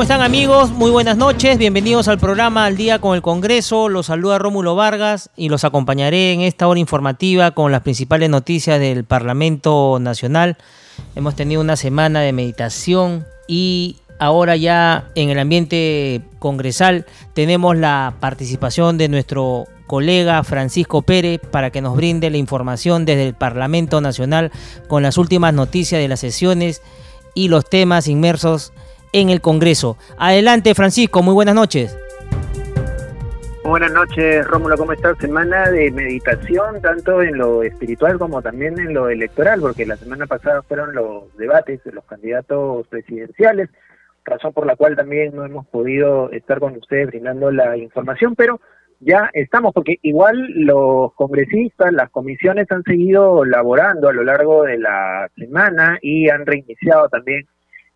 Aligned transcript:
¿Cómo 0.00 0.04
están 0.10 0.22
amigos? 0.22 0.70
Muy 0.70 0.90
buenas 0.90 1.18
noches, 1.18 1.58
bienvenidos 1.58 2.08
al 2.08 2.18
programa 2.18 2.64
Al 2.64 2.74
Día 2.74 3.00
con 3.00 3.14
el 3.14 3.20
Congreso. 3.20 3.90
Los 3.90 4.06
saluda 4.06 4.38
Rómulo 4.38 4.74
Vargas 4.74 5.28
y 5.36 5.50
los 5.50 5.62
acompañaré 5.64 6.32
en 6.32 6.40
esta 6.40 6.66
hora 6.68 6.80
informativa 6.80 7.50
con 7.50 7.70
las 7.70 7.82
principales 7.82 8.30
noticias 8.30 8.80
del 8.80 9.04
Parlamento 9.04 9.98
Nacional. 10.00 10.56
Hemos 11.16 11.36
tenido 11.36 11.60
una 11.60 11.76
semana 11.76 12.22
de 12.22 12.32
meditación 12.32 13.26
y 13.46 13.98
ahora 14.18 14.56
ya 14.56 15.10
en 15.16 15.28
el 15.28 15.38
ambiente 15.38 16.22
congresal 16.38 17.04
tenemos 17.34 17.76
la 17.76 18.14
participación 18.20 18.96
de 18.96 19.10
nuestro 19.10 19.66
colega 19.86 20.42
Francisco 20.44 21.02
Pérez 21.02 21.42
para 21.50 21.68
que 21.68 21.82
nos 21.82 21.94
brinde 21.94 22.30
la 22.30 22.38
información 22.38 23.04
desde 23.04 23.26
el 23.26 23.34
Parlamento 23.34 24.00
Nacional 24.00 24.50
con 24.88 25.02
las 25.02 25.18
últimas 25.18 25.52
noticias 25.52 26.00
de 26.00 26.08
las 26.08 26.20
sesiones 26.20 26.80
y 27.34 27.48
los 27.48 27.68
temas 27.68 28.08
inmersos 28.08 28.72
el 29.12 29.40
Congreso. 29.40 29.96
Adelante, 30.18 30.74
Francisco, 30.74 31.22
muy 31.22 31.34
buenas 31.34 31.54
noches. 31.54 31.96
Buenas 33.64 33.92
noches, 33.92 34.46
Rómulo, 34.48 34.76
¿cómo 34.76 34.92
estás? 34.92 35.18
Semana 35.18 35.70
de 35.70 35.90
meditación, 35.90 36.80
tanto 36.80 37.22
en 37.22 37.38
lo 37.38 37.62
espiritual 37.62 38.18
como 38.18 38.42
también 38.42 38.78
en 38.80 38.94
lo 38.94 39.08
electoral, 39.08 39.60
porque 39.60 39.86
la 39.86 39.96
semana 39.96 40.26
pasada 40.26 40.62
fueron 40.62 40.94
los 40.94 41.36
debates 41.36 41.84
de 41.84 41.92
los 41.92 42.04
candidatos 42.04 42.86
presidenciales, 42.88 43.68
razón 44.24 44.52
por 44.52 44.66
la 44.66 44.76
cual 44.76 44.96
también 44.96 45.36
no 45.36 45.44
hemos 45.44 45.66
podido 45.66 46.32
estar 46.32 46.58
con 46.58 46.76
ustedes 46.76 47.08
brindando 47.08 47.50
la 47.50 47.76
información, 47.76 48.34
pero 48.34 48.60
ya 48.98 49.30
estamos, 49.34 49.72
porque 49.72 49.98
igual 50.02 50.36
los 50.54 51.12
congresistas, 51.14 51.92
las 51.92 52.10
comisiones 52.10 52.70
han 52.72 52.82
seguido 52.82 53.44
laborando 53.44 54.08
a 54.08 54.12
lo 54.12 54.24
largo 54.24 54.64
de 54.64 54.78
la 54.78 55.28
semana 55.36 55.98
y 56.02 56.28
han 56.28 56.44
reiniciado 56.44 57.08
también 57.08 57.46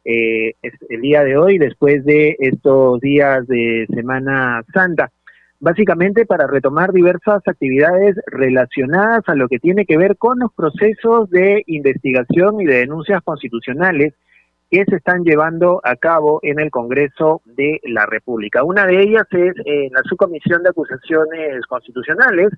eh, 0.05 0.55
el 0.63 1.01
día 1.01 1.25
de 1.25 1.37
hoy, 1.37 1.59
después 1.59 2.05
de 2.05 2.37
estos 2.39 3.01
días 3.01 3.47
de 3.47 3.87
Semana 3.95 4.63
Santa, 4.73 5.11
básicamente 5.61 6.27
para 6.27 6.47
retomar 6.47 6.93
diversas 6.93 7.41
actividades 7.47 8.17
relacionadas 8.27 9.23
a 9.27 9.35
lo 9.35 9.49
que 9.49 9.59
tiene 9.59 9.87
que 9.87 9.97
ver 9.97 10.17
con 10.17 10.39
los 10.39 10.53
procesos 10.53 11.31
de 11.31 11.63
investigación 11.67 12.61
y 12.61 12.67
de 12.67 12.81
denuncias 12.81 13.23
constitucionales 13.23 14.13
que 14.71 14.85
se 14.85 14.97
están 14.97 15.23
llevando 15.25 15.81
a 15.85 15.97
cabo 15.97 16.41
en 16.43 16.61
el 16.61 16.71
Congreso 16.71 17.43
de 17.45 17.81
la 17.85 18.07
República. 18.07 18.65
Una 18.65 18.87
de 18.87 19.03
ellas 19.03 19.27
es 19.31 19.55
eh, 19.65 19.89
la 19.93 20.03
subcomisión 20.03 20.63
de 20.63 20.71
acusaciones 20.71 21.65
constitucionales, 21.67 22.49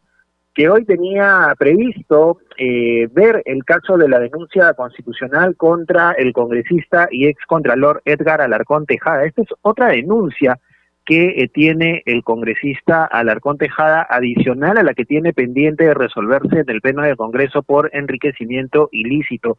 que 0.57 0.71
hoy 0.71 0.87
tenía 0.87 1.55
previsto 1.59 2.39
eh, 2.57 3.09
ver 3.13 3.43
el 3.45 3.63
caso 3.63 3.99
de 3.99 4.09
la 4.09 4.19
denuncia 4.19 4.73
constitucional 4.73 5.55
contra 5.55 6.13
el 6.13 6.33
congresista 6.33 7.09
y 7.11 7.27
ex 7.27 7.45
contralor 7.45 8.01
Edgar 8.07 8.41
Alarcón 8.41 8.87
Tejada. 8.87 9.27
Esta 9.27 9.43
es 9.43 9.49
otra 9.61 9.89
denuncia 9.89 10.59
que 11.05 11.27
eh, 11.37 11.49
tiene 11.49 12.03
el 12.07 12.25
congresista 12.25 13.05
Alarcón 13.05 13.59
Tejada 13.59 14.07
adicional 14.09 14.79
a 14.79 14.83
la 14.83 14.95
que 14.95 15.05
tiene 15.05 15.35
pendiente 15.35 15.85
de 15.85 15.93
resolverse 15.93 16.61
en 16.61 16.71
el 16.71 16.81
Pleno 16.81 17.03
del 17.03 17.19
Congreso 17.19 17.63
por 17.63 17.91
enriquecimiento 17.93 18.89
ilícito. 18.93 19.59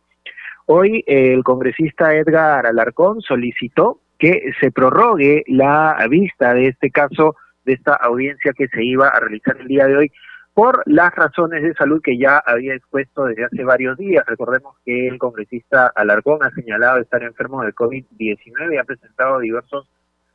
Hoy 0.66 1.04
eh, 1.06 1.32
el 1.32 1.44
congresista 1.44 2.16
Edgar 2.16 2.66
Alarcón 2.66 3.22
solicitó 3.22 4.00
que 4.18 4.50
se 4.60 4.72
prorrogue 4.72 5.44
la 5.46 5.96
vista 6.10 6.56
de 6.56 6.70
este 6.70 6.90
caso, 6.90 7.36
de 7.66 7.74
esta 7.74 7.94
audiencia 7.94 8.52
que 8.54 8.68
se 8.68 8.84
iba 8.84 9.10
a 9.10 9.20
realizar 9.20 9.58
el 9.62 9.68
día 9.68 9.86
de 9.86 9.96
hoy 9.96 10.12
por 10.58 10.82
las 10.88 11.14
razones 11.14 11.62
de 11.62 11.76
salud 11.76 12.02
que 12.02 12.18
ya 12.18 12.40
había 12.44 12.74
expuesto 12.74 13.26
desde 13.26 13.46
hace 13.46 13.64
varios 13.64 13.96
días. 13.96 14.26
Recordemos 14.26 14.76
que 14.84 15.08
el 15.08 15.20
congresista 15.20 15.86
Alarcón 15.96 16.44
ha 16.44 16.50
señalado 16.50 16.98
estar 16.98 17.22
enfermo 17.22 17.62
del 17.62 17.76
COVID-19 17.76 18.74
y 18.74 18.78
ha 18.78 18.84
presentado 18.84 19.38
diversos 19.38 19.88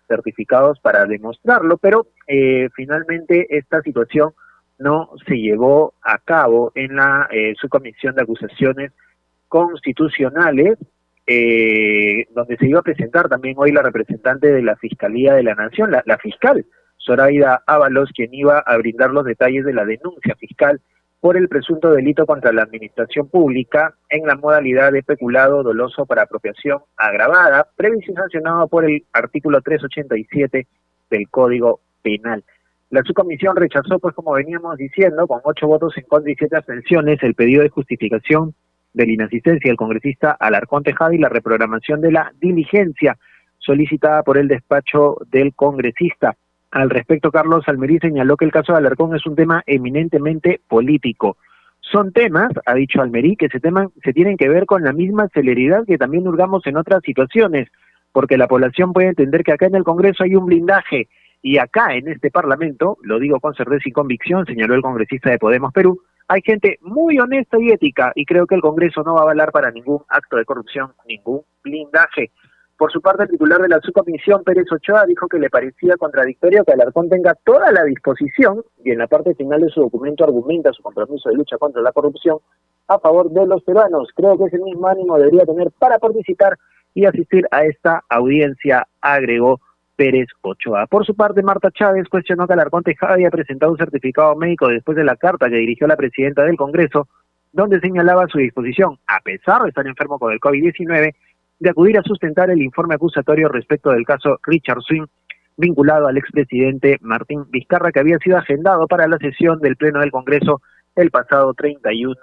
certificados 0.07 0.79
para 0.79 1.07
demostrarlo, 1.07 1.77
pero 1.77 2.07
eh, 2.29 2.69
finalmente 2.73 3.49
esta 3.51 3.83
situación 3.83 4.31
no 4.79 5.11
se 5.27 5.35
llevó 5.41 5.95
a 6.03 6.19
cabo 6.19 6.71
en 6.77 6.95
la 6.95 7.27
eh, 7.33 7.55
subcomisión 7.61 8.15
de 8.15 8.23
acusaciones 8.23 8.93
constitucionales, 9.49 10.79
eh, 11.27 12.29
donde 12.33 12.57
se 12.59 12.69
iba 12.69 12.79
a 12.79 12.85
presentar 12.85 13.29
también 13.29 13.57
hoy 13.59 13.73
la 13.73 13.83
representante 13.83 14.53
de 14.53 14.63
la 14.63 14.77
Fiscalía 14.77 15.35
de 15.35 15.43
la 15.43 15.57
Nación, 15.57 15.91
la 15.91 16.19
fiscal 16.19 16.65
Zoraida 17.05 17.63
Ábalos, 17.67 18.11
quien 18.15 18.33
iba 18.33 18.59
a 18.59 18.77
brindar 18.77 19.11
los 19.11 19.25
detalles 19.25 19.65
de 19.65 19.75
la 19.75 19.85
denuncia 19.85 20.35
fiscal 20.37 20.81
por 21.21 21.37
el 21.37 21.49
presunto 21.49 21.93
delito 21.93 22.27
contra 22.27 22.53
la 22.53 22.63
administración 22.63 23.29
pública 23.29 23.95
en 24.09 24.27
la 24.27 24.35
modalidad 24.35 24.91
de 24.91 25.05
peculado 25.05 25.63
doloso 25.63 26.05
para 26.05 26.23
apropiación 26.23 26.81
agravada, 26.97 27.69
previsto 27.77 28.13
sancionado 28.13 28.67
por 28.67 28.85
el 28.85 29.05
artículo 29.13 29.61
387 29.61 30.67
del 31.11 31.29
Código 31.29 31.81
Penal. 32.03 32.43
La 32.91 33.03
subcomisión 33.05 33.57
rechazó, 33.57 33.99
pues 34.01 34.15
como 34.15 34.33
veníamos 34.33 34.77
diciendo, 34.77 35.27
con 35.27 35.41
ocho 35.45 35.67
votos 35.67 35.97
en 35.97 36.05
contra 36.05 36.31
y 36.31 36.35
siete 36.35 36.57
abstenciones, 36.57 37.23
el 37.23 37.35
pedido 37.35 37.63
de 37.63 37.69
justificación 37.69 38.55
de 38.93 39.07
la 39.07 39.13
inasistencia 39.13 39.71
del 39.71 39.77
congresista 39.77 40.33
Alarcón 40.33 40.83
Tejada 40.83 41.15
y 41.15 41.19
la 41.19 41.29
reprogramación 41.29 42.01
de 42.01 42.13
la 42.13 42.33
diligencia 42.41 43.17
solicitada 43.59 44.23
por 44.23 44.39
el 44.39 44.49
despacho 44.49 45.19
del 45.31 45.55
congresista. 45.55 46.37
Al 46.73 46.89
respecto, 46.89 47.31
Carlos 47.31 47.65
Almerí 47.69 47.99
señaló 47.99 48.39
que 48.39 48.47
el 48.47 48.51
caso 48.51 48.73
de 48.73 48.79
Alarcón 48.79 49.15
es 49.15 49.27
un 49.27 49.37
tema 49.37 49.63
eminentemente 49.67 50.59
político. 50.67 51.37
Son 51.81 52.13
temas, 52.13 52.51
ha 52.65 52.75
dicho 52.75 53.03
Almerí, 53.03 53.37
que 53.37 53.49
se, 53.49 53.61
teman, 53.61 53.91
se 54.03 54.15
tienen 54.15 54.39
que 54.39 54.49
ver 54.49 54.65
con 54.65 54.83
la 54.83 54.95
misma 54.95 55.29
celeridad 55.35 55.85
que 55.87 55.99
también 55.99 56.27
hurgamos 56.27 56.67
en 56.67 56.79
otras 56.79 57.03
situaciones, 57.05 57.69
porque 58.11 58.39
la 58.39 58.49
población 58.49 58.95
puede 58.95 59.09
entender 59.09 59.45
que 59.45 59.53
acá 59.53 59.67
en 59.67 59.75
el 59.75 59.85
Congreso 59.85 60.25
hay 60.25 60.35
un 60.35 60.47
blindaje 60.47 61.09
y 61.43 61.59
acá 61.59 61.95
en 61.95 62.09
este 62.09 62.31
Parlamento, 62.31 62.97
lo 63.03 63.19
digo 63.19 63.39
con 63.39 63.53
certeza 63.55 63.83
y 63.85 63.93
convicción, 63.93 64.47
señaló 64.47 64.75
el 64.75 64.81
congresista 64.81 65.29
de 65.29 65.39
Podemos 65.39 65.75
Perú, 65.75 66.01
hay 66.27 66.41
gente 66.41 66.79
muy 66.81 67.19
honesta 67.19 67.59
y 67.61 67.69
ética 67.71 68.13
y 68.15 68.25
creo 68.25 68.47
que 68.47 68.55
el 68.55 68.63
Congreso 68.63 69.03
no 69.03 69.15
va 69.15 69.21
a 69.21 69.23
avalar 69.25 69.53
para 69.53 69.71
ningún 69.71 70.01
acto 70.09 70.39
de 70.39 70.47
corrupción, 70.47 70.93
ningún 71.07 71.43
blindaje. 71.63 72.31
Por 72.83 72.91
su 72.91 73.01
parte, 73.01 73.23
el 73.23 73.29
titular 73.29 73.63
de 73.63 73.69
la 73.69 73.79
subcomisión, 73.81 74.43
Pérez 74.43 74.67
Ochoa, 74.73 75.07
dijo 75.07 75.29
que 75.29 75.39
le 75.39 75.49
parecía 75.49 75.97
contradictorio 75.97 76.65
que 76.65 76.73
Alarcón 76.73 77.09
tenga 77.09 77.33
toda 77.45 77.71
la 77.71 77.85
disposición, 77.85 78.65
y 78.85 78.91
en 78.91 78.99
la 78.99 79.07
parte 79.07 79.37
final 79.37 79.61
de 79.61 79.69
su 79.69 79.83
documento 79.83 80.25
argumenta 80.25 80.73
su 80.73 80.83
compromiso 80.83 81.29
de 81.29 81.37
lucha 81.37 81.59
contra 81.59 81.81
la 81.81 81.93
corrupción 81.93 82.39
a 82.89 82.99
favor 82.99 83.31
de 83.31 83.47
los 83.47 83.63
peruanos. 83.63 84.09
Creo 84.17 84.37
que 84.37 84.47
ese 84.47 84.59
mismo 84.59 84.89
ánimo 84.89 85.17
debería 85.17 85.47
tener 85.47 85.71
para 85.79 86.01
participar 86.01 86.59
y 86.93 87.05
asistir 87.05 87.47
a 87.53 87.65
esta 87.67 88.03
audiencia, 88.09 88.89
agregó 89.01 89.61
Pérez 89.95 90.27
Ochoa. 90.41 90.89
Por 90.89 91.07
su 91.07 91.15
parte, 91.15 91.41
Marta 91.41 91.71
Chávez 91.71 92.09
cuestionó 92.09 92.49
que 92.49 92.55
Alarcón 92.55 92.83
Tejada 92.83 93.15
había 93.15 93.31
presentado 93.31 93.71
un 93.71 93.79
certificado 93.79 94.35
médico 94.35 94.67
después 94.67 94.97
de 94.97 95.05
la 95.05 95.15
carta 95.15 95.49
que 95.49 95.55
dirigió 95.55 95.87
la 95.87 95.95
presidenta 95.95 96.43
del 96.43 96.57
Congreso, 96.57 97.07
donde 97.53 97.79
señalaba 97.79 98.27
su 98.27 98.39
disposición, 98.39 98.99
a 99.07 99.21
pesar 99.21 99.63
de 99.63 99.69
estar 99.69 99.87
enfermo 99.87 100.19
con 100.19 100.33
el 100.33 100.41
COVID-19, 100.41 101.15
de 101.63 101.71
acudir 101.71 101.97
a 101.97 102.03
sustentar 102.03 102.51
el 102.51 102.61
informe 102.61 102.97
acusatorio 102.97 103.49
respecto 103.49 103.91
del 103.91 104.05
caso 104.05 104.41
Richard 104.43 104.83
Swing 104.83 105.07
vinculado 105.57 106.09
al 106.09 106.17
expresidente 106.17 106.99
Martín 107.03 107.45
Vizcarra 107.51 107.93
que 107.93 108.01
había 108.01 108.19
sido 108.19 108.37
agendado 108.37 108.89
para 108.89 109.07
la 109.07 109.17
sesión 109.19 109.61
del 109.61 109.77
Pleno 109.77 110.01
del 110.01 110.11
Congreso 110.11 110.61
el 110.97 111.13
pasado 111.13 111.55
31 111.55 112.17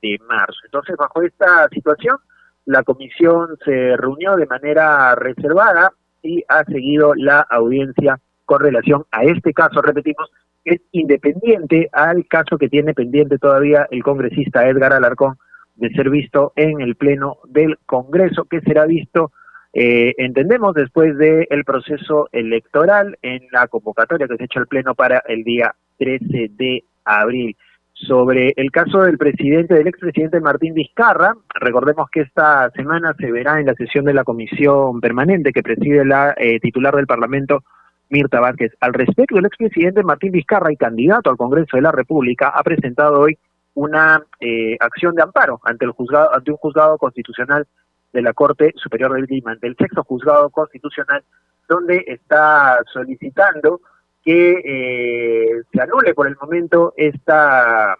de 0.00 0.18
marzo. 0.26 0.58
Entonces, 0.64 0.96
bajo 0.96 1.20
esta 1.20 1.68
situación, 1.68 2.16
la 2.64 2.82
comisión 2.82 3.58
se 3.62 3.94
reunió 3.98 4.36
de 4.36 4.46
manera 4.46 5.14
reservada 5.16 5.92
y 6.22 6.42
ha 6.48 6.64
seguido 6.64 7.14
la 7.14 7.40
audiencia 7.40 8.18
con 8.46 8.60
relación 8.60 9.04
a 9.10 9.24
este 9.24 9.52
caso, 9.52 9.82
repetimos, 9.82 10.30
es 10.64 10.80
independiente 10.92 11.90
al 11.92 12.26
caso 12.26 12.56
que 12.56 12.70
tiene 12.70 12.94
pendiente 12.94 13.36
todavía 13.36 13.86
el 13.90 14.02
congresista 14.02 14.66
Edgar 14.66 14.94
Alarcón 14.94 15.36
de 15.78 15.90
ser 15.90 16.10
visto 16.10 16.52
en 16.56 16.80
el 16.80 16.96
Pleno 16.96 17.38
del 17.48 17.78
Congreso, 17.86 18.44
que 18.44 18.60
será 18.60 18.84
visto, 18.84 19.32
eh, 19.72 20.14
entendemos, 20.18 20.74
después 20.74 21.16
del 21.16 21.46
el 21.50 21.64
proceso 21.64 22.28
electoral 22.32 23.16
en 23.22 23.42
la 23.52 23.68
convocatoria 23.68 24.26
que 24.26 24.36
se 24.36 24.42
ha 24.42 24.46
hecho 24.46 24.60
el 24.60 24.66
Pleno 24.66 24.94
para 24.94 25.22
el 25.26 25.44
día 25.44 25.74
13 25.98 26.50
de 26.56 26.84
abril. 27.04 27.56
Sobre 27.92 28.52
el 28.56 28.70
caso 28.70 29.00
del 29.02 29.18
presidente, 29.18 29.74
del 29.74 29.88
expresidente 29.88 30.40
Martín 30.40 30.74
Vizcarra, 30.74 31.34
recordemos 31.54 32.08
que 32.10 32.20
esta 32.20 32.70
semana 32.70 33.14
se 33.18 33.30
verá 33.32 33.58
en 33.58 33.66
la 33.66 33.74
sesión 33.74 34.04
de 34.04 34.14
la 34.14 34.22
comisión 34.22 35.00
permanente 35.00 35.52
que 35.52 35.64
preside 35.64 36.04
la 36.04 36.32
eh, 36.36 36.60
titular 36.60 36.94
del 36.94 37.08
Parlamento, 37.08 37.64
Mirta 38.08 38.40
Vázquez. 38.40 38.72
Al 38.80 38.94
respecto, 38.94 39.38
el 39.38 39.46
expresidente 39.46 40.02
Martín 40.02 40.32
Vizcarra 40.32 40.72
y 40.72 40.76
candidato 40.76 41.28
al 41.28 41.36
Congreso 41.36 41.76
de 41.76 41.82
la 41.82 41.92
República 41.92 42.48
ha 42.48 42.62
presentado 42.62 43.20
hoy 43.20 43.36
una 43.78 44.20
eh, 44.40 44.76
acción 44.80 45.14
de 45.14 45.22
amparo 45.22 45.60
ante 45.62 45.84
el 45.84 45.92
juzgado 45.92 46.34
ante 46.34 46.50
un 46.50 46.56
juzgado 46.56 46.98
constitucional 46.98 47.64
de 48.12 48.22
la 48.22 48.32
Corte 48.32 48.72
Superior 48.74 49.12
de 49.14 49.22
Lima, 49.22 49.52
ante 49.52 49.68
el 49.68 49.76
sexto 49.76 50.02
juzgado 50.02 50.50
constitucional, 50.50 51.22
donde 51.68 52.02
está 52.08 52.80
solicitando 52.92 53.80
que 54.24 54.62
eh, 54.64 55.62
se 55.72 55.80
anule 55.80 56.12
por 56.12 56.26
el 56.26 56.34
momento 56.40 56.92
esta 56.96 57.96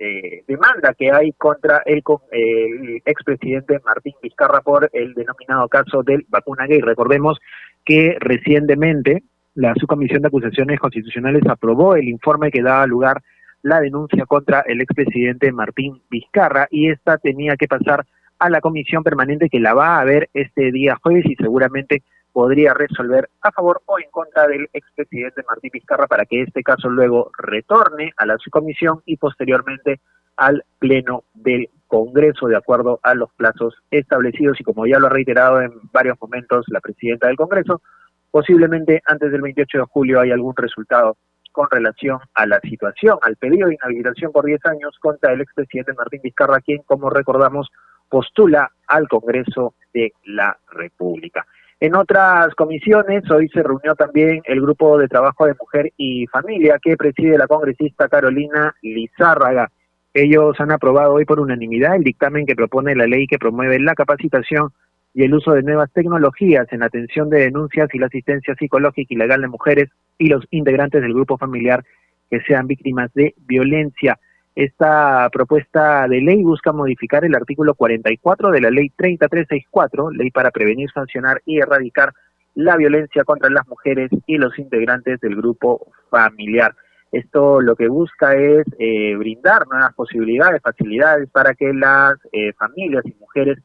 eh, 0.00 0.42
demanda 0.48 0.94
que 0.94 1.12
hay 1.12 1.32
contra 1.34 1.82
el, 1.86 2.02
el 2.32 3.02
expresidente 3.04 3.80
Martín 3.84 4.14
Vizcarra 4.20 4.62
por 4.62 4.90
el 4.92 5.14
denominado 5.14 5.68
caso 5.68 6.02
del 6.02 6.26
vacuna 6.28 6.66
gay. 6.66 6.80
Recordemos 6.80 7.38
que 7.84 8.16
recientemente 8.18 9.22
la 9.54 9.74
subcomisión 9.74 10.22
de 10.22 10.28
acusaciones 10.28 10.80
constitucionales 10.80 11.42
aprobó 11.48 11.94
el 11.94 12.08
informe 12.08 12.50
que 12.50 12.62
daba 12.62 12.84
lugar 12.86 13.22
la 13.62 13.80
denuncia 13.80 14.26
contra 14.26 14.60
el 14.60 14.80
expresidente 14.80 15.52
Martín 15.52 16.02
Vizcarra 16.10 16.66
y 16.70 16.90
esta 16.90 17.18
tenía 17.18 17.56
que 17.56 17.68
pasar 17.68 18.06
a 18.38 18.48
la 18.48 18.60
comisión 18.60 19.02
permanente 19.02 19.50
que 19.50 19.60
la 19.60 19.74
va 19.74 20.00
a 20.00 20.04
ver 20.04 20.30
este 20.32 20.72
día 20.72 20.98
jueves 21.02 21.26
y 21.26 21.34
seguramente 21.36 22.02
podría 22.32 22.74
resolver 22.74 23.28
a 23.42 23.50
favor 23.52 23.82
o 23.86 23.98
en 23.98 24.10
contra 24.10 24.46
del 24.46 24.68
expresidente 24.72 25.42
Martín 25.48 25.70
Vizcarra 25.72 26.06
para 26.06 26.24
que 26.24 26.42
este 26.42 26.62
caso 26.62 26.88
luego 26.88 27.30
retorne 27.36 28.12
a 28.16 28.26
la 28.26 28.38
subcomisión 28.38 29.02
y 29.04 29.16
posteriormente 29.16 30.00
al 30.36 30.64
Pleno 30.78 31.24
del 31.34 31.68
Congreso 31.86 32.46
de 32.46 32.56
acuerdo 32.56 33.00
a 33.02 33.14
los 33.14 33.30
plazos 33.34 33.74
establecidos 33.90 34.60
y 34.60 34.64
como 34.64 34.86
ya 34.86 34.98
lo 34.98 35.08
ha 35.08 35.10
reiterado 35.10 35.60
en 35.60 35.72
varios 35.92 36.16
momentos 36.20 36.64
la 36.68 36.80
presidenta 36.80 37.26
del 37.26 37.36
Congreso, 37.36 37.82
posiblemente 38.30 39.02
antes 39.06 39.32
del 39.32 39.42
28 39.42 39.78
de 39.78 39.84
julio 39.84 40.20
hay 40.20 40.30
algún 40.30 40.54
resultado 40.56 41.16
con 41.52 41.68
relación 41.70 42.18
a 42.34 42.46
la 42.46 42.60
situación, 42.60 43.18
al 43.22 43.36
pedido 43.36 43.68
de 43.68 43.74
inhabilitación 43.74 44.32
por 44.32 44.44
10 44.44 44.64
años 44.66 44.96
contra 45.00 45.32
el 45.32 45.40
expresidente 45.40 45.92
Martín 45.94 46.20
Vizcarra, 46.22 46.60
quien, 46.60 46.82
como 46.86 47.10
recordamos, 47.10 47.70
postula 48.08 48.70
al 48.86 49.08
Congreso 49.08 49.74
de 49.92 50.12
la 50.24 50.56
República. 50.72 51.46
En 51.82 51.94
otras 51.94 52.54
comisiones, 52.56 53.28
hoy 53.30 53.48
se 53.48 53.62
reunió 53.62 53.94
también 53.94 54.42
el 54.44 54.60
Grupo 54.60 54.98
de 54.98 55.08
Trabajo 55.08 55.46
de 55.46 55.54
Mujer 55.58 55.90
y 55.96 56.26
Familia 56.26 56.78
que 56.78 56.96
preside 56.96 57.38
la 57.38 57.46
congresista 57.46 58.08
Carolina 58.08 58.74
Lizárraga. 58.82 59.70
Ellos 60.12 60.60
han 60.60 60.72
aprobado 60.72 61.14
hoy 61.14 61.24
por 61.24 61.40
unanimidad 61.40 61.96
el 61.96 62.04
dictamen 62.04 62.44
que 62.44 62.54
propone 62.54 62.94
la 62.94 63.06
ley 63.06 63.26
que 63.26 63.38
promueve 63.38 63.78
la 63.78 63.94
capacitación 63.94 64.70
y 65.14 65.24
el 65.24 65.34
uso 65.34 65.52
de 65.52 65.62
nuevas 65.62 65.92
tecnologías 65.92 66.66
en 66.72 66.82
atención 66.82 67.30
de 67.30 67.40
denuncias 67.40 67.88
y 67.92 67.98
la 67.98 68.06
asistencia 68.06 68.54
psicológica 68.54 69.12
y 69.12 69.16
legal 69.16 69.40
de 69.40 69.48
mujeres 69.48 69.90
y 70.18 70.28
los 70.28 70.46
integrantes 70.50 71.02
del 71.02 71.14
grupo 71.14 71.36
familiar 71.36 71.84
que 72.30 72.40
sean 72.42 72.66
víctimas 72.66 73.12
de 73.14 73.34
violencia. 73.38 74.18
Esta 74.54 75.28
propuesta 75.32 76.06
de 76.08 76.20
ley 76.20 76.42
busca 76.42 76.72
modificar 76.72 77.24
el 77.24 77.34
artículo 77.34 77.74
44 77.74 78.50
de 78.50 78.60
la 78.60 78.70
ley 78.70 78.90
3364, 78.96 80.10
ley 80.10 80.30
para 80.30 80.50
prevenir, 80.50 80.90
sancionar 80.92 81.40
y 81.44 81.58
erradicar 81.58 82.12
la 82.54 82.76
violencia 82.76 83.24
contra 83.24 83.48
las 83.48 83.66
mujeres 83.68 84.10
y 84.26 84.36
los 84.36 84.58
integrantes 84.58 85.20
del 85.20 85.36
grupo 85.36 85.92
familiar. 86.10 86.74
Esto 87.12 87.60
lo 87.60 87.74
que 87.74 87.88
busca 87.88 88.34
es 88.36 88.64
eh, 88.78 89.16
brindar 89.16 89.66
nuevas 89.66 89.92
posibilidades, 89.94 90.62
facilidades 90.62 91.28
para 91.30 91.54
que 91.54 91.72
las 91.72 92.14
eh, 92.32 92.52
familias 92.52 93.04
y 93.06 93.14
mujeres 93.18 93.58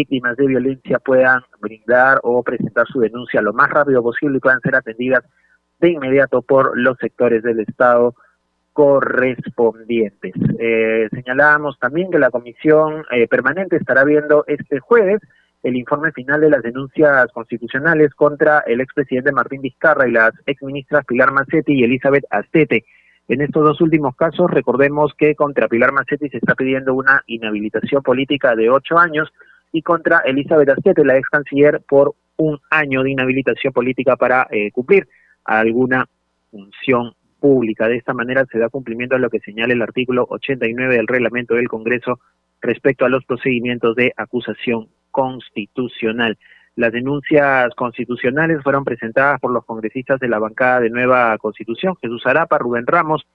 víctimas 0.00 0.36
de 0.36 0.46
violencia 0.46 0.98
puedan 0.98 1.42
brindar 1.60 2.20
o 2.22 2.42
presentar 2.42 2.86
su 2.86 3.00
denuncia 3.00 3.42
lo 3.42 3.52
más 3.52 3.68
rápido 3.68 4.02
posible 4.02 4.38
y 4.38 4.40
puedan 4.40 4.60
ser 4.60 4.74
atendidas 4.74 5.22
de 5.78 5.90
inmediato 5.90 6.40
por 6.42 6.78
los 6.78 6.96
sectores 6.98 7.42
del 7.42 7.60
Estado 7.60 8.14
correspondientes. 8.72 10.32
Eh, 10.58 11.08
señalábamos 11.12 11.78
también 11.78 12.10
que 12.10 12.18
la 12.18 12.30
comisión 12.30 13.04
eh, 13.10 13.28
permanente 13.28 13.76
estará 13.76 14.04
viendo 14.04 14.44
este 14.46 14.80
jueves 14.80 15.20
el 15.62 15.76
informe 15.76 16.12
final 16.12 16.40
de 16.40 16.48
las 16.48 16.62
denuncias 16.62 17.30
constitucionales 17.32 18.14
contra 18.14 18.60
el 18.60 18.80
expresidente 18.80 19.32
Martín 19.32 19.60
Vizcarra 19.60 20.08
y 20.08 20.12
las 20.12 20.32
exministras 20.46 21.04
Pilar 21.04 21.32
Macetti 21.32 21.74
y 21.74 21.84
Elizabeth 21.84 22.24
Astete. 22.30 22.84
En 23.28 23.42
estos 23.42 23.62
dos 23.62 23.80
últimos 23.82 24.16
casos, 24.16 24.50
recordemos 24.50 25.12
que 25.18 25.34
contra 25.34 25.68
Pilar 25.68 25.92
Macetti 25.92 26.30
se 26.30 26.38
está 26.38 26.54
pidiendo 26.54 26.94
una 26.94 27.22
inhabilitación 27.26 28.02
política 28.02 28.56
de 28.56 28.70
ocho 28.70 28.98
años 28.98 29.30
y 29.72 29.82
contra 29.82 30.18
Elizabeth 30.24 30.70
Astete, 30.70 31.04
la 31.04 31.16
ex 31.16 31.28
canciller, 31.28 31.80
por 31.88 32.14
un 32.36 32.58
año 32.70 33.02
de 33.02 33.10
inhabilitación 33.10 33.72
política 33.72 34.16
para 34.16 34.46
eh, 34.50 34.70
cumplir 34.72 35.06
alguna 35.44 36.06
función 36.50 37.12
pública. 37.38 37.88
De 37.88 37.96
esta 37.96 38.14
manera 38.14 38.44
se 38.50 38.58
da 38.58 38.68
cumplimiento 38.68 39.16
a 39.16 39.18
lo 39.18 39.30
que 39.30 39.40
señala 39.40 39.72
el 39.72 39.82
artículo 39.82 40.26
89 40.28 40.96
del 40.96 41.06
reglamento 41.06 41.54
del 41.54 41.68
Congreso 41.68 42.20
respecto 42.60 43.04
a 43.04 43.08
los 43.08 43.24
procedimientos 43.24 43.96
de 43.96 44.12
acusación 44.16 44.88
constitucional. 45.10 46.38
Las 46.76 46.92
denuncias 46.92 47.74
constitucionales 47.74 48.62
fueron 48.62 48.84
presentadas 48.84 49.40
por 49.40 49.52
los 49.52 49.64
congresistas 49.64 50.20
de 50.20 50.28
la 50.28 50.38
bancada 50.38 50.80
de 50.80 50.90
Nueva 50.90 51.36
Constitución, 51.38 51.96
Jesús 52.00 52.24
Arapa, 52.26 52.58
Rubén 52.58 52.86
Ramos, 52.86 53.26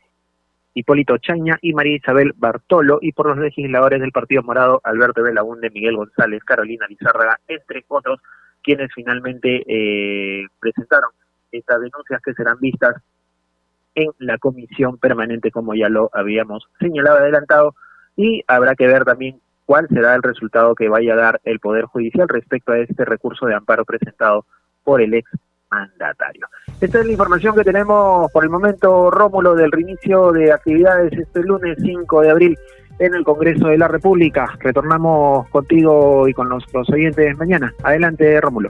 Hipólito 0.75 1.17
Chaña 1.17 1.57
y 1.61 1.73
María 1.73 1.95
Isabel 1.95 2.33
Bartolo, 2.35 2.99
y 3.01 3.13
por 3.13 3.27
los 3.27 3.37
legisladores 3.37 4.01
del 4.01 4.11
Partido 4.11 4.43
Morado, 4.43 4.81
Alberto 4.83 5.23
Belaunde, 5.23 5.69
Miguel 5.69 5.95
González, 5.95 6.43
Carolina 6.43 6.85
Lizárraga, 6.87 7.39
entre 7.47 7.85
otros, 7.87 8.19
quienes 8.61 8.89
finalmente 8.93 9.63
eh, 9.67 10.45
presentaron 10.59 11.11
estas 11.51 11.79
denuncias 11.79 12.21
que 12.21 12.33
serán 12.33 12.59
vistas 12.59 12.95
en 13.95 14.09
la 14.19 14.37
comisión 14.37 14.97
permanente, 14.97 15.49
como 15.49 15.73
ya 15.75 15.87
lo 15.87 16.09
habíamos 16.11 16.67
señalado 16.77 17.19
adelantado, 17.19 17.73
y 18.17 18.43
habrá 18.45 18.75
que 18.75 18.87
ver 18.87 19.05
también 19.05 19.39
cuál 19.65 19.87
será 19.87 20.13
el 20.15 20.23
resultado 20.23 20.75
que 20.75 20.89
vaya 20.89 21.13
a 21.13 21.17
dar 21.17 21.41
el 21.45 21.59
Poder 21.61 21.85
Judicial 21.85 22.27
respecto 22.27 22.73
a 22.73 22.79
este 22.79 23.05
recurso 23.05 23.45
de 23.45 23.55
amparo 23.55 23.85
presentado 23.85 24.45
por 24.83 25.01
el 25.01 25.13
ex 25.13 25.29
mandatario. 25.75 26.47
Esta 26.79 26.99
es 26.99 27.05
la 27.05 27.11
información 27.11 27.55
que 27.55 27.63
tenemos 27.63 28.31
por 28.31 28.43
el 28.43 28.49
momento, 28.49 29.11
Rómulo, 29.11 29.55
del 29.55 29.71
reinicio 29.71 30.31
de 30.31 30.51
actividades 30.51 31.13
este 31.13 31.41
lunes 31.41 31.77
5 31.81 32.21
de 32.21 32.29
abril 32.29 32.57
en 32.99 33.13
el 33.13 33.23
Congreso 33.23 33.67
de 33.67 33.77
la 33.77 33.87
República. 33.87 34.47
Retornamos 34.59 35.47
contigo 35.49 36.27
y 36.27 36.33
con 36.33 36.49
nuestros 36.49 36.89
oyentes 36.89 37.37
mañana. 37.37 37.73
Adelante, 37.83 38.39
Rómulo. 38.39 38.69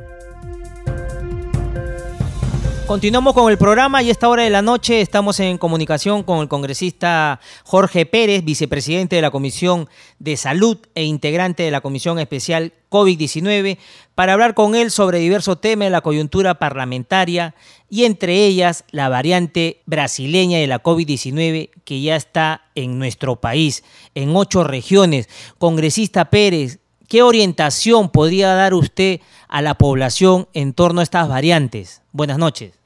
Continuamos 2.88 3.34
con 3.34 3.52
el 3.52 3.58
programa 3.58 4.04
y 4.04 4.10
a 4.10 4.12
esta 4.12 4.30
hora 4.30 4.44
de 4.44 4.52
la 4.52 4.62
noche 4.62 5.02
estamos 5.02 5.40
en 5.40 5.58
comunicación 5.58 6.22
con 6.22 6.40
el 6.42 6.48
congresista 6.48 7.40
Jorge 7.64 8.06
Pérez, 8.06 8.46
vicepresidente 8.46 9.16
de 9.16 9.24
la 9.24 9.32
Comisión 9.32 9.90
de 10.20 10.38
Salud 10.38 10.78
e 10.94 11.04
integrante 11.04 11.64
de 11.64 11.72
la 11.72 11.82
Comisión 11.82 12.20
Especial 12.20 12.74
COVID-19, 12.92 13.80
para 14.14 14.34
hablar 14.34 14.54
con 14.54 14.76
él 14.76 14.92
sobre 14.92 15.18
diversos 15.18 15.60
temas 15.60 15.88
de 15.88 15.90
la 15.90 16.02
coyuntura 16.02 16.60
parlamentaria 16.60 17.56
y 17.90 18.06
entre 18.06 18.46
ellas 18.46 18.84
la 18.92 19.10
variante 19.10 19.82
brasileña 19.88 20.60
de 20.60 20.68
la 20.68 20.84
COVID-19 20.84 21.72
que 21.86 22.02
ya 22.02 22.16
está 22.16 22.70
en 22.76 23.00
nuestro 23.00 23.38
país, 23.38 23.84
en 24.14 24.36
ocho 24.36 24.64
regiones. 24.64 25.28
Congresista 25.58 26.26
Pérez, 26.30 26.80
¿qué 27.10 27.24
orientación 27.24 28.10
podría 28.10 28.54
dar 28.54 28.74
usted 28.74 29.20
a 29.48 29.62
la 29.62 29.76
población 29.76 30.48
en 30.54 30.74
torno 30.74 31.00
a 31.00 31.04
estas 31.04 31.30
variantes? 31.30 32.04
Buenas 32.12 32.38
noches. 32.38 32.80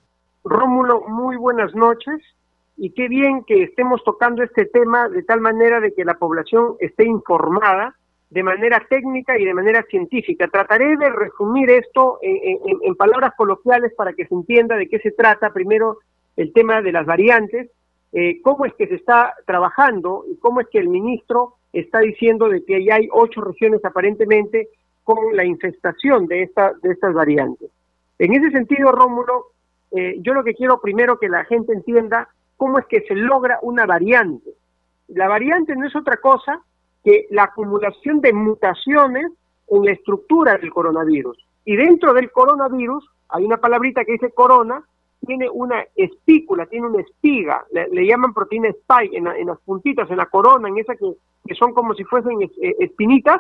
Rómulo, 0.44 1.02
muy 1.08 1.38
buenas 1.38 1.74
noches 1.76 2.22
y 2.78 2.92
qué 2.92 3.08
bien 3.08 3.44
que 3.44 3.64
estemos 3.64 4.04
tocando 4.04 4.42
este 4.42 4.66
tema 4.66 5.10
de 5.10 5.24
tal 5.24 5.42
manera 5.42 5.80
de 5.82 5.94
que 5.94 6.06
la 6.06 6.14
población 6.14 6.76
esté 6.80 7.06
informada 7.06 7.96
de 8.30 8.44
manera 8.44 8.86
técnica 8.90 9.38
y 9.38 9.44
de 9.44 9.54
manera 9.54 9.84
científica. 9.90 10.48
Trataré 10.48 10.96
de 10.98 11.10
resumir 11.10 11.70
esto 11.70 12.20
en, 12.22 12.96
palabras 12.96 13.34
coloquiales 13.36 13.94
para 13.96 14.14
que 14.14 14.26
se 14.28 14.36
entienda 14.36 14.78
de 14.78 14.88
qué 14.88 15.00
se 15.00 15.12
trata. 15.12 15.52
Primero, 15.52 15.98
el 16.38 16.54
tema 16.54 16.82
de 16.82 16.92
las 16.92 17.06
variantes, 17.06 17.70
eh, 18.14 18.42
cómo 18.42 18.66
es 18.66 18.74
que 18.76 18.88
se 18.88 18.96
está 18.96 19.34
trabajando 19.46 20.26
y 20.32 20.38
cómo 20.38 20.62
es 20.62 20.68
que 20.68 20.80
el 20.80 20.90
ministro 20.90 21.56
está 21.74 22.00
diciendo 22.00 22.50
de 22.50 22.64
que 22.64 22.84
ya 22.84 22.96
hay 22.96 23.10
ocho 23.12 23.42
regiones 23.42 23.84
aparentemente 23.86 24.70
con 25.04 25.36
la 25.36 25.46
infestación 25.46 26.28
de, 26.28 26.44
esta, 26.44 26.74
de 26.82 26.92
estas 26.92 27.14
variantes. 27.14 27.70
En 28.18 28.34
ese 28.34 28.52
sentido, 28.52 28.92
Rómulo, 28.92 29.48
eh, 29.92 30.18
yo 30.22 30.34
lo 30.34 30.44
que 30.44 30.54
quiero 30.54 30.82
primero 30.82 31.18
que 31.18 31.30
la 31.30 31.46
gente 31.46 31.74
entienda 31.74 32.30
cómo 32.58 32.80
es 32.80 32.86
que 32.86 33.02
se 33.02 33.16
logra 33.16 33.60
una 33.62 33.86
variante. 33.86 34.52
La 35.08 35.28
variante 35.28 35.76
no 35.76 35.88
es 35.88 35.96
otra 35.96 36.18
cosa 36.18 36.62
que 37.04 37.28
la 37.32 37.44
acumulación 37.44 38.22
de 38.22 38.34
mutaciones 38.34 39.32
en 39.70 39.86
la 39.86 39.92
estructura 39.92 40.58
del 40.58 40.72
coronavirus. 40.72 41.38
Y 41.66 41.76
dentro 41.76 42.14
del 42.14 42.32
coronavirus 42.32 43.08
hay 43.30 43.46
una 43.46 43.58
palabrita 43.58 44.04
que 44.04 44.14
dice 44.14 44.32
corona, 44.32 44.84
tiene 45.30 45.48
una 45.48 45.86
espícula, 45.96 46.66
tiene 46.66 46.88
una 46.88 47.02
espiga, 47.02 47.64
le, 47.72 48.08
llaman 48.08 48.34
proteína 48.34 48.70
spike 48.70 49.16
en, 49.16 49.46
las 49.46 49.60
puntitas, 49.60 50.10
en 50.10 50.18
la 50.18 50.26
corona, 50.26 50.68
en 50.68 50.80
esa 50.80 50.96
que, 50.96 51.06
que 51.46 51.54
son 51.54 51.72
como 51.72 51.94
si 51.94 52.04
fuesen 52.04 52.42
eh, 52.42 52.76
espinitas, 52.80 53.40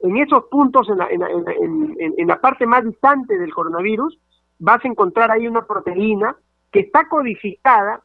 en 0.00 0.18
esos 0.18 0.44
puntos, 0.50 0.86
en 0.90 0.98
la, 0.98 1.08
en, 1.08 2.28
la 2.28 2.38
parte 2.42 2.66
más 2.66 2.84
distante 2.84 3.38
del 3.38 3.54
coronavirus, 3.54 4.18
vas 4.58 4.84
a 4.84 4.88
encontrar 4.88 5.30
ahí 5.30 5.48
una 5.48 5.64
proteína 5.64 6.36
que 6.70 6.80
está 6.80 7.08
codificada 7.08 8.02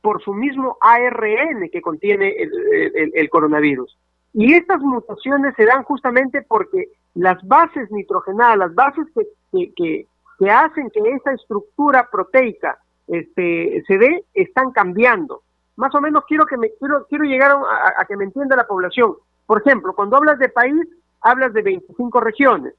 por 0.00 0.22
su 0.22 0.32
mismo 0.32 0.76
ARN 0.80 1.68
que 1.72 1.82
contiene 1.82 2.32
el, 2.38 3.28
coronavirus. 3.30 3.98
Y 4.32 4.54
estas 4.54 4.80
mutaciones 4.80 5.56
se 5.56 5.64
dan 5.64 5.82
justamente 5.82 6.42
porque 6.42 6.86
las 7.14 7.42
bases 7.48 7.90
nitrogenadas, 7.90 8.58
las 8.58 8.74
bases 8.76 9.06
que, 9.74 10.06
hacen 10.48 10.88
que 10.90 11.00
esa 11.00 11.32
estructura 11.32 12.08
proteica 12.10 12.78
este, 13.08 13.82
se 13.86 13.98
dé, 13.98 14.24
están 14.32 14.70
cambiando. 14.70 15.42
Más 15.76 15.92
o 15.94 16.00
menos 16.00 16.24
quiero 16.26 16.46
que 16.46 16.56
me 16.56 16.70
quiero, 16.78 17.06
quiero 17.08 17.24
llegar 17.24 17.50
a, 17.50 18.00
a 18.00 18.04
que 18.04 18.16
me 18.16 18.24
entienda 18.24 18.54
la 18.54 18.66
población. 18.66 19.16
Por 19.46 19.60
ejemplo, 19.60 19.92
cuando 19.94 20.16
hablas 20.16 20.38
de 20.38 20.48
país, 20.48 20.86
hablas 21.20 21.52
de 21.52 21.62
25 21.62 22.20
regiones. 22.20 22.74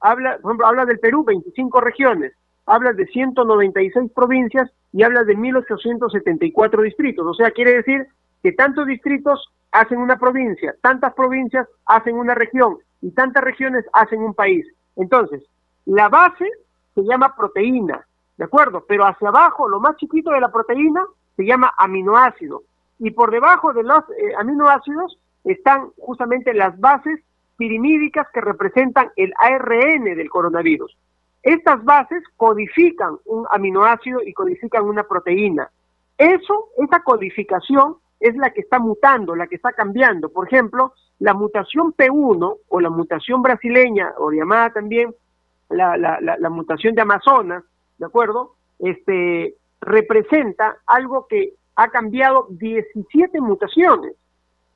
Habla, 0.00 0.38
por 0.40 0.52
ejemplo, 0.52 0.66
hablas 0.66 0.86
del 0.86 0.98
Perú, 0.98 1.24
25 1.24 1.80
regiones. 1.80 2.32
Hablas 2.66 2.96
de 2.96 3.06
196 3.06 4.10
provincias 4.12 4.70
y 4.92 5.02
hablas 5.02 5.26
de 5.26 5.36
1874 5.36 6.82
distritos. 6.82 7.26
O 7.26 7.34
sea, 7.34 7.50
quiere 7.50 7.74
decir 7.74 8.08
que 8.42 8.52
tantos 8.52 8.86
distritos 8.86 9.52
hacen 9.72 9.98
una 9.98 10.18
provincia, 10.18 10.74
tantas 10.80 11.14
provincias 11.14 11.68
hacen 11.84 12.16
una 12.16 12.34
región 12.34 12.78
y 13.02 13.10
tantas 13.10 13.44
regiones 13.44 13.84
hacen 13.92 14.20
un 14.20 14.34
país. 14.34 14.66
Entonces, 14.96 15.42
la 15.84 16.08
base 16.08 16.50
se 16.96 17.02
llama 17.02 17.36
proteína, 17.36 18.06
¿de 18.38 18.44
acuerdo? 18.44 18.84
Pero 18.88 19.04
hacia 19.04 19.28
abajo, 19.28 19.68
lo 19.68 19.80
más 19.80 19.96
chiquito 19.96 20.30
de 20.30 20.40
la 20.40 20.50
proteína 20.50 21.04
se 21.36 21.44
llama 21.44 21.72
aminoácido. 21.76 22.62
Y 22.98 23.10
por 23.10 23.30
debajo 23.30 23.74
de 23.74 23.82
los 23.82 24.00
eh, 24.18 24.34
aminoácidos 24.38 25.18
están 25.44 25.90
justamente 25.98 26.54
las 26.54 26.80
bases 26.80 27.20
pirimídicas 27.58 28.26
que 28.32 28.40
representan 28.40 29.10
el 29.16 29.32
ARN 29.38 30.04
del 30.04 30.30
coronavirus. 30.30 30.96
Estas 31.42 31.84
bases 31.84 32.24
codifican 32.36 33.18
un 33.26 33.46
aminoácido 33.50 34.22
y 34.22 34.32
codifican 34.32 34.84
una 34.84 35.04
proteína. 35.04 35.70
Eso, 36.16 36.70
esa 36.78 37.00
codificación 37.00 37.96
es 38.20 38.34
la 38.36 38.50
que 38.50 38.62
está 38.62 38.78
mutando, 38.78 39.36
la 39.36 39.46
que 39.46 39.56
está 39.56 39.72
cambiando. 39.72 40.30
Por 40.30 40.46
ejemplo, 40.46 40.94
la 41.18 41.34
mutación 41.34 41.94
P1 41.94 42.56
o 42.68 42.80
la 42.80 42.90
mutación 42.90 43.42
brasileña, 43.42 44.14
o 44.18 44.30
llamada 44.30 44.70
también 44.70 45.14
la, 45.70 45.96
la, 45.96 46.18
la, 46.20 46.50
mutación 46.50 46.94
de 46.94 47.02
Amazonas, 47.02 47.64
¿de 47.98 48.06
acuerdo? 48.06 48.54
Este, 48.78 49.54
representa 49.80 50.76
algo 50.86 51.26
que 51.28 51.54
ha 51.76 51.88
cambiado 51.88 52.46
17 52.50 53.40
mutaciones. 53.40 54.14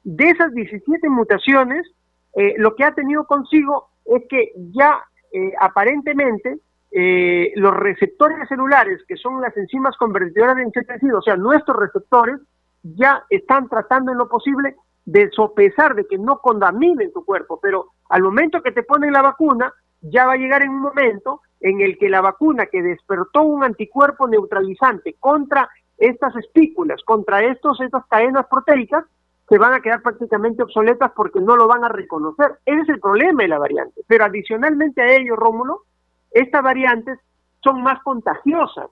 De 0.02 0.30
esas 0.30 0.52
17 0.52 1.08
mutaciones, 1.08 1.86
eh, 2.34 2.54
lo 2.58 2.74
que 2.74 2.84
ha 2.84 2.94
tenido 2.94 3.24
consigo 3.26 3.90
es 4.04 4.24
que 4.28 4.52
ya 4.72 5.02
eh, 5.32 5.52
aparentemente 5.60 6.58
eh, 6.90 7.52
los 7.56 7.76
receptores 7.76 8.48
celulares, 8.48 9.00
que 9.06 9.16
son 9.16 9.40
las 9.40 9.56
enzimas 9.56 9.96
convertidoras 9.96 10.56
de 10.56 10.84
tejido, 10.84 11.18
o 11.18 11.22
sea, 11.22 11.36
nuestros 11.36 11.76
receptores, 11.76 12.40
ya 12.82 13.24
están 13.30 13.68
tratando 13.68 14.10
en 14.10 14.18
lo 14.18 14.28
posible 14.28 14.74
de 15.04 15.30
sopesar 15.30 15.94
de 15.94 16.06
que 16.06 16.18
no 16.18 16.38
contaminen 16.38 17.12
tu 17.12 17.24
cuerpo, 17.24 17.58
pero 17.60 17.88
al 18.08 18.22
momento 18.22 18.62
que 18.62 18.72
te 18.72 18.82
ponen 18.82 19.12
la 19.12 19.22
vacuna, 19.22 19.72
ya 20.02 20.26
va 20.26 20.32
a 20.32 20.36
llegar 20.36 20.62
en 20.62 20.70
un 20.70 20.80
momento 20.80 21.42
en 21.60 21.80
el 21.80 21.98
que 21.98 22.08
la 22.08 22.20
vacuna 22.20 22.66
que 22.66 22.82
despertó 22.82 23.42
un 23.42 23.64
anticuerpo 23.64 24.26
neutralizante 24.26 25.16
contra 25.18 25.68
estas 25.98 26.34
espículas, 26.36 27.02
contra 27.04 27.42
estos, 27.44 27.80
estas 27.80 28.06
cadenas 28.06 28.46
proteicas, 28.46 29.04
se 29.48 29.58
van 29.58 29.74
a 29.74 29.80
quedar 29.80 30.00
prácticamente 30.00 30.62
obsoletas 30.62 31.10
porque 31.14 31.40
no 31.40 31.56
lo 31.56 31.66
van 31.66 31.84
a 31.84 31.88
reconocer. 31.88 32.58
Ese 32.64 32.82
es 32.82 32.88
el 32.88 33.00
problema 33.00 33.42
de 33.42 33.48
la 33.48 33.58
variante. 33.58 34.00
Pero 34.06 34.24
adicionalmente 34.24 35.02
a 35.02 35.16
ello, 35.16 35.36
Rómulo, 35.36 35.82
estas 36.30 36.62
variantes 36.62 37.18
son 37.62 37.82
más 37.82 38.00
contagiosas 38.02 38.90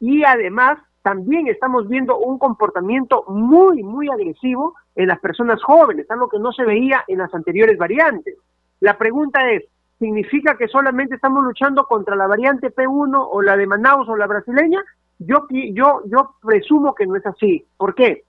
y 0.00 0.24
además 0.24 0.78
también 1.02 1.46
estamos 1.48 1.86
viendo 1.88 2.18
un 2.18 2.38
comportamiento 2.38 3.24
muy, 3.28 3.82
muy 3.82 4.08
agresivo 4.08 4.74
en 4.96 5.08
las 5.08 5.20
personas 5.20 5.62
jóvenes, 5.62 6.10
algo 6.10 6.28
que 6.28 6.38
no 6.38 6.52
se 6.52 6.64
veía 6.64 7.04
en 7.06 7.18
las 7.18 7.32
anteriores 7.34 7.78
variantes. 7.78 8.36
La 8.80 8.98
pregunta 8.98 9.50
es, 9.50 9.64
¿significa 10.00 10.56
que 10.56 10.66
solamente 10.66 11.14
estamos 11.14 11.44
luchando 11.44 11.84
contra 11.84 12.16
la 12.16 12.26
variante 12.26 12.74
P1 12.74 13.28
o 13.30 13.42
la 13.42 13.56
de 13.56 13.66
Manaus 13.66 14.08
o 14.08 14.16
la 14.16 14.26
brasileña? 14.26 14.82
Yo, 15.18 15.46
yo, 15.50 16.00
yo 16.06 16.36
presumo 16.42 16.94
que 16.94 17.06
no 17.06 17.16
es 17.16 17.26
así. 17.26 17.64
¿Por 17.76 17.94
qué? 17.94 18.24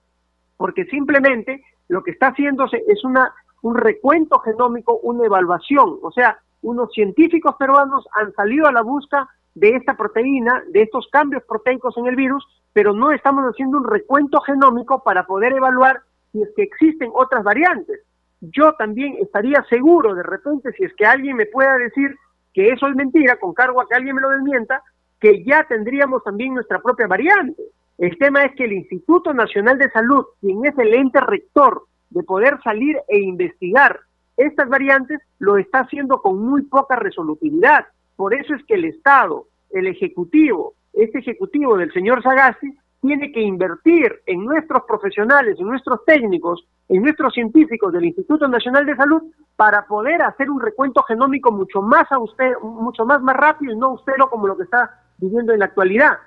Porque 0.58 0.84
simplemente 0.84 1.64
lo 1.88 2.02
que 2.02 2.10
está 2.10 2.28
haciéndose 2.28 2.84
es 2.86 3.02
una, 3.04 3.32
un 3.62 3.74
recuento 3.74 4.38
genómico, 4.40 5.00
una 5.02 5.24
evaluación. 5.24 5.98
O 6.02 6.12
sea, 6.12 6.38
unos 6.60 6.92
científicos 6.92 7.56
peruanos 7.58 8.06
han 8.14 8.32
salido 8.34 8.66
a 8.66 8.72
la 8.72 8.82
busca 8.82 9.26
de 9.54 9.70
esta 9.70 9.96
proteína, 9.96 10.62
de 10.68 10.82
estos 10.82 11.08
cambios 11.10 11.42
proteicos 11.44 11.96
en 11.96 12.06
el 12.06 12.16
virus, 12.16 12.46
pero 12.74 12.92
no 12.92 13.12
estamos 13.12 13.44
haciendo 13.44 13.78
un 13.78 13.88
recuento 13.88 14.40
genómico 14.42 15.02
para 15.02 15.24
poder 15.24 15.54
evaluar 15.54 16.02
si 16.32 16.42
es 16.42 16.50
que 16.54 16.64
existen 16.64 17.10
otras 17.14 17.42
variantes. 17.42 18.00
Yo 18.42 18.72
también 18.74 19.16
estaría 19.20 19.64
seguro 19.70 20.16
de 20.16 20.24
repente, 20.24 20.72
si 20.72 20.82
es 20.82 20.92
que 20.94 21.06
alguien 21.06 21.36
me 21.36 21.46
pueda 21.46 21.78
decir 21.78 22.16
que 22.52 22.70
eso 22.70 22.88
es 22.88 22.96
mentira, 22.96 23.36
con 23.36 23.54
cargo 23.54 23.80
a 23.80 23.88
que 23.88 23.94
alguien 23.94 24.16
me 24.16 24.20
lo 24.20 24.30
desmienta, 24.30 24.82
que 25.20 25.44
ya 25.44 25.64
tendríamos 25.68 26.24
también 26.24 26.54
nuestra 26.54 26.80
propia 26.80 27.06
variante. 27.06 27.62
El 27.98 28.18
tema 28.18 28.42
es 28.42 28.56
que 28.56 28.64
el 28.64 28.72
Instituto 28.72 29.32
Nacional 29.32 29.78
de 29.78 29.90
Salud, 29.90 30.24
quien 30.40 30.66
es 30.66 30.76
el 30.76 30.92
ente 30.92 31.20
rector 31.20 31.84
de 32.10 32.24
poder 32.24 32.58
salir 32.64 32.98
e 33.06 33.20
investigar 33.20 34.00
estas 34.36 34.68
variantes, 34.68 35.20
lo 35.38 35.56
está 35.56 35.80
haciendo 35.80 36.20
con 36.20 36.44
muy 36.44 36.62
poca 36.62 36.96
resolutividad. 36.96 37.86
Por 38.16 38.34
eso 38.34 38.54
es 38.54 38.64
que 38.64 38.74
el 38.74 38.86
Estado, 38.86 39.46
el 39.70 39.86
Ejecutivo, 39.86 40.74
este 40.92 41.20
Ejecutivo 41.20 41.76
del 41.76 41.92
señor 41.92 42.24
Sagasti, 42.24 42.76
tiene 43.02 43.32
que 43.32 43.40
invertir 43.42 44.22
en 44.26 44.44
nuestros 44.44 44.84
profesionales, 44.84 45.58
en 45.58 45.66
nuestros 45.66 46.04
técnicos, 46.06 46.64
en 46.88 47.02
nuestros 47.02 47.34
científicos 47.34 47.92
del 47.92 48.04
Instituto 48.04 48.46
Nacional 48.46 48.86
de 48.86 48.94
Salud 48.94 49.22
para 49.56 49.86
poder 49.86 50.22
hacer 50.22 50.48
un 50.48 50.60
recuento 50.60 51.02
genómico 51.02 51.50
mucho 51.50 51.82
más 51.82 52.10
austero, 52.12 52.60
mucho 52.60 53.04
más, 53.04 53.20
rápido 53.34 53.72
y 53.72 53.76
no 53.76 53.86
austero 53.86 54.30
como 54.30 54.46
lo 54.46 54.56
que 54.56 54.62
está 54.62 55.02
viviendo 55.18 55.52
en 55.52 55.58
la 55.58 55.64
actualidad. 55.64 56.18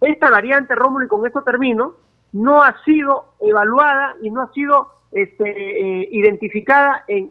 Esta 0.00 0.28
variante, 0.28 0.74
Rómulo, 0.74 1.06
y 1.06 1.08
con 1.08 1.24
esto 1.24 1.42
termino, 1.42 1.94
no 2.32 2.64
ha 2.64 2.74
sido 2.84 3.34
evaluada 3.40 4.16
y 4.20 4.30
no 4.30 4.42
ha 4.42 4.52
sido 4.52 4.88
este, 5.12 5.48
eh, 5.48 6.08
identificada 6.10 7.04
en, 7.06 7.30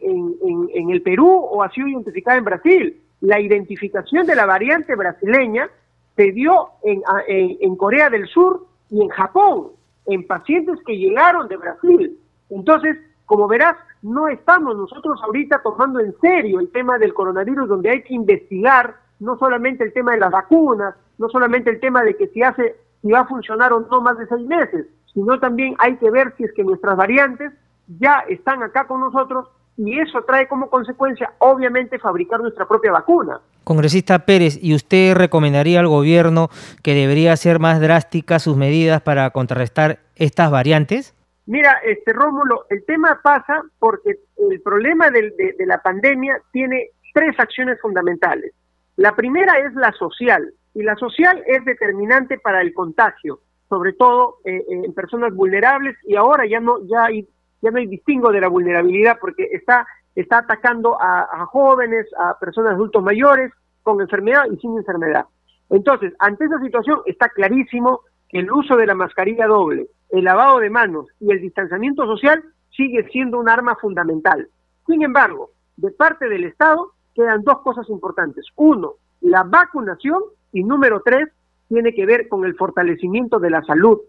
en, 0.73 0.89
el 0.89 1.01
Perú 1.01 1.29
o 1.29 1.61
ha 1.61 1.69
sido 1.71 1.89
identificada 1.89 2.37
en 2.37 2.45
Brasil. 2.45 3.01
La 3.19 3.41
identificación 3.41 4.25
de 4.25 4.35
la 4.35 4.45
variante 4.45 4.95
brasileña 4.95 5.69
se 6.15 6.31
dio 6.31 6.69
en, 6.83 7.03
en, 7.27 7.75
Corea 7.75 8.09
del 8.09 8.27
Sur 8.27 8.66
y 8.89 9.01
en 9.01 9.09
Japón, 9.09 9.71
en 10.05 10.25
pacientes 10.25 10.79
que 10.85 10.97
llegaron 10.97 11.47
de 11.47 11.57
Brasil. 11.57 12.17
Entonces, 12.49 12.97
como 13.25 13.47
verás, 13.47 13.75
no 14.01 14.27
estamos 14.27 14.75
nosotros 14.77 15.19
ahorita 15.23 15.61
tomando 15.61 15.99
en 15.99 16.15
serio 16.19 16.59
el 16.59 16.71
tema 16.71 16.97
del 16.97 17.13
coronavirus, 17.13 17.67
donde 17.67 17.89
hay 17.89 18.03
que 18.03 18.13
investigar 18.13 18.95
no 19.19 19.37
solamente 19.37 19.83
el 19.83 19.93
tema 19.93 20.13
de 20.13 20.19
las 20.19 20.31
vacunas, 20.31 20.95
no 21.17 21.27
solamente 21.29 21.69
el 21.69 21.79
tema 21.79 22.03
de 22.03 22.15
que 22.15 22.27
si 22.27 22.41
hace, 22.41 22.75
si 23.01 23.11
va 23.11 23.21
a 23.21 23.27
funcionar 23.27 23.73
o 23.73 23.81
no 23.81 24.01
más 24.01 24.17
de 24.17 24.27
seis 24.27 24.45
meses, 24.47 24.87
sino 25.13 25.39
también 25.39 25.75
hay 25.79 25.97
que 25.97 26.11
ver 26.11 26.33
si 26.37 26.43
es 26.43 26.53
que 26.53 26.63
nuestras 26.63 26.95
variantes 26.95 27.51
ya 27.99 28.19
están 28.29 28.61
acá 28.63 28.85
con 28.85 29.01
nosotros 29.01 29.47
y 29.77 29.99
eso 29.99 30.23
trae 30.23 30.47
como 30.47 30.69
consecuencia, 30.69 31.33
obviamente, 31.37 31.99
fabricar 31.99 32.39
nuestra 32.39 32.67
propia 32.67 32.91
vacuna. 32.91 33.39
Congresista 33.63 34.25
Pérez, 34.25 34.57
¿y 34.61 34.73
usted 34.73 35.15
recomendaría 35.15 35.79
al 35.79 35.87
gobierno 35.87 36.49
que 36.81 36.95
debería 36.95 37.33
hacer 37.33 37.59
más 37.59 37.79
drásticas 37.79 38.41
sus 38.43 38.57
medidas 38.57 39.01
para 39.01 39.29
contrarrestar 39.29 39.99
estas 40.15 40.49
variantes? 40.49 41.13
Mira, 41.45 41.79
este 41.85 42.11
Rómulo, 42.11 42.65
el 42.69 42.83
tema 42.85 43.19
pasa 43.21 43.61
porque 43.77 44.17
el 44.51 44.61
problema 44.61 45.11
de, 45.11 45.33
la 45.65 45.81
pandemia 45.81 46.41
tiene 46.51 46.89
tres 47.13 47.39
acciones 47.39 47.79
fundamentales. 47.79 48.53
La 48.95 49.15
primera 49.15 49.59
es 49.59 49.73
la 49.75 49.91
social, 49.91 50.53
y 50.73 50.81
la 50.81 50.95
social 50.95 51.43
es 51.45 51.63
determinante 51.65 52.39
para 52.39 52.61
el 52.61 52.73
contagio, 52.73 53.41
sobre 53.69 53.93
todo 53.93 54.37
eh, 54.43 54.63
en 54.69 54.93
personas 54.93 55.33
vulnerables, 55.33 55.95
y 56.03 56.15
ahora 56.15 56.45
ya 56.47 56.59
no, 56.59 56.79
ya 56.87 57.05
hay 57.05 57.27
ya 57.61 57.71
no 57.71 57.77
hay 57.77 57.87
distingo 57.87 58.31
de 58.31 58.41
la 58.41 58.47
vulnerabilidad 58.47 59.17
porque 59.19 59.47
está, 59.51 59.87
está 60.15 60.39
atacando 60.39 60.97
a, 60.99 61.45
jóvenes, 61.47 62.05
a 62.19 62.37
personas 62.39 62.73
adultos 62.73 63.03
mayores 63.03 63.51
con 63.83 64.01
enfermedad 64.01 64.43
y 64.51 64.57
sin 64.57 64.77
enfermedad. 64.77 65.25
Entonces, 65.69 66.13
ante 66.19 66.45
esa 66.45 66.59
situación 66.59 66.99
está 67.05 67.29
clarísimo 67.29 68.01
que 68.29 68.39
el 68.39 68.51
uso 68.51 68.75
de 68.75 68.85
la 68.85 68.95
mascarilla 68.95 69.47
doble, 69.47 69.87
el 70.09 70.23
lavado 70.23 70.59
de 70.59 70.69
manos 70.69 71.07
y 71.19 71.31
el 71.31 71.41
distanciamiento 71.41 72.05
social 72.05 72.43
sigue 72.75 73.07
siendo 73.09 73.39
un 73.39 73.49
arma 73.49 73.75
fundamental. 73.75 74.47
Sin 74.85 75.03
embargo, 75.03 75.51
de 75.75 75.91
parte 75.91 76.29
del 76.29 76.45
Estado 76.45 76.93
quedan 77.13 77.43
dos 77.43 77.59
cosas 77.59 77.89
importantes. 77.89 78.45
Uno, 78.55 78.93
la 79.21 79.43
vacunación 79.43 80.21
y 80.51 80.63
número 80.63 81.01
tres, 81.03 81.27
tiene 81.67 81.93
que 81.93 82.05
ver 82.05 82.27
con 82.29 82.45
el 82.45 82.55
fortalecimiento 82.55 83.39
de 83.39 83.49
la 83.49 83.61
salud 83.63 83.99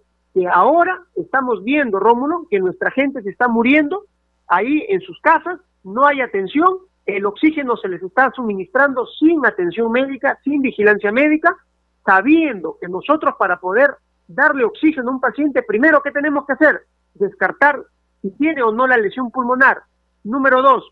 ahora 0.46 1.02
estamos 1.16 1.64
viendo, 1.64 1.98
Rómulo, 1.98 2.46
que 2.50 2.60
nuestra 2.60 2.90
gente 2.90 3.22
se 3.22 3.30
está 3.30 3.48
muriendo 3.48 4.04
ahí 4.46 4.84
en 4.88 5.00
sus 5.00 5.20
casas, 5.20 5.58
no 5.84 6.06
hay 6.06 6.20
atención, 6.20 6.78
el 7.06 7.24
oxígeno 7.24 7.76
se 7.76 7.88
les 7.88 8.02
está 8.02 8.30
suministrando 8.32 9.06
sin 9.06 9.44
atención 9.46 9.90
médica, 9.90 10.38
sin 10.44 10.60
vigilancia 10.60 11.10
médica, 11.10 11.56
sabiendo 12.04 12.76
que 12.80 12.88
nosotros 12.88 13.34
para 13.38 13.58
poder 13.58 13.96
darle 14.26 14.64
oxígeno 14.64 15.10
a 15.10 15.14
un 15.14 15.20
paciente, 15.20 15.62
primero, 15.62 16.02
¿qué 16.02 16.10
tenemos 16.10 16.44
que 16.46 16.52
hacer? 16.52 16.82
Descartar 17.14 17.80
si 18.20 18.30
tiene 18.32 18.62
o 18.62 18.72
no 18.72 18.86
la 18.86 18.98
lesión 18.98 19.30
pulmonar. 19.30 19.82
Número 20.24 20.60
dos, 20.60 20.90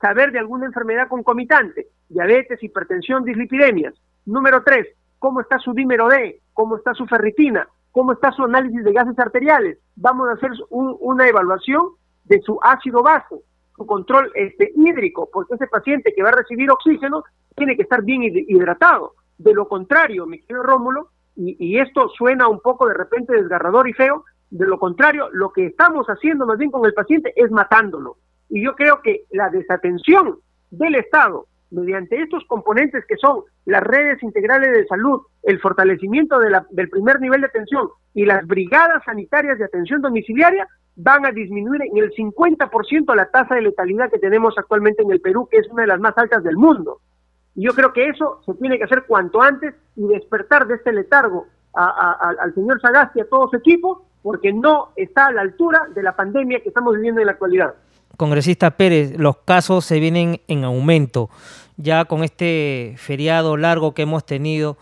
saber 0.00 0.32
de 0.32 0.40
alguna 0.40 0.66
enfermedad 0.66 1.08
concomitante, 1.08 1.88
diabetes, 2.08 2.62
hipertensión, 2.62 3.24
dislipidemias. 3.24 3.94
Número 4.24 4.62
tres, 4.64 4.88
cómo 5.18 5.40
está 5.40 5.58
su 5.58 5.72
dímero 5.72 6.08
D, 6.08 6.40
cómo 6.52 6.76
está 6.76 6.94
su 6.94 7.06
ferritina, 7.06 7.68
cómo 7.96 8.12
está 8.12 8.30
su 8.32 8.44
análisis 8.44 8.84
de 8.84 8.92
gases 8.92 9.18
arteriales. 9.18 9.78
Vamos 9.94 10.28
a 10.28 10.32
hacer 10.32 10.50
una 10.68 11.26
evaluación 11.26 11.92
de 12.24 12.42
su 12.42 12.58
ácido 12.62 13.02
base, 13.02 13.36
su 13.74 13.86
control 13.86 14.30
este, 14.34 14.70
hídrico, 14.76 15.30
porque 15.32 15.54
ese 15.54 15.66
paciente 15.66 16.12
que 16.14 16.22
va 16.22 16.28
a 16.28 16.32
recibir 16.32 16.70
oxígeno 16.70 17.24
tiene 17.56 17.74
que 17.74 17.84
estar 17.84 18.02
bien 18.02 18.22
hidratado. 18.22 19.14
De 19.38 19.54
lo 19.54 19.66
contrario, 19.66 20.26
mi 20.26 20.42
querido 20.42 20.62
Rómulo, 20.62 21.08
y 21.36 21.78
esto 21.78 22.10
suena 22.10 22.48
un 22.48 22.60
poco 22.60 22.86
de 22.86 22.92
repente 22.92 23.32
desgarrador 23.32 23.88
y 23.88 23.94
feo, 23.94 24.26
de 24.50 24.66
lo 24.66 24.78
contrario, 24.78 25.30
lo 25.32 25.50
que 25.50 25.64
estamos 25.64 26.06
haciendo 26.08 26.44
más 26.44 26.58
bien 26.58 26.70
con 26.70 26.84
el 26.84 26.92
paciente 26.92 27.32
es 27.34 27.50
matándolo. 27.50 28.18
Y 28.50 28.62
yo 28.62 28.74
creo 28.74 29.00
que 29.00 29.24
la 29.30 29.48
desatención 29.48 30.36
del 30.70 30.96
Estado 30.96 31.46
mediante 31.70 32.20
estos 32.20 32.44
componentes 32.46 33.04
que 33.06 33.16
son 33.16 33.42
las 33.64 33.82
redes 33.82 34.22
integrales 34.22 34.72
de 34.72 34.86
salud, 34.86 35.22
el 35.42 35.60
fortalecimiento 35.60 36.38
de 36.38 36.50
la, 36.50 36.66
del 36.70 36.88
primer 36.88 37.20
nivel 37.20 37.40
de 37.40 37.48
atención 37.48 37.88
y 38.14 38.24
las 38.24 38.46
brigadas 38.46 39.02
sanitarias 39.04 39.58
de 39.58 39.64
atención 39.64 40.00
domiciliaria, 40.00 40.66
van 40.96 41.26
a 41.26 41.30
disminuir 41.30 41.82
en 41.82 41.98
el 41.98 42.10
50% 42.12 43.14
la 43.14 43.30
tasa 43.30 43.54
de 43.54 43.62
letalidad 43.62 44.10
que 44.10 44.18
tenemos 44.18 44.54
actualmente 44.56 45.02
en 45.02 45.10
el 45.10 45.20
Perú, 45.20 45.46
que 45.50 45.58
es 45.58 45.68
una 45.68 45.82
de 45.82 45.88
las 45.88 46.00
más 46.00 46.16
altas 46.16 46.42
del 46.42 46.56
mundo. 46.56 47.00
Y 47.54 47.64
yo 47.64 47.74
creo 47.74 47.92
que 47.92 48.08
eso 48.08 48.40
se 48.46 48.54
tiene 48.54 48.78
que 48.78 48.84
hacer 48.84 49.04
cuanto 49.06 49.42
antes 49.42 49.74
y 49.94 50.06
despertar 50.06 50.66
de 50.66 50.76
este 50.76 50.92
letargo 50.92 51.46
al 51.74 52.54
señor 52.54 52.80
Sagasti 52.80 53.18
y 53.18 53.22
a 53.22 53.28
todo 53.28 53.48
su 53.50 53.56
equipo, 53.56 54.06
porque 54.22 54.52
no 54.52 54.88
está 54.96 55.26
a 55.26 55.32
la 55.32 55.42
altura 55.42 55.88
de 55.94 56.02
la 56.02 56.16
pandemia 56.16 56.60
que 56.62 56.70
estamos 56.70 56.94
viviendo 56.94 57.20
en 57.20 57.26
la 57.26 57.32
actualidad. 57.32 57.74
Congresista 58.16 58.72
Pérez, 58.72 59.18
los 59.18 59.38
casos 59.38 59.84
se 59.84 60.00
vienen 60.00 60.40
en 60.48 60.64
aumento. 60.64 61.30
Ya 61.76 62.06
con 62.06 62.24
este 62.24 62.94
feriado 62.96 63.56
largo 63.56 63.92
que 63.92 64.02
hemos 64.02 64.24
tenido, 64.24 64.76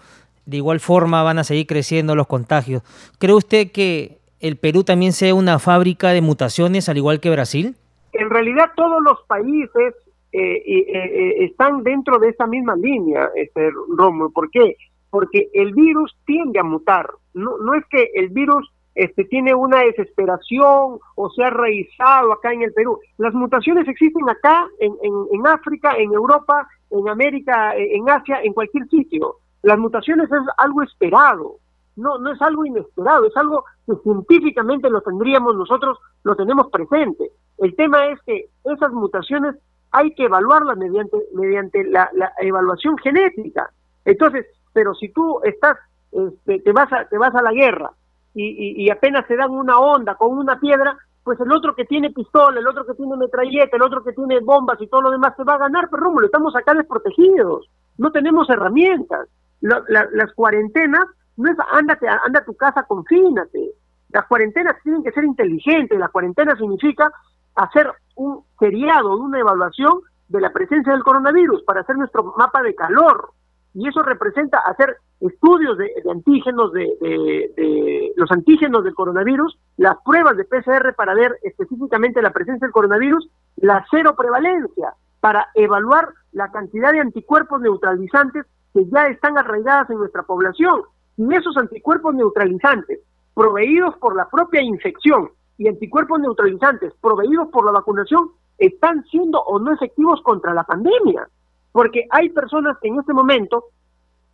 de 0.46 0.58
igual 0.58 0.80
forma 0.80 1.22
van 1.22 1.38
a 1.38 1.44
seguir 1.44 1.66
creciendo 1.66 2.14
los 2.14 2.26
contagios. 2.26 2.82
¿Cree 3.18 3.34
usted 3.34 3.72
que 3.72 4.18
el 4.40 4.56
Perú 4.56 4.84
también 4.84 5.12
sea 5.12 5.34
una 5.34 5.58
fábrica 5.58 6.10
de 6.10 6.20
mutaciones 6.20 6.88
al 6.88 6.96
igual 6.96 7.20
que 7.20 7.30
Brasil? 7.30 7.76
En 8.12 8.30
realidad 8.30 8.70
todos 8.76 9.02
los 9.02 9.22
países 9.26 9.94
eh, 10.32 10.62
eh, 10.66 10.84
eh, 10.88 11.44
están 11.44 11.82
dentro 11.82 12.18
de 12.18 12.28
esa 12.28 12.46
misma 12.46 12.76
línea, 12.76 13.30
este, 13.34 13.70
Romo. 13.96 14.30
¿Por 14.30 14.50
qué? 14.50 14.76
Porque 15.10 15.48
el 15.52 15.72
virus 15.74 16.16
tiende 16.26 16.58
a 16.58 16.64
mutar. 16.64 17.08
No, 17.34 17.58
no 17.58 17.74
es 17.74 17.84
que 17.90 18.10
el 18.14 18.28
virus 18.28 18.70
este, 18.94 19.24
tiene 19.24 19.54
una 19.54 19.80
desesperación 19.80 20.98
o 21.16 21.30
se 21.30 21.42
ha 21.42 21.50
raizado 21.50 22.32
acá 22.32 22.52
en 22.52 22.62
el 22.62 22.72
Perú. 22.72 22.98
Las 23.18 23.34
mutaciones 23.34 23.88
existen 23.88 24.28
acá, 24.28 24.68
en, 24.78 24.94
en, 25.02 25.46
África, 25.46 25.96
en 25.96 26.12
Europa, 26.12 26.68
en 26.90 27.08
América, 27.08 27.74
en 27.76 28.08
Asia, 28.08 28.40
en 28.42 28.52
cualquier 28.52 28.88
sitio. 28.88 29.36
Las 29.62 29.78
mutaciones 29.78 30.30
es 30.30 30.42
algo 30.58 30.82
esperado, 30.82 31.56
no, 31.96 32.18
no 32.18 32.32
es 32.32 32.40
algo 32.42 32.64
inesperado, 32.64 33.26
es 33.26 33.36
algo 33.36 33.64
que 33.86 33.94
científicamente 34.02 34.90
lo 34.90 35.00
tendríamos 35.00 35.56
nosotros, 35.56 35.98
lo 36.22 36.36
tenemos 36.36 36.68
presente. 36.70 37.30
El 37.58 37.74
tema 37.74 38.06
es 38.06 38.20
que 38.22 38.48
esas 38.64 38.92
mutaciones 38.92 39.56
hay 39.90 40.12
que 40.14 40.24
evaluarla 40.24 40.74
mediante, 40.74 41.16
mediante 41.34 41.84
la, 41.84 42.10
evaluación 42.40 42.98
genética. 42.98 43.70
Entonces, 44.04 44.46
pero 44.72 44.94
si 44.94 45.08
tú 45.08 45.40
estás, 45.44 45.78
este, 46.12 46.60
te, 46.60 46.72
vas 46.72 46.92
a, 46.92 47.08
te 47.08 47.16
vas 47.16 47.34
a 47.34 47.42
la 47.42 47.52
guerra 47.52 47.90
y, 48.34 48.90
apenas 48.90 49.26
te 49.26 49.36
dan 49.36 49.50
una 49.50 49.78
onda 49.78 50.16
con 50.16 50.36
una 50.36 50.58
piedra, 50.58 50.96
pues 51.22 51.38
el 51.40 51.52
otro 51.52 51.74
que 51.74 51.84
tiene 51.84 52.10
pistola, 52.10 52.58
el 52.58 52.66
otro 52.66 52.84
que 52.84 52.94
tiene 52.94 53.16
metralleta, 53.16 53.76
el 53.76 53.82
otro 53.82 54.02
que 54.02 54.12
tiene 54.12 54.40
bombas 54.40 54.80
y 54.80 54.88
todo 54.88 55.02
lo 55.02 55.10
demás 55.10 55.36
te 55.36 55.44
va 55.44 55.54
a 55.54 55.58
ganar, 55.58 55.88
pero 55.88 56.02
Rómulo, 56.02 56.26
estamos 56.26 56.54
acá 56.56 56.74
desprotegidos, 56.74 57.70
no 57.96 58.10
tenemos 58.10 58.50
herramientas. 58.50 59.28
las 59.60 60.32
cuarentenas 60.34 61.06
no 61.36 61.50
es 61.50 61.56
ándate, 61.72 62.08
anda 62.08 62.40
a 62.40 62.44
tu 62.44 62.54
casa, 62.54 62.84
confínate. 62.84 63.72
Las 64.10 64.26
cuarentenas 64.26 64.76
tienen 64.82 65.02
que 65.02 65.12
ser 65.12 65.24
inteligentes, 65.24 65.98
la 65.98 66.08
cuarentena 66.08 66.56
significa 66.56 67.12
hacer 67.56 67.90
un 68.16 68.44
feriado, 68.58 69.16
una 69.16 69.40
evaluación 69.40 70.00
de 70.28 70.40
la 70.40 70.52
presencia 70.52 70.92
del 70.92 71.02
coronavirus 71.02 71.62
para 71.64 71.80
hacer 71.80 71.96
nuestro 71.96 72.34
mapa 72.36 72.62
de 72.62 72.74
calor. 72.74 73.30
Y 73.74 73.88
eso 73.88 74.02
representa 74.02 74.58
hacer 74.60 74.96
estudios 75.20 75.76
de, 75.78 75.90
antígenos, 76.10 76.72
de, 76.72 78.12
los 78.16 78.30
antígenos 78.30 78.84
del 78.84 78.94
coronavirus, 78.94 79.58
las 79.76 79.96
pruebas 80.04 80.36
de 80.36 80.44
PCR 80.44 80.94
para 80.94 81.14
ver 81.14 81.38
específicamente 81.42 82.22
la 82.22 82.30
presencia 82.30 82.66
del 82.66 82.72
coronavirus, 82.72 83.28
la 83.56 83.84
cero 83.90 84.14
prevalencia 84.16 84.94
para 85.20 85.48
evaluar 85.54 86.10
la 86.32 86.50
cantidad 86.52 86.92
de 86.92 87.00
anticuerpos 87.00 87.60
neutralizantes 87.60 88.44
que 88.72 88.86
ya 88.90 89.08
están 89.08 89.38
arraigadas 89.38 89.90
en 89.90 89.98
nuestra 89.98 90.22
población. 90.22 90.82
Y 91.16 91.34
esos 91.34 91.56
anticuerpos 91.56 92.14
neutralizantes, 92.14 93.00
proveídos 93.34 93.96
por 93.98 94.16
la 94.16 94.28
propia 94.28 94.62
infección, 94.62 95.30
y 95.58 95.68
anticuerpos 95.68 96.20
neutralizantes 96.20 96.92
proveídos 97.00 97.48
por 97.48 97.64
la 97.64 97.72
vacunación 97.72 98.30
están 98.58 99.04
siendo 99.04 99.40
o 99.40 99.58
no 99.58 99.72
efectivos 99.72 100.20
contra 100.22 100.54
la 100.54 100.64
pandemia. 100.64 101.28
Porque 101.74 102.06
hay 102.10 102.28
personas 102.28 102.78
que 102.80 102.86
en 102.86 103.00
este 103.00 103.12
momento 103.12 103.64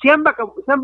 se 0.03 0.11
han, 0.11 0.23
se 0.23 0.73
han 0.73 0.83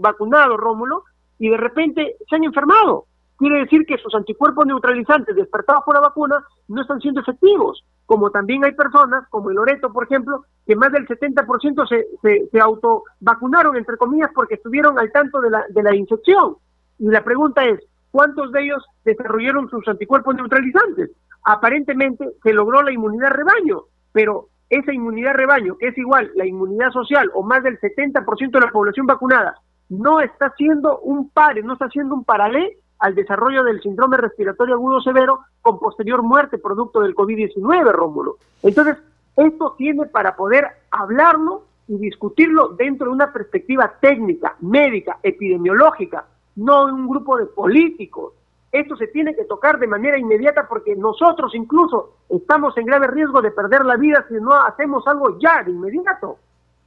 vacunado, 0.00 0.56
Rómulo, 0.56 1.04
y 1.38 1.50
de 1.50 1.56
repente 1.56 2.16
se 2.28 2.34
han 2.34 2.42
enfermado. 2.42 3.06
Quiere 3.36 3.60
decir 3.60 3.86
que 3.86 3.96
sus 3.98 4.12
anticuerpos 4.12 4.66
neutralizantes 4.66 5.36
despertados 5.36 5.84
por 5.84 5.94
la 5.94 6.00
vacuna 6.00 6.44
no 6.66 6.82
están 6.82 7.00
siendo 7.00 7.20
efectivos. 7.20 7.84
Como 8.06 8.32
también 8.32 8.64
hay 8.64 8.72
personas, 8.72 9.28
como 9.30 9.50
el 9.50 9.54
Loreto, 9.54 9.92
por 9.92 10.02
ejemplo, 10.02 10.44
que 10.66 10.74
más 10.74 10.90
del 10.90 11.06
70% 11.06 11.88
se, 11.88 12.08
se, 12.20 12.48
se 12.50 12.60
autovacunaron, 12.60 13.76
entre 13.76 13.96
comillas, 13.96 14.30
porque 14.34 14.54
estuvieron 14.54 14.98
al 14.98 15.12
tanto 15.12 15.40
de 15.40 15.50
la, 15.50 15.64
de 15.68 15.82
la 15.84 15.94
infección. 15.94 16.56
Y 16.98 17.06
la 17.06 17.22
pregunta 17.22 17.64
es, 17.64 17.78
¿cuántos 18.10 18.50
de 18.50 18.64
ellos 18.64 18.84
desarrollaron 19.04 19.70
sus 19.70 19.86
anticuerpos 19.86 20.34
neutralizantes? 20.34 21.12
Aparentemente 21.44 22.30
se 22.42 22.52
logró 22.52 22.82
la 22.82 22.90
inmunidad 22.90 23.30
rebaño, 23.30 23.82
pero 24.10 24.48
esa 24.72 24.92
inmunidad 24.92 25.34
rebaño, 25.34 25.76
que 25.76 25.88
es 25.88 25.98
igual 25.98 26.30
la 26.34 26.46
inmunidad 26.46 26.90
social 26.92 27.30
o 27.34 27.42
más 27.42 27.62
del 27.62 27.78
70% 27.78 28.50
de 28.50 28.60
la 28.60 28.72
población 28.72 29.06
vacunada, 29.06 29.56
no 29.90 30.20
está 30.20 30.50
siendo 30.56 30.98
un 31.00 31.28
par, 31.28 31.62
no 31.62 31.74
está 31.74 31.90
siendo 31.90 32.14
un 32.14 32.24
paralelo 32.24 32.70
al 32.98 33.14
desarrollo 33.14 33.64
del 33.64 33.82
síndrome 33.82 34.16
respiratorio 34.16 34.76
agudo 34.76 35.02
severo 35.02 35.40
con 35.60 35.78
posterior 35.78 36.22
muerte 36.22 36.56
producto 36.56 37.00
del 37.00 37.14
COVID-19, 37.14 37.92
Rómulo. 37.92 38.36
Entonces, 38.62 38.96
esto 39.36 39.74
tiene 39.76 40.06
para 40.06 40.36
poder 40.36 40.68
hablarlo 40.90 41.64
y 41.88 41.98
discutirlo 41.98 42.68
dentro 42.68 43.08
de 43.08 43.12
una 43.12 43.30
perspectiva 43.30 43.92
técnica, 44.00 44.56
médica, 44.60 45.18
epidemiológica, 45.22 46.24
no 46.56 46.88
en 46.88 46.94
un 46.94 47.08
grupo 47.08 47.36
de 47.36 47.44
políticos. 47.44 48.32
Esto 48.72 48.96
se 48.96 49.06
tiene 49.08 49.36
que 49.36 49.44
tocar 49.44 49.78
de 49.78 49.86
manera 49.86 50.18
inmediata 50.18 50.66
porque 50.66 50.96
nosotros 50.96 51.54
incluso 51.54 52.16
estamos 52.30 52.76
en 52.78 52.86
grave 52.86 53.06
riesgo 53.08 53.42
de 53.42 53.50
perder 53.50 53.84
la 53.84 53.96
vida 53.96 54.24
si 54.28 54.34
no 54.34 54.54
hacemos 54.54 55.06
algo 55.06 55.38
ya, 55.38 55.62
de 55.62 55.72
inmediato. 55.72 56.38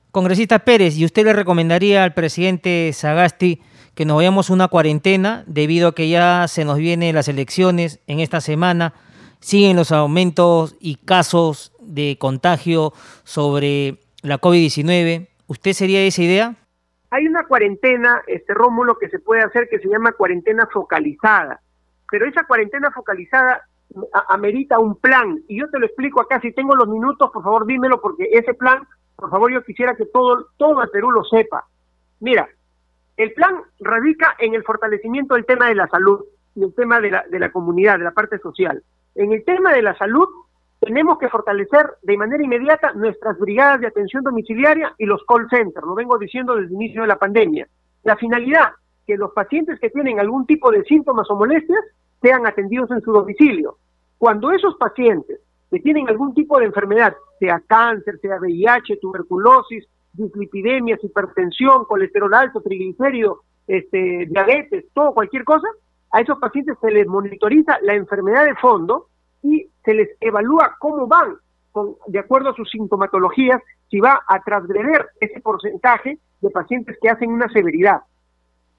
Congresista 0.10 0.60
Pérez, 0.60 0.98
¿y 0.98 1.06
usted 1.06 1.26
le 1.26 1.34
recomendaría 1.34 2.04
al 2.04 2.16
presidente 2.16 2.92
Sagasti 2.92 3.62
que 3.94 4.06
nos 4.06 4.18
vayamos 4.18 4.50
una 4.50 4.68
cuarentena 4.68 5.44
debido 5.46 5.90
a 5.90 5.96
que 5.96 6.10
ya 6.10 6.48
se 6.48 6.66
nos 6.66 6.80
vienen 6.80 7.14
las 7.14 7.28
elecciones 7.28 8.02
en 8.08 8.20
esta 8.20 8.42
semana? 8.42 8.94
Siguen 9.40 9.76
los 9.76 9.92
aumentos 9.92 10.76
y 10.80 10.96
casos 10.96 11.72
de 11.82 12.18
contagio 12.20 12.94
sobre 13.24 14.00
la 14.24 14.42
COVID-19. 14.42 15.28
¿Usted 15.46 15.74
sería 15.74 16.00
de 16.00 16.08
esa 16.08 16.24
idea? 16.24 16.56
Hay 17.12 17.28
una 17.28 17.46
cuarentena, 17.46 18.24
este 18.26 18.56
Rómulo, 18.56 18.98
que 18.98 19.10
se 19.10 19.20
puede 19.20 19.44
hacer 19.44 19.70
que 19.70 19.78
se 19.78 19.88
llama 19.88 20.14
cuarentena 20.14 20.68
focalizada, 20.74 21.62
pero 22.10 22.28
esa 22.28 22.44
cuarentena 22.46 22.92
focalizada 22.92 23.62
amerita 24.30 24.80
un 24.80 24.96
plan, 24.96 25.40
y 25.48 25.60
yo 25.60 25.70
te 25.70 25.80
lo 25.80 25.86
explico 25.86 26.22
acá, 26.22 26.40
si 26.42 26.52
tengo 26.52 26.76
los 26.76 26.88
minutos, 26.88 27.30
por 27.32 27.44
favor 27.44 27.66
dímelo, 27.66 28.02
porque 28.02 28.30
ese 28.32 28.54
plan, 28.54 28.84
por 29.16 29.30
favor 29.30 29.52
yo 29.52 29.64
quisiera 29.64 29.96
que 29.96 30.06
todo, 30.06 30.48
todo 30.58 30.84
el 30.84 30.90
Perú 30.90 31.12
lo 31.12 31.24
sepa. 31.24 31.66
Mira, 32.20 32.48
el 33.18 33.34
plan 33.34 33.62
radica 33.80 34.36
en 34.40 34.56
el 34.56 34.64
fortalecimiento 34.64 35.36
del 35.36 35.46
tema 35.46 35.68
de 35.68 35.76
la 35.76 35.88
salud 35.88 36.26
y 36.56 36.64
el 36.64 36.74
tema 36.74 37.00
de 37.00 37.12
la, 37.12 37.26
de 37.30 37.40
la 37.40 37.52
comunidad, 37.52 37.98
de 37.98 38.06
la 38.06 38.12
parte 38.12 38.40
social. 38.40 38.84
En 39.16 39.32
el 39.32 39.46
tema 39.46 39.72
de 39.72 39.82
la 39.82 39.98
salud, 39.98 40.28
tenemos 40.82 41.18
que 41.18 41.30
fortalecer 41.30 41.94
de 42.02 42.18
manera 42.18 42.44
inmediata 42.44 42.94
nuestras 42.94 43.40
brigadas 43.40 43.80
de 43.82 43.88
atención 43.88 44.24
domiciliaria 44.24 44.94
y 44.98 45.06
los 45.06 45.24
call 45.26 45.48
centers, 45.50 45.86
lo 45.86 45.96
vengo 45.96 46.18
diciendo 46.18 46.56
desde 46.56 46.68
el 46.68 46.74
inicio 46.74 47.02
de 47.02 47.08
la 47.08 47.18
pandemia. 47.18 47.68
La 48.04 48.18
finalidad, 48.18 48.72
que 49.06 49.18
los 49.18 49.32
pacientes 49.32 49.80
que 49.80 49.90
tienen 49.90 50.20
algún 50.20 50.46
tipo 50.46 50.72
de 50.72 50.84
síntomas 50.84 51.30
o 51.30 51.36
molestias 51.36 51.84
sean 52.22 52.46
atendidos 52.48 52.90
en 52.92 53.02
su 53.02 53.12
domicilio. 53.12 53.78
Cuando 54.18 54.52
esos 54.52 54.76
pacientes 54.76 55.40
que 55.70 55.80
tienen 55.80 56.10
algún 56.10 56.34
tipo 56.34 56.60
de 56.60 56.66
enfermedad, 56.66 57.16
sea 57.40 57.62
cáncer, 57.68 58.20
sea 58.20 58.38
VIH, 58.40 58.98
tuberculosis, 58.98 59.86
dislipidemias, 60.14 61.04
hipertensión, 61.04 61.86
colesterol 61.86 62.34
alto, 62.34 62.62
triglicérido, 62.62 63.42
este, 63.68 64.26
diabetes, 64.30 64.86
todo, 64.94 65.14
cualquier 65.14 65.44
cosa, 65.44 65.68
a 66.12 66.22
esos 66.22 66.40
pacientes 66.40 66.78
se 66.80 66.92
les 66.92 67.08
monitoriza 67.08 67.78
la 67.82 67.94
enfermedad 67.94 68.46
de 68.46 68.56
fondo 68.56 69.08
y 69.44 69.68
se 69.84 69.94
les 69.94 70.10
evalúa 70.22 70.76
cómo 70.80 71.08
van, 71.08 71.36
con, 71.72 71.96
de 72.08 72.20
acuerdo 72.20 72.50
a 72.50 72.56
sus 72.56 72.70
sintomatologías, 72.70 73.62
si 73.90 74.00
va 74.00 74.22
a 74.28 74.42
transgreder 74.42 75.08
ese 75.20 75.42
porcentaje 75.42 76.18
de 76.42 76.50
pacientes 76.50 76.98
que 77.02 77.10
hacen 77.10 77.32
una 77.32 77.50
severidad. 77.50 78.02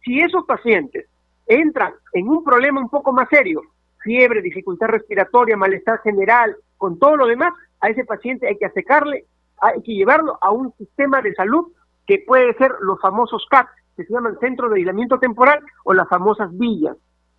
Si 0.07 0.21
esos 0.21 0.45
pacientes 0.45 1.09
entran 1.49 1.93
en 2.13 2.29
un 2.29 2.45
problema 2.45 2.81
un 2.81 2.89
poco 2.89 3.13
más 3.13 3.29
serio, 3.29 3.61
fiebre, 4.05 4.41
dificultad 4.41 4.87
respiratoria, 4.87 5.57
malestar 5.57 6.01
general, 6.03 6.55
con 6.77 6.97
todo 7.01 7.17
lo 7.17 7.27
demás, 7.27 7.53
a 7.81 7.89
ese 7.89 8.05
paciente 8.05 8.47
hay 8.47 8.57
que 8.57 8.67
asecarle, 8.67 9.25
hay 9.61 9.83
que 9.83 9.95
llevarlo 9.95 10.39
a 10.41 10.53
un 10.53 10.73
sistema 10.75 11.21
de 11.23 11.35
salud 11.35 11.73
que 12.07 12.23
puede 12.25 12.55
ser 12.55 12.71
los 12.83 13.01
famosos 13.01 13.45
CAT, 13.51 13.67
que 13.97 14.05
se 14.05 14.13
llaman 14.15 14.39
Centro 14.39 14.69
de 14.69 14.77
Aislamiento 14.77 15.19
Temporal, 15.19 15.59
o 15.83 15.93
las 15.93 16.09
famosas 16.09 16.57
villas. 16.57 16.97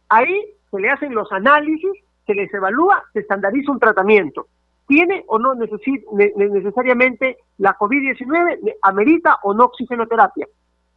Ahí 0.10 0.54
se 0.70 0.80
le 0.82 0.90
hacen 0.90 1.16
los 1.16 1.32
análisis, 1.32 1.92
se 2.26 2.34
les 2.34 2.54
evalúa, 2.54 3.02
se 3.14 3.20
estandariza 3.20 3.72
un 3.72 3.80
tratamiento. 3.80 4.48
¿Tiene 4.88 5.24
o 5.28 5.40
no 5.40 5.54
necesariamente 5.56 7.38
la 7.60 7.78
COVID-19? 7.78 8.76
¿Amerita 8.82 9.38
o 9.44 9.54
no 9.54 9.66
oxigenoterapia? 9.66 10.48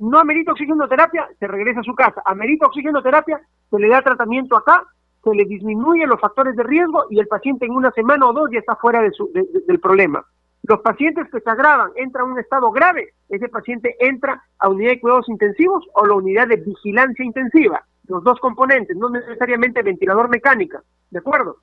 No 0.00 0.18
amerita 0.18 0.52
oxigenoterapia, 0.52 1.28
se 1.38 1.46
regresa 1.46 1.80
a 1.80 1.84
su 1.84 1.94
casa. 1.94 2.22
Amerita 2.24 2.66
oxigenoterapia, 2.66 3.40
se 3.70 3.78
le 3.78 3.88
da 3.88 4.00
tratamiento 4.00 4.56
acá, 4.56 4.84
se 5.22 5.34
le 5.34 5.44
disminuyen 5.44 6.08
los 6.08 6.18
factores 6.18 6.56
de 6.56 6.62
riesgo 6.62 7.04
y 7.10 7.20
el 7.20 7.28
paciente 7.28 7.66
en 7.66 7.72
una 7.72 7.90
semana 7.90 8.26
o 8.26 8.32
dos 8.32 8.48
ya 8.50 8.60
está 8.60 8.76
fuera 8.76 9.02
de 9.02 9.10
su, 9.10 9.30
del 9.32 9.78
problema. 9.78 10.24
Los 10.62 10.80
pacientes 10.80 11.28
que 11.30 11.40
se 11.40 11.50
agravan, 11.50 11.90
entran 11.96 12.28
a 12.28 12.32
un 12.32 12.38
estado 12.38 12.70
grave, 12.70 13.12
ese 13.28 13.48
paciente 13.50 13.94
entra 14.00 14.42
a 14.58 14.70
unidad 14.70 14.92
de 14.92 15.00
cuidados 15.00 15.28
intensivos 15.28 15.86
o 15.92 16.06
la 16.06 16.14
unidad 16.14 16.48
de 16.48 16.56
vigilancia 16.56 17.24
intensiva, 17.24 17.84
los 18.08 18.24
dos 18.24 18.40
componentes, 18.40 18.96
no 18.96 19.10
necesariamente 19.10 19.82
ventilador 19.82 20.30
mecánica, 20.30 20.82
¿de 21.10 21.18
acuerdo? 21.18 21.56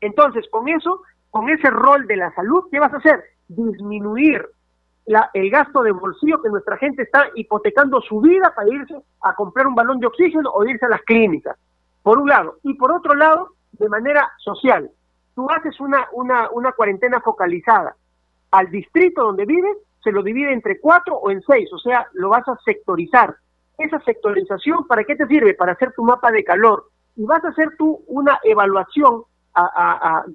Entonces, 0.00 0.44
con 0.50 0.68
eso, 0.68 1.02
con 1.30 1.48
ese 1.48 1.70
rol 1.70 2.08
de 2.08 2.16
la 2.16 2.34
salud, 2.34 2.64
¿qué 2.72 2.80
vas 2.80 2.92
a 2.92 2.96
hacer? 2.98 3.22
Disminuir 3.46 4.44
la, 5.10 5.28
el 5.34 5.50
gasto 5.50 5.82
de 5.82 5.90
bolsillo 5.90 6.40
que 6.40 6.50
nuestra 6.50 6.76
gente 6.76 7.02
está 7.02 7.30
hipotecando 7.34 8.00
su 8.00 8.20
vida 8.20 8.52
para 8.54 8.68
irse 8.68 8.94
a 9.22 9.34
comprar 9.34 9.66
un 9.66 9.74
balón 9.74 9.98
de 9.98 10.06
oxígeno 10.06 10.50
o 10.50 10.64
irse 10.64 10.86
a 10.86 10.88
las 10.88 11.02
clínicas 11.02 11.58
por 12.04 12.18
un 12.18 12.28
lado. 12.28 12.58
Y 12.62 12.74
por 12.74 12.92
otro 12.92 13.14
lado, 13.14 13.48
de 13.72 13.88
manera 13.88 14.30
social. 14.38 14.88
Tú 15.34 15.50
haces 15.50 15.80
una, 15.80 16.06
una, 16.12 16.48
una 16.52 16.70
cuarentena 16.70 17.20
focalizada. 17.20 17.96
Al 18.52 18.70
distrito 18.70 19.24
donde 19.24 19.46
vives, 19.46 19.76
se 20.04 20.12
lo 20.12 20.22
divide 20.22 20.52
entre 20.52 20.78
cuatro 20.78 21.16
o 21.16 21.32
en 21.32 21.42
seis, 21.42 21.68
o 21.72 21.78
sea, 21.78 22.06
lo 22.12 22.28
vas 22.28 22.46
a 22.46 22.56
sectorizar. 22.64 23.34
Esa 23.78 23.98
sectorización, 24.04 24.86
¿para 24.86 25.02
qué 25.02 25.16
te 25.16 25.26
sirve? 25.26 25.54
Para 25.54 25.72
hacer 25.72 25.92
tu 25.96 26.04
mapa 26.04 26.30
de 26.30 26.44
calor. 26.44 26.88
Y 27.16 27.24
vas 27.24 27.44
a 27.44 27.48
hacer 27.48 27.74
tú 27.76 28.04
una 28.06 28.38
evaluación 28.44 29.24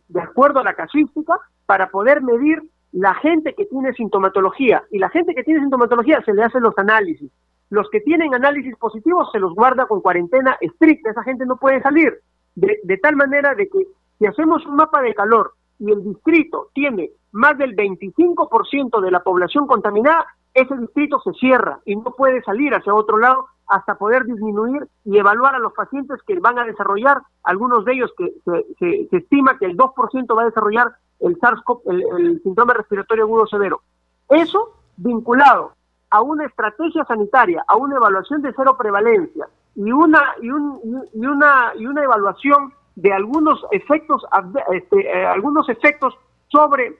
de 0.09 0.21
acuerdo 0.21 0.59
a 0.59 0.63
la 0.63 0.73
casuística 0.73 1.39
para 1.65 1.89
poder 1.89 2.21
medir 2.21 2.61
la 2.95 3.13
gente 3.15 3.53
que 3.53 3.65
tiene 3.65 3.93
sintomatología. 3.93 4.84
Y 4.89 4.99
la 4.99 5.10
gente 5.10 5.36
que 5.36 5.43
tiene 5.43 5.60
sintomatología 5.60 6.21
se 6.23 6.34
le 6.34 6.43
hacen 6.43 6.63
los 6.63 6.77
análisis. 6.77 7.29
Los 7.69 7.89
que 7.89 7.99
tienen 7.99 8.34
análisis 8.34 8.75
positivos 8.77 9.29
se 9.34 9.39
los 9.39 9.53
guarda 9.53 9.86
con 9.86 9.99
cuarentena 9.99 10.58
estricta, 10.62 11.12
esa 11.12 11.23
gente 11.23 11.45
no 11.45 11.58
puede 11.58 11.81
salir. 11.81 12.13
De, 12.55 12.79
de 12.84 12.97
tal 12.97 13.17
manera 13.17 13.53
de 13.53 13.67
que 13.67 13.79
si 14.17 14.25
hacemos 14.25 14.65
un 14.65 14.77
mapa 14.77 15.01
de 15.01 15.13
calor 15.13 15.51
y 15.77 15.91
el 15.91 16.03
distrito 16.05 16.69
tiene 16.73 17.12
más 17.34 17.58
del 17.58 17.75
25% 17.75 19.01
de 19.01 19.12
la 19.12 19.19
población 19.21 19.67
contaminada, 19.67 20.25
ese 20.55 20.75
distrito 20.77 21.19
se 21.19 21.33
cierra 21.33 21.79
y 21.85 21.95
no 21.95 22.11
puede 22.11 22.41
salir 22.41 22.73
hacia 22.73 22.95
otro 22.95 23.17
lado 23.17 23.47
hasta 23.67 23.95
poder 23.95 24.25
disminuir 24.25 24.87
y 25.03 25.17
evaluar 25.17 25.55
a 25.55 25.59
los 25.59 25.73
pacientes 25.73 26.19
que 26.25 26.39
van 26.39 26.57
a 26.57 26.65
desarrollar, 26.65 27.21
algunos 27.43 27.85
de 27.85 27.93
ellos 27.93 28.11
que 28.17 28.33
se, 28.79 29.07
estima 29.15 29.57
que 29.57 29.65
el 29.65 29.77
2% 29.77 30.37
va 30.37 30.43
a 30.43 30.45
desarrollar 30.45 30.95
el 31.19 31.37
SARS-CoV, 31.39 31.81
el, 31.87 32.03
el 32.19 32.41
síndrome 32.41 32.73
respiratorio 32.73 33.25
agudo 33.25 33.47
severo. 33.47 33.81
Eso 34.29 34.73
vinculado 34.97 35.73
a 36.09 36.21
una 36.21 36.45
estrategia 36.45 37.03
sanitaria, 37.05 37.63
a 37.67 37.75
una 37.75 37.97
evaluación 37.97 38.41
de 38.41 38.53
cero 38.55 38.75
prevalencia 38.77 39.47
y 39.75 39.91
una 39.91 40.21
y, 40.41 40.49
un, 40.49 41.05
y 41.13 41.25
una 41.25 41.73
y 41.75 41.85
una 41.85 42.03
evaluación 42.03 42.73
de 42.95 43.11
algunos 43.11 43.65
efectos 43.71 44.25
este, 44.71 45.01
eh, 45.01 45.25
algunos 45.25 45.67
efectos 45.67 46.17
sobre 46.47 46.97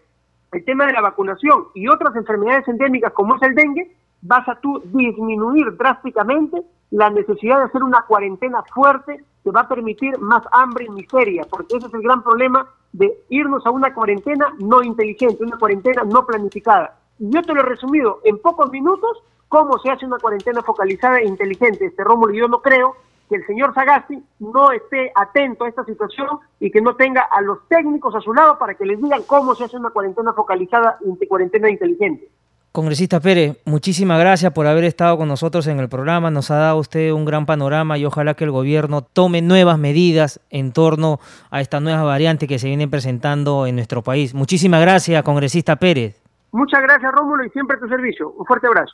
el 0.56 0.64
tema 0.64 0.86
de 0.86 0.94
la 0.94 1.02
vacunación 1.02 1.66
y 1.74 1.90
otras 1.90 2.16
enfermedades 2.16 2.66
endémicas 2.70 3.12
como 3.12 3.36
es 3.36 3.42
el 3.42 3.56
dengue, 3.56 3.94
vas 4.22 4.48
a 4.48 4.56
tú 4.56 4.82
disminuir 4.86 5.76
drásticamente 5.76 6.62
la 6.92 7.10
necesidad 7.10 7.58
de 7.60 7.66
hacer 7.66 7.84
una 7.84 8.04
cuarentena 8.04 8.64
fuerte 8.74 9.22
que 9.44 9.52
va 9.52 9.62
a 9.62 9.68
permitir 9.68 10.18
más 10.18 10.44
hambre 10.54 10.86
y 10.86 10.92
miseria, 10.92 11.46
porque 11.50 11.76
ese 11.76 11.88
es 11.88 11.94
el 11.94 12.02
gran 12.02 12.24
problema 12.24 12.68
de 12.94 13.14
irnos 13.30 13.66
a 13.66 13.72
una 13.72 13.94
cuarentena 13.94 14.54
no 14.60 14.82
inteligente, 14.82 15.44
una 15.44 15.58
cuarentena 15.58 16.04
no 16.06 16.26
planificada. 16.26 16.98
Y 17.20 17.30
yo 17.32 17.42
te 17.42 17.54
lo 17.54 17.60
he 17.60 17.66
resumido 17.66 18.22
en 18.24 18.40
pocos 18.40 18.72
minutos 18.72 19.24
cómo 19.50 19.78
se 19.80 19.92
hace 19.92 20.06
una 20.06 20.20
cuarentena 20.20 20.62
focalizada 20.62 21.20
e 21.20 21.28
inteligente. 21.28 21.86
Este 21.86 22.04
Rómulo, 22.04 22.34
yo 22.34 22.48
no 22.48 22.62
creo 22.62 22.96
que 23.30 23.36
el 23.36 23.46
señor 23.46 23.74
Sagasti 23.74 24.24
no 24.40 24.72
esté 24.72 25.12
atento 25.16 25.66
a 25.66 25.70
esta 25.70 25.84
situación 25.86 26.28
y 26.60 26.72
que 26.72 26.82
no 26.82 26.96
tenga 26.96 27.22
a 27.22 27.42
los 27.42 27.68
técnicos 27.68 28.16
a 28.16 28.22
su 28.22 28.34
lado 28.34 28.58
para 28.58 28.76
que 28.76 28.86
les 28.86 29.02
digan 29.02 29.24
cómo 29.28 29.56
se 29.56 29.66
hace 29.66 29.78
una 29.78 29.90
cuarentena 29.90 30.34
focalizada 30.34 30.98
y 31.04 31.28
cuarentena 31.28 31.70
inteligente. 31.70 32.30
Congresista 32.76 33.22
Pérez, 33.22 33.58
muchísimas 33.64 34.20
gracias 34.20 34.52
por 34.52 34.68
haber 34.68 34.84
estado 34.84 35.18
con 35.18 35.30
nosotros 35.30 35.66
en 35.68 35.80
el 35.80 35.88
programa. 35.88 36.30
Nos 36.30 36.52
ha 36.52 36.58
dado 36.58 36.78
usted 36.78 37.14
un 37.14 37.24
gran 37.24 37.46
panorama 37.46 37.98
y 37.98 38.04
ojalá 38.04 38.34
que 38.34 38.44
el 38.44 38.52
gobierno 38.52 39.02
tome 39.02 39.42
nuevas 39.42 39.80
medidas 39.80 40.42
en 40.50 40.74
torno 40.74 41.22
a 41.52 41.62
esta 41.62 41.80
nueva 41.80 42.04
variante 42.04 42.50
que 42.50 42.60
se 42.60 42.68
viene 42.68 42.90
presentando 42.90 43.66
en 43.66 43.76
nuestro 43.76 44.02
país. 44.02 44.34
Muchísimas 44.34 44.82
gracias, 44.82 45.24
congresista 45.24 45.78
Pérez. 45.78 46.22
Muchas 46.52 46.82
gracias, 46.82 47.14
Rómulo, 47.14 47.46
y 47.46 47.50
siempre 47.52 47.78
a 47.78 47.80
tu 47.80 47.88
servicio. 47.88 48.32
Un 48.32 48.46
fuerte 48.46 48.68
abrazo. 48.68 48.94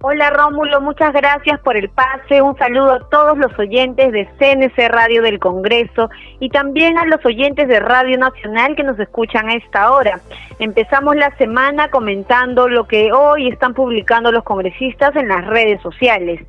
Hola 0.00 0.30
Rómulo, 0.30 0.80
muchas 0.80 1.12
gracias 1.12 1.58
por 1.58 1.76
el 1.76 1.88
pase. 1.88 2.40
Un 2.40 2.56
saludo 2.56 2.92
a 2.92 3.08
todos 3.08 3.36
los 3.36 3.58
oyentes 3.58 4.12
de 4.12 4.28
CNC 4.38 4.88
Radio 4.88 5.22
del 5.22 5.40
Congreso 5.40 6.08
y 6.38 6.50
también 6.50 6.96
a 6.98 7.04
los 7.04 7.24
oyentes 7.26 7.66
de 7.66 7.80
Radio 7.80 8.16
Nacional 8.16 8.76
que 8.76 8.84
nos 8.84 8.96
escuchan 9.00 9.48
a 9.48 9.54
esta 9.54 9.90
hora. 9.90 10.20
Empezamos 10.60 11.16
la 11.16 11.36
semana 11.36 11.90
comentando 11.90 12.68
lo 12.68 12.86
que 12.86 13.12
hoy 13.12 13.48
están 13.48 13.74
publicando 13.74 14.30
los 14.30 14.44
congresistas 14.44 15.16
en 15.16 15.26
las 15.26 15.44
redes 15.48 15.82
sociales. 15.82 16.42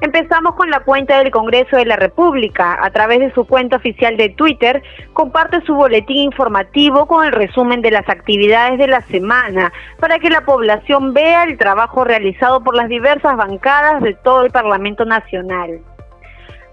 Empezamos 0.00 0.54
con 0.56 0.68
la 0.70 0.80
cuenta 0.80 1.18
del 1.18 1.30
Congreso 1.30 1.76
de 1.76 1.86
la 1.86 1.96
República. 1.96 2.78
A 2.82 2.90
través 2.90 3.18
de 3.20 3.32
su 3.32 3.46
cuenta 3.46 3.76
oficial 3.76 4.18
de 4.18 4.28
Twitter, 4.28 4.82
comparte 5.14 5.62
su 5.62 5.74
boletín 5.74 6.18
informativo 6.18 7.06
con 7.06 7.24
el 7.24 7.32
resumen 7.32 7.80
de 7.80 7.90
las 7.90 8.06
actividades 8.08 8.78
de 8.78 8.88
la 8.88 9.00
semana 9.02 9.72
para 9.98 10.18
que 10.18 10.28
la 10.28 10.44
población 10.44 11.14
vea 11.14 11.44
el 11.44 11.56
trabajo 11.56 12.04
realizado 12.04 12.62
por 12.62 12.76
las 12.76 12.88
diversas 12.88 13.36
bancadas 13.36 14.02
de 14.02 14.12
todo 14.14 14.44
el 14.44 14.50
Parlamento 14.50 15.06
Nacional. 15.06 15.80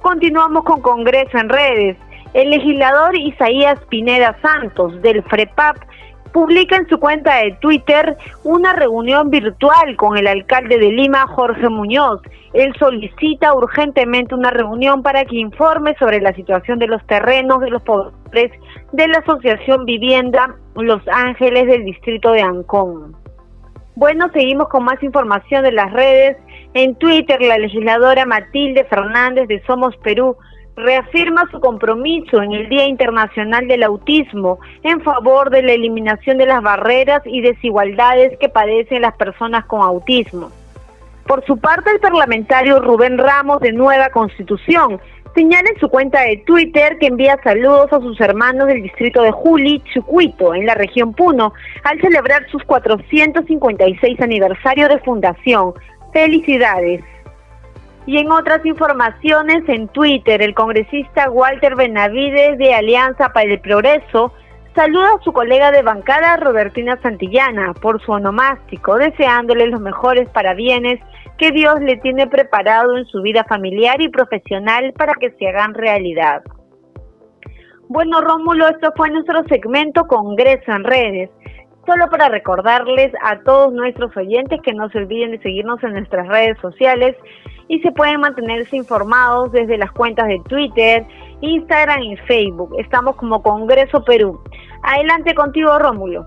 Continuamos 0.01 0.65
con 0.65 0.81
Congreso 0.81 1.37
en 1.37 1.47
redes. 1.47 1.97
El 2.33 2.49
legislador 2.49 3.15
Isaías 3.15 3.79
Pineda 3.89 4.35
Santos 4.41 5.01
del 5.01 5.23
FREPAP 5.23 5.77
publica 6.33 6.75
en 6.75 6.89
su 6.89 6.99
cuenta 6.99 7.37
de 7.37 7.51
Twitter 7.61 8.17
una 8.43 8.73
reunión 8.73 9.29
virtual 9.29 9.95
con 9.95 10.17
el 10.17 10.27
alcalde 10.27 10.77
de 10.77 10.91
Lima, 10.91 11.27
Jorge 11.27 11.69
Muñoz. 11.69 12.21
Él 12.51 12.73
solicita 12.77 13.53
urgentemente 13.53 14.35
una 14.35 14.49
reunión 14.49 15.03
para 15.03 15.23
que 15.23 15.37
informe 15.37 15.95
sobre 15.97 16.19
la 16.19 16.33
situación 16.33 16.79
de 16.79 16.87
los 16.87 17.05
terrenos 17.07 17.61
de 17.61 17.69
los 17.69 17.81
pobres 17.83 18.51
de 18.91 19.07
la 19.07 19.19
Asociación 19.19 19.85
Vivienda 19.85 20.55
Los 20.75 21.01
Ángeles 21.07 21.67
del 21.67 21.85
distrito 21.85 22.31
de 22.31 22.41
Ancón. 22.41 23.15
Bueno, 23.95 24.27
seguimos 24.33 24.69
con 24.69 24.83
más 24.83 25.01
información 25.03 25.63
de 25.63 25.71
las 25.71 25.93
redes. 25.93 26.37
En 26.73 26.95
Twitter, 26.95 27.39
la 27.41 27.59
legisladora 27.59 28.25
Matilde 28.25 28.83
Fernández 28.85 29.47
de 29.47 29.61
Somos 29.67 29.95
Perú 29.97 30.35
reafirma 30.75 31.47
su 31.51 31.59
compromiso 31.59 32.41
en 32.41 32.53
el 32.53 32.69
Día 32.69 32.85
Internacional 32.85 33.67
del 33.67 33.83
Autismo 33.83 34.59
en 34.83 35.01
favor 35.01 35.49
de 35.49 35.61
la 35.61 35.73
eliminación 35.73 36.37
de 36.37 36.47
las 36.47 36.61
barreras 36.61 37.21
y 37.25 37.41
desigualdades 37.41 38.37
que 38.39 38.49
padecen 38.49 39.01
las 39.01 39.15
personas 39.15 39.65
con 39.65 39.81
autismo. 39.81 40.51
Por 41.27 41.45
su 41.45 41.57
parte, 41.57 41.91
el 41.91 41.99
parlamentario 41.99 42.79
Rubén 42.79 43.17
Ramos 43.17 43.61
de 43.61 43.71
Nueva 43.71 44.09
Constitución 44.09 44.99
Señala 45.35 45.67
en 45.67 45.79
su 45.79 45.89
cuenta 45.89 46.21
de 46.21 46.37
Twitter 46.45 46.99
que 46.99 47.07
envía 47.07 47.39
saludos 47.43 47.91
a 47.91 47.99
sus 47.99 48.21
hermanos 48.21 48.67
del 48.67 48.83
distrito 48.83 49.23
de 49.23 49.31
Juli, 49.31 49.81
Chucuito, 49.91 50.53
en 50.53 50.67
la 50.67 50.75
región 50.75 51.13
Puno, 51.13 51.53
al 51.83 51.99
celebrar 51.99 52.47
sus 52.51 52.63
456 52.65 54.21
aniversario 54.21 54.87
de 54.87 54.99
fundación. 54.99 55.73
Felicidades. 56.13 57.03
Y 58.05 58.17
en 58.17 58.31
otras 58.31 58.65
informaciones 58.65 59.63
en 59.67 59.87
Twitter, 59.87 60.41
el 60.41 60.53
congresista 60.53 61.29
Walter 61.29 61.75
Benavides 61.75 62.57
de 62.57 62.73
Alianza 62.73 63.29
para 63.29 63.49
el 63.49 63.61
Progreso 63.61 64.33
saluda 64.75 65.07
a 65.15 65.23
su 65.23 65.31
colega 65.31 65.71
de 65.71 65.83
bancada 65.83 66.35
Robertina 66.37 66.99
Santillana 67.01 67.73
por 67.73 68.01
su 68.01 68.11
onomástico, 68.11 68.97
deseándole 68.97 69.67
los 69.67 69.79
mejores 69.79 70.27
parabienes 70.29 70.99
que 71.37 71.51
Dios 71.51 71.79
le 71.79 71.97
tiene 71.97 72.27
preparado 72.27 72.97
en 72.97 73.05
su 73.05 73.21
vida 73.21 73.45
familiar 73.45 74.01
y 74.01 74.09
profesional 74.09 74.93
para 74.97 75.13
que 75.13 75.31
se 75.31 75.47
hagan 75.47 75.73
realidad. 75.73 76.43
Bueno, 77.87 78.21
Rómulo, 78.21 78.67
esto 78.67 78.91
fue 78.97 79.09
nuestro 79.11 79.43
segmento 79.45 80.07
Congreso 80.07 80.71
en 80.71 80.83
redes. 80.83 81.29
Solo 81.85 82.09
para 82.09 82.29
recordarles 82.29 83.11
a 83.21 83.39
todos 83.41 83.73
nuestros 83.73 84.15
oyentes 84.17 84.61
que 84.61 84.73
no 84.73 84.89
se 84.89 84.99
olviden 84.99 85.31
de 85.31 85.39
seguirnos 85.39 85.83
en 85.83 85.93
nuestras 85.93 86.27
redes 86.27 86.57
sociales 86.59 87.15
y 87.67 87.79
se 87.79 87.91
pueden 87.91 88.19
mantenerse 88.19 88.75
informados 88.75 89.51
desde 89.51 89.77
las 89.77 89.91
cuentas 89.91 90.27
de 90.27 90.39
Twitter, 90.47 91.05
Instagram 91.41 92.01
y 92.03 92.17
Facebook. 92.17 92.75
Estamos 92.79 93.15
como 93.15 93.41
Congreso 93.41 94.03
Perú. 94.03 94.39
Adelante 94.83 95.33
contigo, 95.33 95.77
Rómulo. 95.79 96.25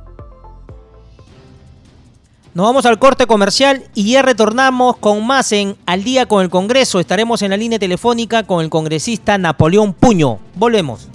Nos 2.54 2.64
vamos 2.64 2.86
al 2.86 2.98
corte 2.98 3.26
comercial 3.26 3.82
y 3.94 4.12
ya 4.12 4.22
retornamos 4.22 4.96
con 4.96 5.26
más 5.26 5.52
en 5.52 5.76
Al 5.84 6.04
día 6.04 6.24
con 6.24 6.42
el 6.42 6.48
Congreso. 6.48 7.00
Estaremos 7.00 7.42
en 7.42 7.50
la 7.50 7.58
línea 7.58 7.78
telefónica 7.78 8.44
con 8.44 8.64
el 8.64 8.70
congresista 8.70 9.36
Napoleón 9.36 9.92
Puño. 9.92 10.38
Volvemos. 10.54 11.10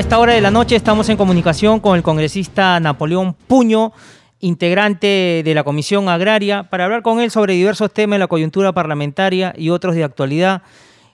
A 0.00 0.02
esta 0.02 0.18
hora 0.18 0.32
de 0.32 0.40
la 0.40 0.50
noche 0.50 0.76
estamos 0.76 1.10
en 1.10 1.18
comunicación 1.18 1.78
con 1.78 1.94
el 1.94 2.02
congresista 2.02 2.80
Napoleón 2.80 3.34
Puño, 3.34 3.92
integrante 4.38 5.42
de 5.44 5.54
la 5.54 5.62
Comisión 5.62 6.08
Agraria, 6.08 6.62
para 6.62 6.86
hablar 6.86 7.02
con 7.02 7.20
él 7.20 7.30
sobre 7.30 7.52
diversos 7.52 7.92
temas 7.92 8.14
de 8.14 8.20
la 8.20 8.26
coyuntura 8.26 8.72
parlamentaria 8.72 9.52
y 9.54 9.68
otros 9.68 9.94
de 9.94 10.02
actualidad. 10.02 10.62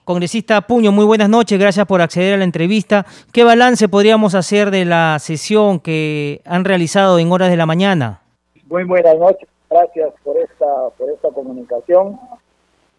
Congresista 0.05 0.61
Puño, 0.61 0.93
muy 0.93 1.05
buenas 1.05 1.29
noches, 1.29 1.59
gracias 1.59 1.85
por 1.85 2.01
acceder 2.01 2.35
a 2.35 2.37
la 2.37 2.45
entrevista. 2.45 3.05
¿Qué 3.33 3.43
balance 3.43 3.89
podríamos 3.89 4.37
hacer 4.37 4.71
de 4.71 4.85
la 4.85 5.19
sesión 5.19 5.81
que 5.81 6.41
han 6.45 6.65
realizado 6.65 7.19
en 7.19 7.33
horas 7.33 7.51
de 7.51 7.57
la 7.57 7.67
mañana? 7.67 8.21
Muy 8.69 8.85
buenas 8.85 9.19
noches, 9.19 9.49
gracias 9.69 10.13
por 10.23 10.37
esta, 10.37 10.91
por 10.97 11.11
esta 11.11 11.29
comunicación. 11.31 12.21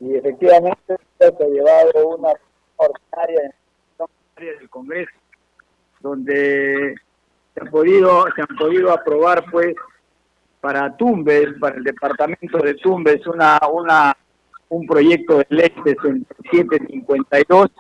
Y 0.02 0.15
efectivamente, 0.15 0.97
se 1.17 1.26
ha 1.28 1.47
llevado 1.47 2.10
una 2.10 2.34
ordinaria 2.76 3.54
del 4.36 4.69
Congreso 4.69 5.16
donde 5.99 6.95
se 7.53 7.62
han 7.62 7.69
podido 7.69 8.25
se 8.36 8.41
han 8.41 8.57
podido 8.57 8.91
aprobar 8.91 9.45
pues 9.51 9.75
para 10.62 10.95
Tumbes, 10.97 11.53
para 11.60 11.77
el 11.77 11.83
departamento 11.83 12.57
de 12.60 12.75
Tumbes 12.75 13.25
una 13.27 13.60
una 13.71 14.15
un 14.69 14.86
proyecto 14.86 15.38
de 15.38 15.47
ley 15.49 15.71
6752 15.83 17.71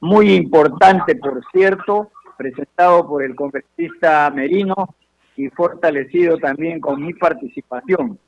muy 0.00 0.34
importante 0.34 1.16
por 1.16 1.42
cierto, 1.52 2.10
presentado 2.36 3.06
por 3.06 3.22
el 3.22 3.34
congresista 3.34 4.30
Merino 4.30 4.94
y 5.36 5.48
fortalecido 5.50 6.38
también 6.38 6.80
con 6.80 7.04
mi 7.04 7.14
participación. 7.14 8.18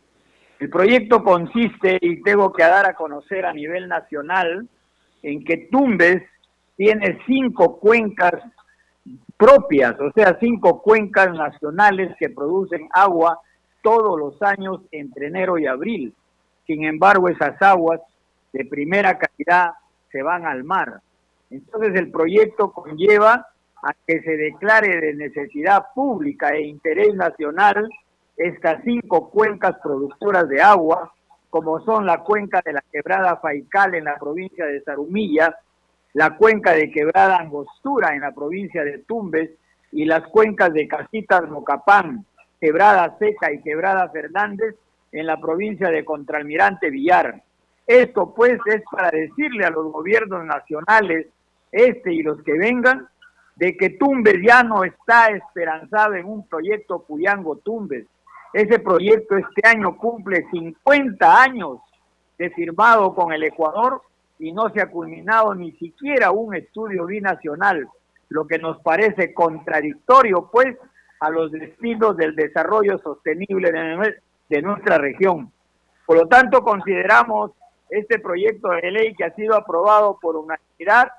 El 0.58 0.68
proyecto 0.68 1.24
consiste, 1.24 1.98
y 2.00 2.22
tengo 2.22 2.52
que 2.52 2.62
dar 2.62 2.86
a 2.86 2.94
conocer 2.94 3.46
a 3.46 3.52
nivel 3.52 3.88
nacional, 3.88 4.68
en 5.22 5.44
que 5.44 5.68
Tumbes 5.70 6.22
tiene 6.76 7.18
cinco 7.26 7.78
cuencas 7.78 8.34
propias, 9.40 9.98
o 9.98 10.12
sea, 10.12 10.36
cinco 10.38 10.82
cuencas 10.82 11.32
nacionales 11.32 12.14
que 12.18 12.28
producen 12.28 12.86
agua 12.92 13.40
todos 13.82 14.20
los 14.20 14.42
años 14.42 14.82
entre 14.92 15.28
enero 15.28 15.56
y 15.56 15.66
abril. 15.66 16.14
Sin 16.66 16.84
embargo, 16.84 17.26
esas 17.30 17.60
aguas 17.62 18.02
de 18.52 18.66
primera 18.66 19.16
calidad 19.16 19.70
se 20.12 20.22
van 20.22 20.44
al 20.44 20.62
mar. 20.62 21.00
Entonces 21.48 21.94
el 21.94 22.10
proyecto 22.10 22.70
conlleva 22.70 23.46
a 23.82 23.94
que 24.06 24.20
se 24.20 24.36
declare 24.36 25.00
de 25.00 25.14
necesidad 25.14 25.86
pública 25.94 26.50
e 26.50 26.66
interés 26.66 27.14
nacional 27.14 27.88
estas 28.36 28.82
cinco 28.84 29.30
cuencas 29.30 29.76
productoras 29.82 30.50
de 30.50 30.60
agua, 30.60 31.14
como 31.48 31.80
son 31.80 32.04
la 32.04 32.18
cuenca 32.18 32.60
de 32.62 32.74
la 32.74 32.84
quebrada 32.92 33.36
Faical 33.36 33.94
en 33.94 34.04
la 34.04 34.18
provincia 34.18 34.66
de 34.66 34.82
Zarumilla, 34.82 35.56
la 36.14 36.36
cuenca 36.36 36.72
de 36.72 36.90
Quebrada 36.90 37.38
Angostura 37.38 38.14
en 38.14 38.20
la 38.20 38.32
provincia 38.32 38.84
de 38.84 38.98
Tumbes 38.98 39.50
y 39.92 40.04
las 40.04 40.26
cuencas 40.28 40.72
de 40.72 40.88
Casitas 40.88 41.48
Mocapán, 41.48 42.24
Quebrada 42.60 43.16
Seca 43.18 43.52
y 43.52 43.60
Quebrada 43.60 44.08
Fernández 44.10 44.74
en 45.12 45.26
la 45.26 45.40
provincia 45.40 45.88
de 45.88 46.04
Contralmirante 46.04 46.90
Villar. 46.90 47.42
Esto 47.86 48.34
pues 48.34 48.58
es 48.66 48.82
para 48.90 49.10
decirle 49.10 49.64
a 49.64 49.70
los 49.70 49.92
gobiernos 49.92 50.44
nacionales, 50.44 51.26
este 51.72 52.12
y 52.12 52.22
los 52.22 52.42
que 52.42 52.52
vengan, 52.52 53.08
de 53.56 53.76
que 53.76 53.90
Tumbes 53.90 54.36
ya 54.46 54.62
no 54.62 54.84
está 54.84 55.28
esperanzado 55.28 56.14
en 56.14 56.26
un 56.26 56.46
proyecto 56.46 57.02
Puyango 57.02 57.56
Tumbes. 57.56 58.06
Ese 58.52 58.78
proyecto 58.78 59.36
este 59.36 59.66
año 59.66 59.96
cumple 59.96 60.46
50 60.50 61.42
años 61.42 61.78
de 62.38 62.50
firmado 62.50 63.14
con 63.14 63.32
el 63.32 63.42
Ecuador 63.44 64.02
y 64.40 64.52
no 64.52 64.70
se 64.70 64.80
ha 64.80 64.90
culminado 64.90 65.54
ni 65.54 65.72
siquiera 65.72 66.30
un 66.30 66.56
estudio 66.56 67.04
binacional, 67.04 67.86
lo 68.30 68.46
que 68.46 68.58
nos 68.58 68.80
parece 68.80 69.34
contradictorio, 69.34 70.48
pues, 70.50 70.76
a 71.20 71.28
los 71.28 71.52
destinos 71.52 72.16
del 72.16 72.34
desarrollo 72.34 72.98
sostenible 72.98 73.70
de, 74.48 74.62
nuestra 74.62 74.96
región. 74.96 75.52
Por 76.06 76.16
lo 76.16 76.26
tanto, 76.26 76.62
consideramos 76.62 77.52
este 77.90 78.18
proyecto 78.18 78.70
de 78.70 78.90
ley 78.90 79.14
que 79.14 79.24
ha 79.24 79.34
sido 79.34 79.54
aprobado 79.54 80.18
por 80.20 80.36
unanimidad, 80.36 81.12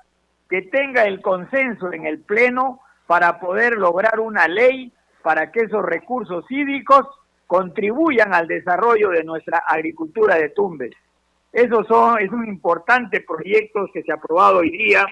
que 0.50 0.62
tenga 0.62 1.04
el 1.04 1.22
consenso 1.22 1.92
en 1.92 2.06
el 2.06 2.18
Pleno 2.18 2.80
para 3.06 3.38
poder 3.38 3.74
lograr 3.74 4.18
una 4.18 4.48
ley 4.48 4.92
para 5.22 5.52
que 5.52 5.60
esos 5.60 5.84
recursos 5.84 6.44
hídricos 6.50 7.06
contribuyan 7.46 8.34
al 8.34 8.48
desarrollo 8.48 9.10
de 9.10 9.22
nuestra 9.22 9.58
agricultura 9.58 10.34
de 10.34 10.48
Tumbes. 10.48 10.96
Esos 11.52 11.86
son, 11.86 12.18
es 12.20 12.32
un 12.32 12.48
importante 12.48 13.20
proyecto 13.20 13.88
que 13.92 14.02
se 14.02 14.10
ha 14.10 14.14
aprobado 14.14 14.58
hoy 14.58 14.70
día. 14.70 15.06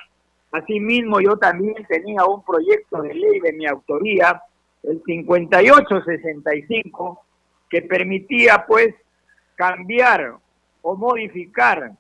Asimismo, 0.51 1.21
yo 1.21 1.37
también 1.37 1.87
tenía 1.87 2.25
un 2.25 2.43
proyecto 2.43 3.03
de 3.03 3.15
ley 3.15 3.39
de 3.41 3.53
mi 3.53 3.67
autoría, 3.67 4.43
el 4.83 5.03
5865, 5.05 7.23
que 7.69 7.83
permitía 7.83 8.65
pues 8.67 8.95
cambiar 9.55 10.37
o 10.81 10.97
modificar 10.97 11.93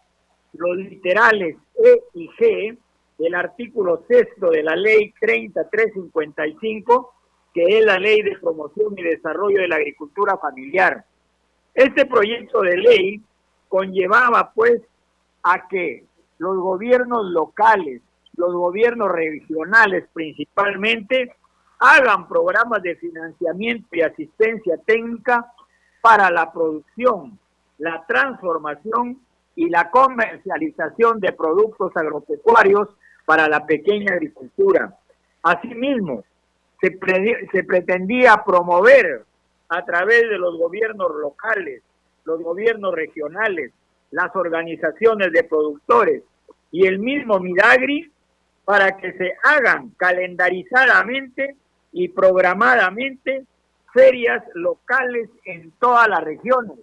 los 0.54 0.76
literales 0.78 1.56
E 1.76 2.02
y 2.14 2.30
G 2.30 2.78
del 3.18 3.34
artículo 3.34 4.04
sexto 4.08 4.48
de 4.50 4.62
la 4.62 4.74
ley 4.74 5.12
3355, 5.20 7.12
que 7.52 7.78
es 7.78 7.84
la 7.84 7.98
ley 7.98 8.22
de 8.22 8.38
promoción 8.38 8.94
y 8.96 9.02
desarrollo 9.02 9.60
de 9.60 9.68
la 9.68 9.76
agricultura 9.76 10.38
familiar. 10.38 11.04
Este 11.74 12.06
proyecto 12.06 12.62
de 12.62 12.78
ley 12.78 13.22
conllevaba 13.70 14.50
pues 14.52 14.82
a 15.44 15.68
que 15.68 16.04
los 16.38 16.56
gobiernos 16.58 17.24
locales, 17.30 18.02
los 18.36 18.52
gobiernos 18.52 19.10
regionales 19.10 20.04
principalmente, 20.12 21.34
hagan 21.78 22.28
programas 22.28 22.82
de 22.82 22.96
financiamiento 22.96 23.86
y 23.92 24.02
asistencia 24.02 24.76
técnica 24.84 25.52
para 26.02 26.30
la 26.30 26.52
producción, 26.52 27.38
la 27.78 28.04
transformación 28.06 29.18
y 29.54 29.68
la 29.70 29.90
comercialización 29.90 31.20
de 31.20 31.32
productos 31.32 31.96
agropecuarios 31.96 32.88
para 33.24 33.48
la 33.48 33.64
pequeña 33.64 34.14
agricultura. 34.14 34.98
Asimismo, 35.42 36.24
se, 36.80 36.98
se 37.52 37.64
pretendía 37.64 38.42
promover 38.44 39.24
a 39.68 39.84
través 39.84 40.28
de 40.28 40.38
los 40.38 40.58
gobiernos 40.58 41.14
locales 41.14 41.82
los 42.24 42.42
gobiernos 42.42 42.94
regionales, 42.94 43.72
las 44.10 44.34
organizaciones 44.34 45.32
de 45.32 45.44
productores 45.44 46.22
y 46.70 46.86
el 46.86 46.98
mismo 46.98 47.38
Midagri 47.38 48.10
para 48.64 48.96
que 48.96 49.12
se 49.12 49.32
hagan 49.42 49.90
calendarizadamente 49.96 51.56
y 51.92 52.08
programadamente 52.08 53.44
ferias 53.92 54.44
locales 54.54 55.28
en 55.44 55.72
todas 55.72 56.08
las 56.08 56.22
regiones. 56.22 56.78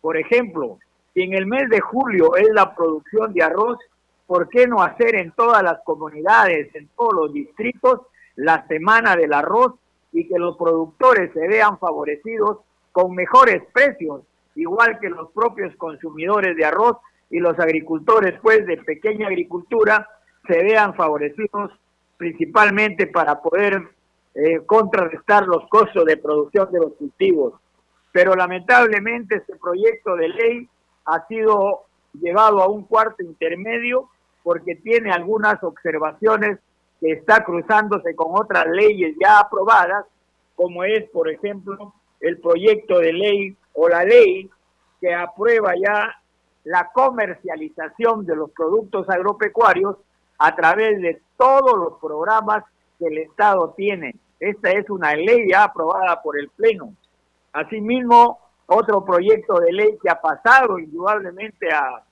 Por 0.00 0.16
ejemplo, 0.16 0.78
si 1.12 1.22
en 1.22 1.34
el 1.34 1.46
mes 1.46 1.68
de 1.68 1.80
julio 1.80 2.36
es 2.36 2.48
la 2.52 2.74
producción 2.74 3.32
de 3.34 3.42
arroz, 3.42 3.78
¿por 4.26 4.48
qué 4.48 4.66
no 4.66 4.82
hacer 4.82 5.16
en 5.16 5.32
todas 5.32 5.62
las 5.62 5.82
comunidades, 5.84 6.74
en 6.74 6.88
todos 6.96 7.12
los 7.12 7.32
distritos, 7.32 8.00
la 8.36 8.66
semana 8.66 9.14
del 9.14 9.32
arroz 9.32 9.74
y 10.12 10.26
que 10.26 10.38
los 10.38 10.56
productores 10.56 11.32
se 11.32 11.46
vean 11.46 11.78
favorecidos 11.78 12.58
con 12.92 13.14
mejores 13.14 13.62
precios, 13.72 14.22
igual 14.54 15.00
que 15.00 15.08
los 15.08 15.30
propios 15.32 15.74
consumidores 15.76 16.56
de 16.56 16.64
arroz 16.64 16.98
y 17.30 17.40
los 17.40 17.58
agricultores 17.58 18.38
pues 18.42 18.66
de 18.66 18.76
pequeña 18.76 19.26
agricultura 19.26 20.06
se 20.46 20.62
vean 20.62 20.94
favorecidos 20.94 21.72
principalmente 22.18 23.06
para 23.06 23.40
poder 23.40 23.82
eh, 24.34 24.60
contrarrestar 24.66 25.46
los 25.46 25.66
costos 25.68 26.04
de 26.04 26.16
producción 26.16 26.70
de 26.70 26.80
los 26.80 26.92
cultivos. 26.94 27.54
Pero 28.12 28.34
lamentablemente 28.34 29.36
este 29.36 29.56
proyecto 29.56 30.14
de 30.16 30.28
ley 30.28 30.68
ha 31.06 31.26
sido 31.26 31.84
llevado 32.12 32.62
a 32.62 32.68
un 32.68 32.84
cuarto 32.84 33.22
intermedio 33.22 34.08
porque 34.42 34.76
tiene 34.76 35.10
algunas 35.10 35.62
observaciones 35.62 36.58
que 37.00 37.12
está 37.12 37.44
cruzándose 37.44 38.14
con 38.14 38.28
otras 38.38 38.66
leyes 38.68 39.16
ya 39.20 39.40
aprobadas, 39.40 40.04
como 40.54 40.84
es, 40.84 41.08
por 41.10 41.28
ejemplo, 41.28 41.94
el 42.22 42.38
proyecto 42.40 43.00
de 43.00 43.12
ley 43.12 43.56
o 43.74 43.88
la 43.88 44.04
ley 44.04 44.48
que 45.00 45.12
aprueba 45.12 45.74
ya 45.76 46.16
la 46.64 46.90
comercialización 46.92 48.24
de 48.24 48.36
los 48.36 48.50
productos 48.52 49.08
agropecuarios 49.10 49.96
a 50.38 50.54
través 50.54 51.00
de 51.02 51.20
todos 51.36 51.76
los 51.76 51.98
programas 52.00 52.64
que 52.98 53.06
el 53.06 53.18
Estado 53.18 53.74
tiene. 53.76 54.14
Esta 54.38 54.70
es 54.70 54.88
una 54.88 55.14
ley 55.14 55.50
ya 55.50 55.64
aprobada 55.64 56.22
por 56.22 56.38
el 56.38 56.48
Pleno. 56.50 56.94
Asimismo, 57.52 58.38
otro 58.66 59.04
proyecto 59.04 59.58
de 59.58 59.72
ley 59.72 59.98
que 60.00 60.08
ha 60.08 60.20
pasado 60.20 60.78
indudablemente 60.78 61.68
a, 61.72 62.02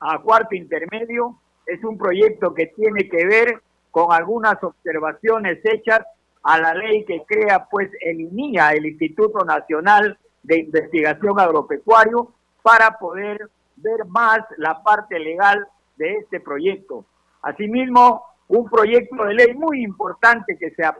a 0.00 0.18
cuarto 0.18 0.54
intermedio 0.54 1.38
es 1.66 1.82
un 1.84 1.96
proyecto 1.96 2.52
que 2.54 2.66
tiene 2.66 3.08
que 3.08 3.24
ver 3.24 3.62
con 3.90 4.12
algunas 4.12 4.62
observaciones 4.62 5.60
hechas 5.64 6.04
a 6.42 6.58
la 6.58 6.74
ley 6.74 7.04
que 7.04 7.24
crea 7.26 7.66
pues 7.70 7.90
el 8.00 8.20
INIA, 8.20 8.70
el 8.70 8.86
Instituto 8.86 9.44
Nacional 9.44 10.18
de 10.42 10.60
Investigación 10.60 11.38
Agropecuario, 11.38 12.32
para 12.62 12.98
poder 12.98 13.50
ver 13.76 14.04
más 14.06 14.40
la 14.56 14.82
parte 14.82 15.18
legal 15.18 15.66
de 15.96 16.16
este 16.16 16.40
proyecto. 16.40 17.04
Asimismo, 17.42 18.24
un 18.48 18.68
proyecto 18.68 19.24
de 19.24 19.34
ley 19.34 19.54
muy 19.54 19.82
importante 19.82 20.56
que 20.56 20.70
se 20.70 20.84
ha 20.84 20.96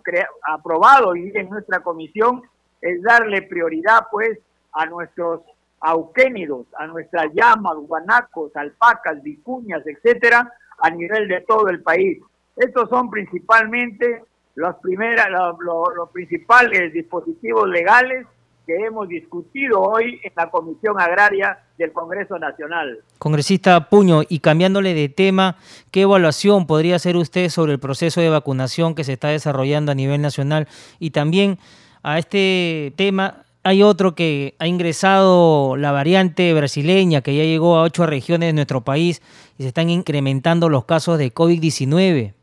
aprobado 0.52 1.10
hoy 1.10 1.32
en 1.34 1.48
nuestra 1.48 1.80
comisión 1.80 2.42
es 2.80 3.02
darle 3.02 3.42
prioridad 3.42 4.06
pues 4.10 4.38
a 4.72 4.86
nuestros 4.86 5.40
auquénidos, 5.80 6.66
a 6.76 6.86
nuestras 6.86 7.32
llamas, 7.32 7.76
guanacos, 7.76 8.54
alpacas, 8.56 9.22
vicuñas, 9.22 9.86
etcétera, 9.86 10.52
a 10.78 10.90
nivel 10.90 11.28
de 11.28 11.40
todo 11.42 11.68
el 11.68 11.82
país. 11.82 12.18
Estos 12.56 12.88
son 12.88 13.10
principalmente 13.10 14.24
los, 14.58 14.74
primeras, 14.82 15.28
los 15.30 16.10
principales 16.10 16.92
dispositivos 16.92 17.68
legales 17.68 18.26
que 18.66 18.74
hemos 18.74 19.08
discutido 19.08 19.80
hoy 19.80 20.20
en 20.24 20.32
la 20.36 20.50
Comisión 20.50 21.00
Agraria 21.00 21.60
del 21.78 21.92
Congreso 21.92 22.40
Nacional. 22.40 22.98
Congresista 23.18 23.88
Puño, 23.88 24.22
y 24.28 24.40
cambiándole 24.40 24.94
de 24.94 25.08
tema, 25.08 25.56
¿qué 25.92 26.02
evaluación 26.02 26.66
podría 26.66 26.96
hacer 26.96 27.16
usted 27.16 27.50
sobre 27.50 27.74
el 27.74 27.78
proceso 27.78 28.20
de 28.20 28.30
vacunación 28.30 28.96
que 28.96 29.04
se 29.04 29.12
está 29.12 29.28
desarrollando 29.28 29.92
a 29.92 29.94
nivel 29.94 30.20
nacional? 30.20 30.66
Y 30.98 31.10
también 31.10 31.58
a 32.02 32.18
este 32.18 32.92
tema, 32.96 33.44
hay 33.62 33.84
otro 33.84 34.16
que 34.16 34.56
ha 34.58 34.66
ingresado 34.66 35.76
la 35.76 35.92
variante 35.92 36.52
brasileña, 36.52 37.20
que 37.20 37.36
ya 37.36 37.44
llegó 37.44 37.76
a 37.76 37.82
ocho 37.82 38.06
regiones 38.06 38.48
de 38.48 38.54
nuestro 38.54 38.80
país 38.80 39.22
y 39.56 39.62
se 39.62 39.68
están 39.68 39.88
incrementando 39.88 40.68
los 40.68 40.84
casos 40.84 41.16
de 41.16 41.32
COVID-19. 41.32 42.34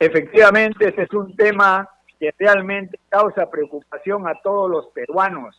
Efectivamente, 0.00 0.88
ese 0.88 1.02
es 1.02 1.12
un 1.12 1.36
tema 1.36 1.88
que 2.18 2.34
realmente 2.38 2.98
causa 3.08 3.48
preocupación 3.48 4.26
a 4.26 4.34
todos 4.42 4.68
los 4.68 4.86
peruanos 4.88 5.56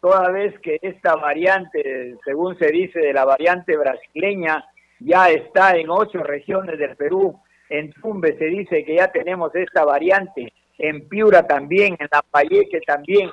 toda 0.00 0.30
vez 0.30 0.58
que 0.60 0.78
esta 0.82 1.14
variante, 1.14 2.16
según 2.24 2.58
se 2.58 2.68
dice, 2.68 2.98
de 3.00 3.12
la 3.12 3.24
variante 3.24 3.76
brasileña, 3.76 4.64
ya 4.98 5.28
está 5.28 5.76
en 5.76 5.90
ocho 5.90 6.22
regiones 6.22 6.78
del 6.78 6.96
Perú. 6.96 7.38
En 7.68 7.92
Tumbe 7.92 8.36
se 8.38 8.46
dice 8.46 8.84
que 8.84 8.96
ya 8.96 9.12
tenemos 9.12 9.54
esta 9.54 9.84
variante, 9.84 10.52
en 10.78 11.06
Piura 11.08 11.46
también, 11.46 11.96
en 11.98 12.08
Lambayeque 12.10 12.80
también, 12.80 13.30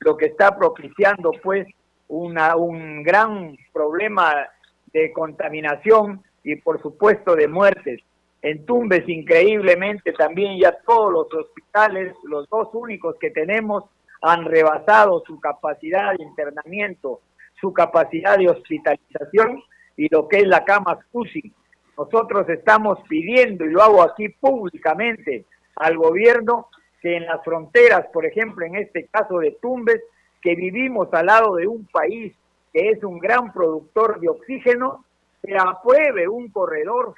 lo 0.00 0.16
que 0.16 0.26
está 0.26 0.56
propiciando 0.56 1.30
pues 1.42 1.66
una, 2.08 2.56
un 2.56 3.02
gran 3.02 3.56
problema 3.72 4.48
de 4.92 5.12
contaminación 5.12 6.22
y 6.42 6.56
por 6.56 6.80
supuesto 6.82 7.36
de 7.36 7.48
muertes. 7.48 8.00
En 8.42 8.64
Tumbes 8.64 9.08
increíblemente 9.08 10.12
también 10.12 10.58
ya 10.60 10.72
todos 10.86 11.12
los 11.12 11.34
hospitales, 11.34 12.14
los 12.24 12.48
dos 12.48 12.68
únicos 12.72 13.16
que 13.20 13.30
tenemos, 13.30 13.84
han 14.22 14.44
rebasado 14.44 15.22
su 15.26 15.40
capacidad 15.40 16.16
de 16.16 16.24
internamiento, 16.24 17.20
su 17.60 17.72
capacidad 17.72 18.38
de 18.38 18.48
hospitalización 18.48 19.62
y 19.96 20.08
lo 20.08 20.28
que 20.28 20.38
es 20.38 20.46
la 20.46 20.64
cama 20.64 20.98
SUSI. 21.12 21.52
Nosotros 21.96 22.48
estamos 22.48 22.98
pidiendo, 23.08 23.64
y 23.64 23.70
lo 23.70 23.82
hago 23.82 24.02
aquí 24.02 24.28
públicamente, 24.28 25.44
al 25.76 25.96
gobierno 25.96 26.68
que 27.00 27.16
en 27.16 27.26
las 27.26 27.42
fronteras, 27.44 28.06
por 28.12 28.24
ejemplo, 28.24 28.64
en 28.64 28.76
este 28.76 29.06
caso 29.06 29.38
de 29.38 29.56
Tumbes, 29.60 30.00
que 30.40 30.54
vivimos 30.54 31.12
al 31.12 31.26
lado 31.26 31.56
de 31.56 31.66
un 31.66 31.86
país 31.86 32.32
que 32.72 32.90
es 32.90 33.02
un 33.02 33.18
gran 33.18 33.52
productor 33.52 34.20
de 34.20 34.28
oxígeno, 34.28 35.04
se 35.42 35.56
apruebe 35.56 36.28
un 36.28 36.50
corredor, 36.50 37.14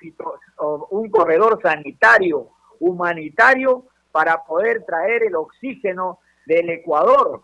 un 0.91 1.11
corredor 1.11 1.61
sanitario, 1.63 2.49
humanitario, 2.79 3.85
para 4.13 4.45
poder 4.45 4.85
traer 4.85 5.25
el 5.25 5.37
oxígeno 5.37 6.19
del 6.47 6.71
Ecuador. 6.71 7.43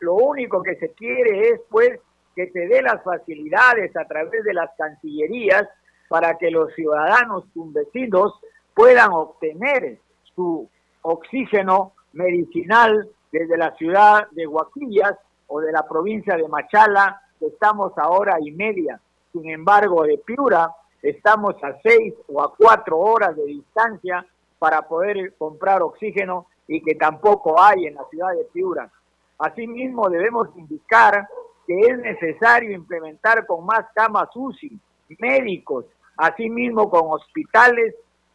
Lo 0.00 0.14
único 0.14 0.62
que 0.62 0.76
se 0.76 0.92
quiere 0.92 1.48
es, 1.50 1.60
pues, 1.70 1.98
que 2.34 2.50
se 2.50 2.66
dé 2.66 2.82
las 2.82 3.02
facilidades 3.02 3.96
a 3.96 4.04
través 4.06 4.42
de 4.44 4.54
las 4.54 4.70
cancillerías 4.76 5.68
para 6.08 6.36
que 6.38 6.50
los 6.50 6.72
ciudadanos 6.74 7.44
vecinos 7.54 8.38
puedan 8.74 9.12
obtener 9.12 9.98
su 10.34 10.68
oxígeno 11.02 11.92
medicinal 12.12 13.08
desde 13.30 13.56
la 13.56 13.74
ciudad 13.76 14.28
de 14.32 14.46
Huaquillas 14.46 15.14
o 15.46 15.60
de 15.60 15.72
la 15.72 15.86
provincia 15.86 16.36
de 16.36 16.48
Machala, 16.48 17.20
que 17.38 17.46
estamos 17.46 17.92
a 17.96 18.08
hora 18.08 18.36
y 18.40 18.50
media. 18.52 19.00
Sin 19.32 19.48
embargo, 19.50 20.04
de 20.04 20.18
Piura 20.18 20.70
estamos 21.02 21.54
a 21.62 21.78
seis 21.82 22.14
o 22.28 22.42
a 22.42 22.54
cuatro 22.54 22.98
horas 22.98 23.34
de 23.34 23.44
distancia 23.46 24.24
para 24.58 24.82
poder 24.82 25.34
comprar 25.36 25.82
oxígeno 25.82 26.46
y 26.68 26.80
que 26.82 26.94
tampoco 26.94 27.60
hay 27.60 27.86
en 27.86 27.94
la 27.94 28.04
ciudad 28.10 28.32
de 28.36 28.44
Piura. 28.52 28.90
Asimismo, 29.38 30.08
debemos 30.08 30.48
indicar 30.56 31.26
que 31.66 31.80
es 31.80 31.98
necesario 31.98 32.72
implementar 32.72 33.46
con 33.46 33.64
más 33.66 33.86
camas 33.94 34.28
UCI, 34.34 34.78
médicos, 35.18 35.86
asimismo 36.16 36.88
con 36.88 37.10
hospitales 37.10 37.94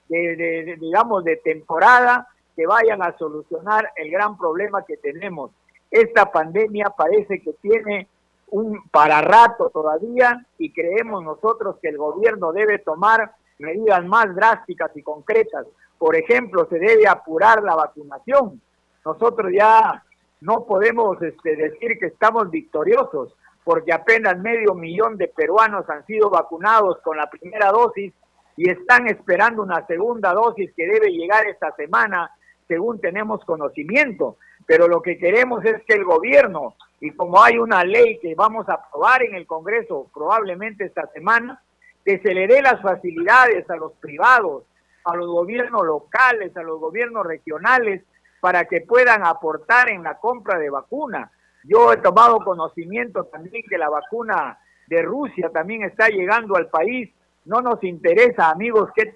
de, 0.10 0.78
digamos, 0.80 1.24
de 1.24 1.38
temporada 1.38 2.28
que 2.56 2.66
vayan 2.66 3.02
a 3.04 3.16
solucionar 3.18 3.92
el 3.96 4.10
gran 4.12 4.38
problema 4.38 4.84
que 4.86 4.98
tenemos. 4.98 5.52
Esta 5.92 6.32
pandemia 6.32 6.94
parece 6.98 7.42
que 7.42 7.54
tiene 7.62 8.08
un 8.48 8.90
para 8.90 9.22
rato 9.22 9.70
todavía 9.70 10.46
y 10.58 10.72
creemos 10.72 11.24
nosotros 11.24 11.78
que 11.82 11.90
el 11.90 11.98
gobierno 11.98 12.54
debe 12.54 12.80
tomar 12.80 13.34
medidas 13.60 14.06
más 14.06 14.34
drásticas 14.36 14.92
y 14.96 15.04
concretas 15.04 15.66
por 15.98 16.16
ejemplo, 16.16 16.68
se 16.70 16.80
debe 16.80 17.08
apurar 17.08 17.64
la 17.64 17.76
vacunación. 17.76 18.62
Nosotros 19.04 19.52
ya 19.54 20.04
no 20.42 20.66
podemos 20.66 21.22
este, 21.22 21.56
decir 21.56 21.98
que 22.00 22.08
estamos 22.08 22.52
victoriosos, 22.52 23.36
porque 23.64 23.92
apenas 23.92 24.38
medio 24.40 24.76
millón 24.76 25.18
de 25.18 25.28
peruanos 25.28 25.90
han 25.90 26.06
sido 26.06 26.30
vacunados 26.30 27.00
con 27.04 27.18
la 27.18 27.30
primera 27.30 27.72
dosis 27.72 28.14
y 28.56 28.70
están 28.70 29.08
esperando 29.08 29.64
una 29.64 29.86
segunda 29.88 30.34
dosis 30.34 30.72
que 30.76 30.88
debe 30.88 31.10
llegar 31.12 31.48
esta 31.48 31.76
semana, 31.76 32.32
según 32.68 33.00
tenemos 33.00 33.44
conocimiento. 33.46 34.38
Pero 34.68 34.88
lo 34.88 35.02
que 35.02 35.18
queremos 35.18 35.64
es 35.66 35.82
que 35.86 35.96
el 35.96 36.04
gobierno, 36.04 36.76
y 37.00 37.12
como 37.12 37.42
hay 37.42 37.58
una 37.58 37.84
ley 37.86 38.20
que 38.20 38.36
vamos 38.36 38.68
a 38.70 38.74
aprobar 38.74 39.24
en 39.24 39.34
el 39.34 39.48
Congreso 39.48 40.12
probablemente 40.14 40.84
esta 40.86 41.08
semana, 41.14 41.64
que 42.06 42.20
se 42.20 42.34
le 42.34 42.48
dé 42.48 42.62
las 42.62 42.82
facilidades 42.82 43.68
a 43.70 43.78
los 43.78 43.94
privados, 43.94 44.64
a 45.06 45.16
los 45.16 45.28
gobiernos 45.28 45.86
locales, 45.86 46.56
a 46.58 46.64
los 46.64 46.80
gobiernos 46.80 47.26
regionales, 47.26 48.04
para 48.42 48.66
que 48.66 48.82
puedan 48.82 49.26
aportar 49.26 49.90
en 49.90 50.04
la 50.04 50.20
compra 50.20 50.60
de 50.60 50.70
vacuna. 50.70 51.32
Yo 51.64 51.94
he 51.94 51.98
tomado 51.98 52.40
conocimiento 52.40 53.24
también 53.26 53.64
que 53.70 53.78
la 53.78 53.90
vacuna 53.90 54.60
de 54.88 55.02
Rusia 55.02 55.50
también 55.50 55.84
está 55.84 56.10
llegando 56.10 56.58
al 56.58 56.68
país. 56.68 57.10
No 57.46 57.62
nos 57.62 57.82
interesa, 57.86 58.50
amigos, 58.50 58.90
qué 58.94 59.16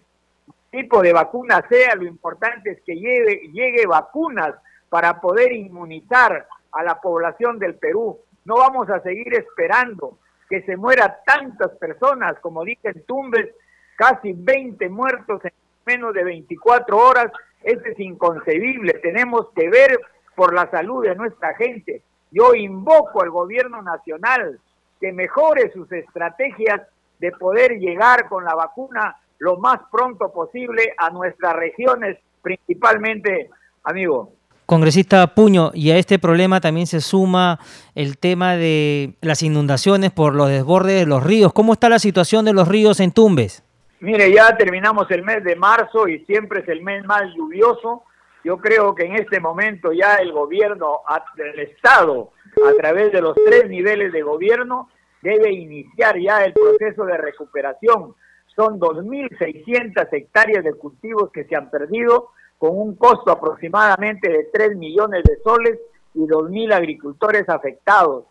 tipo 0.72 1.02
de 1.02 1.12
vacuna 1.12 1.66
sea, 1.68 1.96
lo 1.96 2.06
importante 2.06 2.72
es 2.72 2.82
que 2.84 2.96
llegue, 2.96 3.52
llegue 3.52 3.86
vacunas 3.86 4.56
para 4.92 5.22
poder 5.22 5.54
inmunizar 5.54 6.46
a 6.74 6.84
la 6.84 7.00
población 7.00 7.58
del 7.58 7.76
Perú. 7.76 8.20
No 8.44 8.58
vamos 8.58 8.90
a 8.90 9.00
seguir 9.00 9.34
esperando 9.34 10.18
que 10.50 10.62
se 10.64 10.76
mueran 10.76 11.14
tantas 11.26 11.72
personas, 11.78 12.38
como 12.42 12.66
dicen 12.66 13.06
Tumbes, 13.08 13.56
casi 13.96 14.34
20 14.34 14.90
muertos 14.90 15.46
en 15.46 15.54
menos 15.86 16.14
de 16.14 16.26
24 16.26 16.98
horas. 16.98 17.32
Esto 17.64 17.88
es 17.88 18.00
inconcebible. 18.02 18.96
Tenemos 19.02 19.48
que 19.56 19.70
ver 19.70 19.98
por 20.36 20.54
la 20.54 20.70
salud 20.70 21.06
de 21.06 21.16
nuestra 21.16 21.56
gente. 21.56 22.04
Yo 22.30 22.54
invoco 22.54 23.22
al 23.22 23.30
gobierno 23.30 23.82
nacional 23.82 24.60
que 25.00 25.14
mejore 25.14 25.72
sus 25.72 25.90
estrategias 25.94 26.82
de 27.20 27.32
poder 27.32 27.80
llegar 27.80 28.28
con 28.28 28.44
la 28.44 28.56
vacuna 28.56 29.16
lo 29.38 29.56
más 29.56 29.80
pronto 29.90 30.34
posible 30.34 30.94
a 30.98 31.10
nuestras 31.12 31.56
regiones, 31.56 32.18
principalmente, 32.42 33.50
amigo. 33.86 34.34
Congresista 34.72 35.28
Puño, 35.36 35.72
y 35.74 35.92
a 35.92 35.98
este 35.98 36.18
problema 36.18 36.62
también 36.62 36.88
se 36.88 37.02
suma 37.02 37.60
el 37.94 38.18
tema 38.18 38.56
de 38.56 39.16
las 39.20 39.44
inundaciones 39.44 40.12
por 40.12 40.34
los 40.34 40.48
desbordes 40.48 40.98
de 40.98 41.06
los 41.06 41.22
ríos. 41.22 41.52
¿Cómo 41.52 41.74
está 41.74 41.90
la 41.90 42.00
situación 42.00 42.46
de 42.46 42.54
los 42.54 42.70
ríos 42.70 43.02
en 43.02 43.12
Tumbes? 43.12 43.66
Mire, 44.00 44.32
ya 44.32 44.56
terminamos 44.56 45.12
el 45.12 45.24
mes 45.24 45.44
de 45.44 45.58
marzo 45.58 46.08
y 46.08 46.20
siempre 46.20 46.62
es 46.62 46.70
el 46.70 46.84
mes 46.84 47.04
más 47.04 47.24
lluvioso. 47.36 48.04
Yo 48.46 48.60
creo 48.60 48.96
que 48.96 49.04
en 49.04 49.16
este 49.18 49.42
momento 49.42 49.92
ya 49.92 50.16
el 50.16 50.32
gobierno, 50.32 51.02
el 51.36 51.60
Estado, 51.60 52.32
a 52.66 52.74
través 52.80 53.12
de 53.12 53.22
los 53.22 53.36
tres 53.46 53.70
niveles 53.70 54.14
de 54.14 54.22
gobierno, 54.22 54.88
debe 55.22 55.52
iniciar 55.52 56.18
ya 56.18 56.46
el 56.46 56.54
proceso 56.54 57.04
de 57.04 57.18
recuperación. 57.18 58.16
Son 58.56 58.80
2.600 58.80 60.08
hectáreas 60.14 60.64
de 60.64 60.76
cultivos 60.76 61.30
que 61.34 61.44
se 61.44 61.58
han 61.58 61.70
perdido 61.70 62.30
con 62.62 62.78
un 62.78 62.96
costo 62.96 63.32
aproximadamente 63.32 64.30
de 64.30 64.44
3 64.54 64.76
millones 64.78 65.24
de 65.24 65.36
soles 65.38 65.80
y 66.14 66.28
2.000 66.28 66.72
agricultores 66.72 67.50
afectados. 67.50 68.26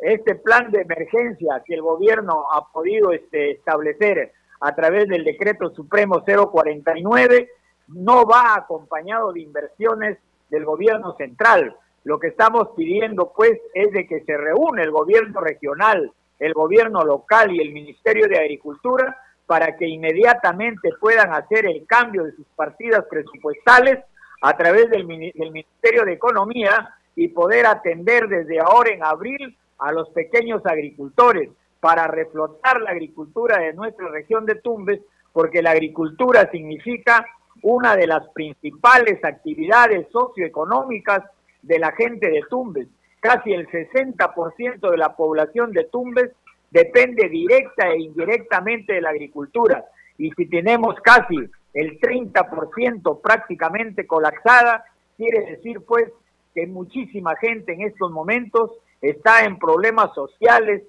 Este 0.00 0.34
plan 0.34 0.72
de 0.72 0.80
emergencia 0.80 1.62
que 1.64 1.74
el 1.74 1.82
gobierno 1.82 2.46
ha 2.52 2.66
podido 2.72 3.12
este, 3.12 3.52
establecer 3.52 4.32
a 4.58 4.74
través 4.74 5.06
del 5.06 5.22
decreto 5.22 5.70
supremo 5.70 6.24
049 6.24 7.48
no 7.86 8.26
va 8.26 8.56
acompañado 8.56 9.32
de 9.32 9.42
inversiones 9.42 10.18
del 10.50 10.64
gobierno 10.64 11.14
central. 11.14 11.76
Lo 12.02 12.18
que 12.18 12.26
estamos 12.26 12.70
pidiendo 12.76 13.32
pues 13.36 13.52
es 13.72 13.92
de 13.92 14.08
que 14.08 14.22
se 14.22 14.36
reúne 14.36 14.82
el 14.82 14.90
gobierno 14.90 15.40
regional, 15.40 16.10
el 16.40 16.54
gobierno 16.54 17.04
local 17.04 17.54
y 17.54 17.60
el 17.60 17.72
Ministerio 17.72 18.26
de 18.26 18.40
Agricultura 18.40 19.16
para 19.46 19.76
que 19.76 19.86
inmediatamente 19.86 20.90
puedan 21.00 21.32
hacer 21.32 21.66
el 21.66 21.86
cambio 21.86 22.24
de 22.24 22.32
sus 22.32 22.46
partidas 22.56 23.04
presupuestales 23.08 23.98
a 24.42 24.56
través 24.56 24.90
del, 24.90 25.06
Ministerio 25.06 26.04
de 26.04 26.12
Economía 26.12 26.94
y 27.14 27.28
poder 27.28 27.66
atender 27.66 28.28
desde 28.28 28.60
ahora 28.60 28.90
en 28.90 29.04
abril 29.04 29.56
a 29.78 29.92
los 29.92 30.08
pequeños 30.10 30.64
agricultores 30.66 31.50
para 31.80 32.06
reflotar 32.08 32.80
la 32.80 32.90
agricultura 32.90 33.58
de 33.58 33.72
nuestra 33.72 34.08
región 34.08 34.46
de 34.46 34.56
Tumbes, 34.56 35.00
porque 35.32 35.62
la 35.62 35.70
agricultura 35.70 36.50
significa 36.50 37.24
una 37.62 37.96
de 37.96 38.06
las 38.06 38.28
principales 38.30 39.22
actividades 39.24 40.06
socioeconómicas 40.10 41.22
de 41.62 41.78
la 41.78 41.92
gente 41.92 42.30
de 42.30 42.42
Tumbes. 42.50 42.88
Casi 43.20 43.52
el 43.52 43.66
60% 43.68 44.90
de 44.90 44.96
la 44.96 45.16
población 45.16 45.72
de 45.72 45.84
Tumbes 45.84 46.30
depende 46.70 47.28
directa 47.28 47.88
e 47.88 48.00
indirectamente 48.00 48.94
de 48.94 49.00
la 49.00 49.10
agricultura. 49.10 49.84
Y 50.18 50.30
si 50.32 50.46
tenemos 50.46 50.94
casi 51.02 51.36
el 51.74 52.00
30% 52.00 53.20
prácticamente 53.20 54.06
colapsada, 54.06 54.84
quiere 55.16 55.50
decir 55.50 55.82
pues 55.86 56.10
que 56.54 56.66
muchísima 56.66 57.36
gente 57.36 57.74
en 57.74 57.82
estos 57.82 58.10
momentos 58.10 58.70
está 59.00 59.44
en 59.44 59.58
problemas 59.58 60.14
sociales, 60.14 60.82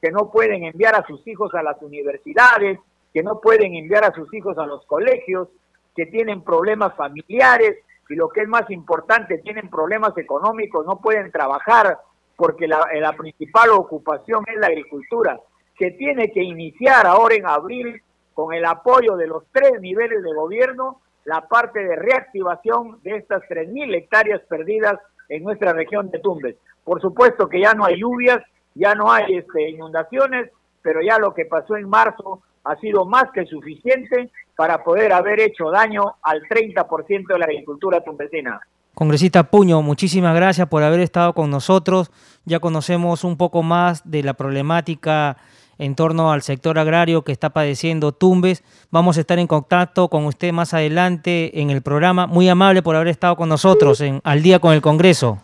que 0.00 0.10
no 0.10 0.30
pueden 0.30 0.64
enviar 0.64 0.94
a 0.94 1.06
sus 1.06 1.26
hijos 1.26 1.54
a 1.54 1.62
las 1.62 1.80
universidades, 1.80 2.78
que 3.12 3.22
no 3.22 3.40
pueden 3.40 3.74
enviar 3.74 4.04
a 4.04 4.12
sus 4.12 4.32
hijos 4.34 4.58
a 4.58 4.66
los 4.66 4.84
colegios, 4.84 5.48
que 5.96 6.06
tienen 6.06 6.42
problemas 6.42 6.94
familiares 6.94 7.78
y 8.10 8.14
lo 8.14 8.28
que 8.28 8.42
es 8.42 8.48
más 8.48 8.68
importante, 8.70 9.38
tienen 9.38 9.70
problemas 9.70 10.16
económicos, 10.18 10.84
no 10.84 11.00
pueden 11.00 11.30
trabajar, 11.32 11.98
porque 12.36 12.66
la, 12.66 12.86
la 13.00 13.12
principal 13.12 13.70
ocupación 13.70 14.44
es 14.46 14.58
la 14.58 14.68
agricultura. 14.68 15.38
Se 15.78 15.90
tiene 15.92 16.30
que 16.30 16.42
iniciar 16.42 17.06
ahora 17.06 17.34
en 17.34 17.46
abril 17.46 18.02
con 18.34 18.52
el 18.52 18.64
apoyo 18.64 19.16
de 19.16 19.26
los 19.26 19.44
tres 19.52 19.80
niveles 19.80 20.22
de 20.22 20.34
gobierno 20.34 21.00
la 21.24 21.48
parte 21.48 21.82
de 21.82 21.96
reactivación 21.96 22.98
de 23.02 23.16
estas 23.16 23.42
3.000 23.44 23.94
hectáreas 23.94 24.42
perdidas 24.42 24.98
en 25.28 25.42
nuestra 25.42 25.72
región 25.72 26.10
de 26.10 26.18
Tumbes. 26.18 26.56
Por 26.84 27.00
supuesto 27.00 27.48
que 27.48 27.60
ya 27.60 27.72
no 27.72 27.86
hay 27.86 27.98
lluvias, 27.98 28.42
ya 28.74 28.94
no 28.94 29.10
hay 29.10 29.36
este, 29.36 29.70
inundaciones, 29.70 30.50
pero 30.82 31.00
ya 31.00 31.18
lo 31.18 31.32
que 31.32 31.46
pasó 31.46 31.76
en 31.76 31.88
marzo 31.88 32.42
ha 32.64 32.76
sido 32.76 33.06
más 33.06 33.30
que 33.32 33.46
suficiente 33.46 34.30
para 34.56 34.84
poder 34.84 35.12
haber 35.12 35.40
hecho 35.40 35.70
daño 35.70 36.16
al 36.22 36.42
30% 36.42 37.26
de 37.26 37.38
la 37.38 37.46
agricultura 37.46 38.02
tumbesina. 38.02 38.60
Congresista 38.94 39.50
Puño, 39.50 39.82
muchísimas 39.82 40.36
gracias 40.36 40.68
por 40.68 40.84
haber 40.84 41.00
estado 41.00 41.32
con 41.32 41.50
nosotros. 41.50 42.12
Ya 42.44 42.60
conocemos 42.60 43.24
un 43.24 43.36
poco 43.36 43.64
más 43.64 44.08
de 44.08 44.22
la 44.22 44.34
problemática 44.34 45.36
en 45.78 45.96
torno 45.96 46.30
al 46.30 46.42
sector 46.42 46.78
agrario 46.78 47.22
que 47.22 47.32
está 47.32 47.50
padeciendo 47.50 48.12
Tumbes. 48.12 48.62
Vamos 48.92 49.16
a 49.16 49.20
estar 49.20 49.40
en 49.40 49.48
contacto 49.48 50.08
con 50.08 50.26
usted 50.26 50.52
más 50.52 50.74
adelante 50.74 51.60
en 51.60 51.70
el 51.70 51.82
programa. 51.82 52.28
Muy 52.28 52.48
amable 52.48 52.82
por 52.82 52.94
haber 52.94 53.08
estado 53.08 53.34
con 53.34 53.48
nosotros 53.48 54.00
Al 54.22 54.42
día 54.42 54.60
con 54.60 54.72
el 54.72 54.80
Congreso. 54.80 55.38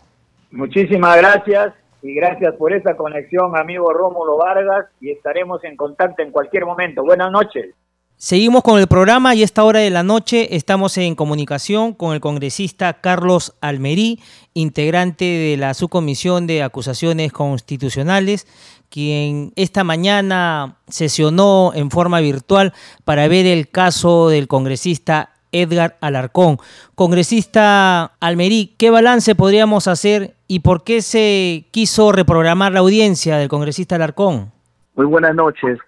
Muchísimas 0.51 1.17
gracias 1.17 1.73
y 2.01 2.13
gracias 2.15 2.55
por 2.55 2.71
esa 2.71 2.95
conexión, 2.95 3.57
amigo 3.57 3.91
Rómulo 3.91 4.37
Vargas, 4.37 4.85
y 5.01 5.11
estaremos 5.11 5.63
en 5.65 5.75
contacto 5.75 6.23
en 6.23 6.31
cualquier 6.31 6.65
momento. 6.65 7.03
Buenas 7.03 7.31
noches. 7.31 7.75
Seguimos 8.23 8.61
con 8.61 8.79
el 8.79 8.85
programa 8.85 9.33
y 9.33 9.41
a 9.41 9.45
esta 9.45 9.63
hora 9.63 9.79
de 9.79 9.89
la 9.89 10.03
noche 10.03 10.55
estamos 10.55 10.95
en 10.99 11.15
comunicación 11.15 11.95
con 11.95 12.13
el 12.13 12.21
congresista 12.21 13.01
Carlos 13.01 13.57
Almerí, 13.61 14.19
integrante 14.53 15.25
de 15.25 15.57
la 15.57 15.73
subcomisión 15.73 16.45
de 16.45 16.61
acusaciones 16.61 17.33
constitucionales, 17.33 18.45
quien 18.91 19.53
esta 19.55 19.83
mañana 19.83 20.75
sesionó 20.87 21.71
en 21.73 21.89
forma 21.89 22.19
virtual 22.19 22.73
para 23.05 23.27
ver 23.27 23.47
el 23.47 23.69
caso 23.69 24.29
del 24.29 24.47
congresista 24.47 25.31
Edgar 25.51 25.97
Alarcón. 25.99 26.57
Congresista 26.93 28.13
Almerí, 28.19 28.75
¿qué 28.77 28.91
balance 28.91 29.33
podríamos 29.33 29.87
hacer 29.87 30.35
y 30.47 30.59
por 30.59 30.83
qué 30.83 31.01
se 31.01 31.65
quiso 31.71 32.11
reprogramar 32.11 32.71
la 32.71 32.81
audiencia 32.81 33.37
del 33.37 33.49
congresista 33.49 33.95
Alarcón? 33.95 34.51
Muy 34.93 35.07
buenas 35.07 35.33
noches, 35.33 35.79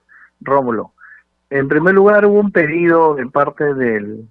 Rómulo. 0.41 0.92
En 1.53 1.67
primer 1.67 1.93
lugar, 1.93 2.25
hubo 2.25 2.39
un 2.39 2.51
pedido 2.51 3.13
de 3.13 3.27
parte 3.27 3.75
del 3.75 4.27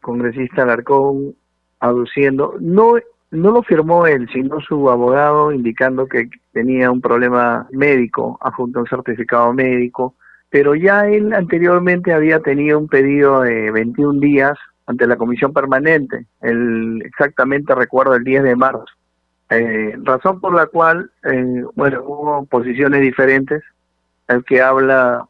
congresista 0.00 0.62
Alarcón 0.62 1.34
aduciendo, 1.80 2.54
no, 2.60 2.94
no 3.32 3.50
lo 3.50 3.64
firmó 3.64 4.06
él, 4.06 4.28
sino 4.32 4.60
su 4.60 4.88
abogado 4.88 5.50
indicando 5.50 6.06
que 6.06 6.30
tenía 6.52 6.92
un 6.92 7.00
problema 7.00 7.66
médico, 7.72 8.38
adjunto 8.40 8.78
a 8.78 8.82
un 8.82 8.88
certificado 8.88 9.52
médico, 9.52 10.14
pero 10.50 10.76
ya 10.76 11.08
él 11.08 11.32
anteriormente 11.34 12.12
había 12.12 12.38
tenido 12.38 12.78
un 12.78 12.86
pedido 12.86 13.40
de 13.40 13.72
21 13.72 14.20
días 14.20 14.56
ante 14.86 15.08
la 15.08 15.16
comisión 15.16 15.52
permanente, 15.52 16.26
el, 16.42 17.02
exactamente 17.04 17.74
recuerdo 17.74 18.14
el 18.14 18.22
10 18.22 18.44
de 18.44 18.54
marzo, 18.54 18.84
eh, 19.50 19.96
razón 20.04 20.38
por 20.38 20.54
la 20.54 20.66
cual, 20.66 21.10
eh, 21.24 21.64
bueno, 21.74 22.04
hubo 22.06 22.46
posiciones 22.46 23.00
diferentes, 23.00 23.64
el 24.28 24.44
que 24.44 24.62
habla 24.62 25.26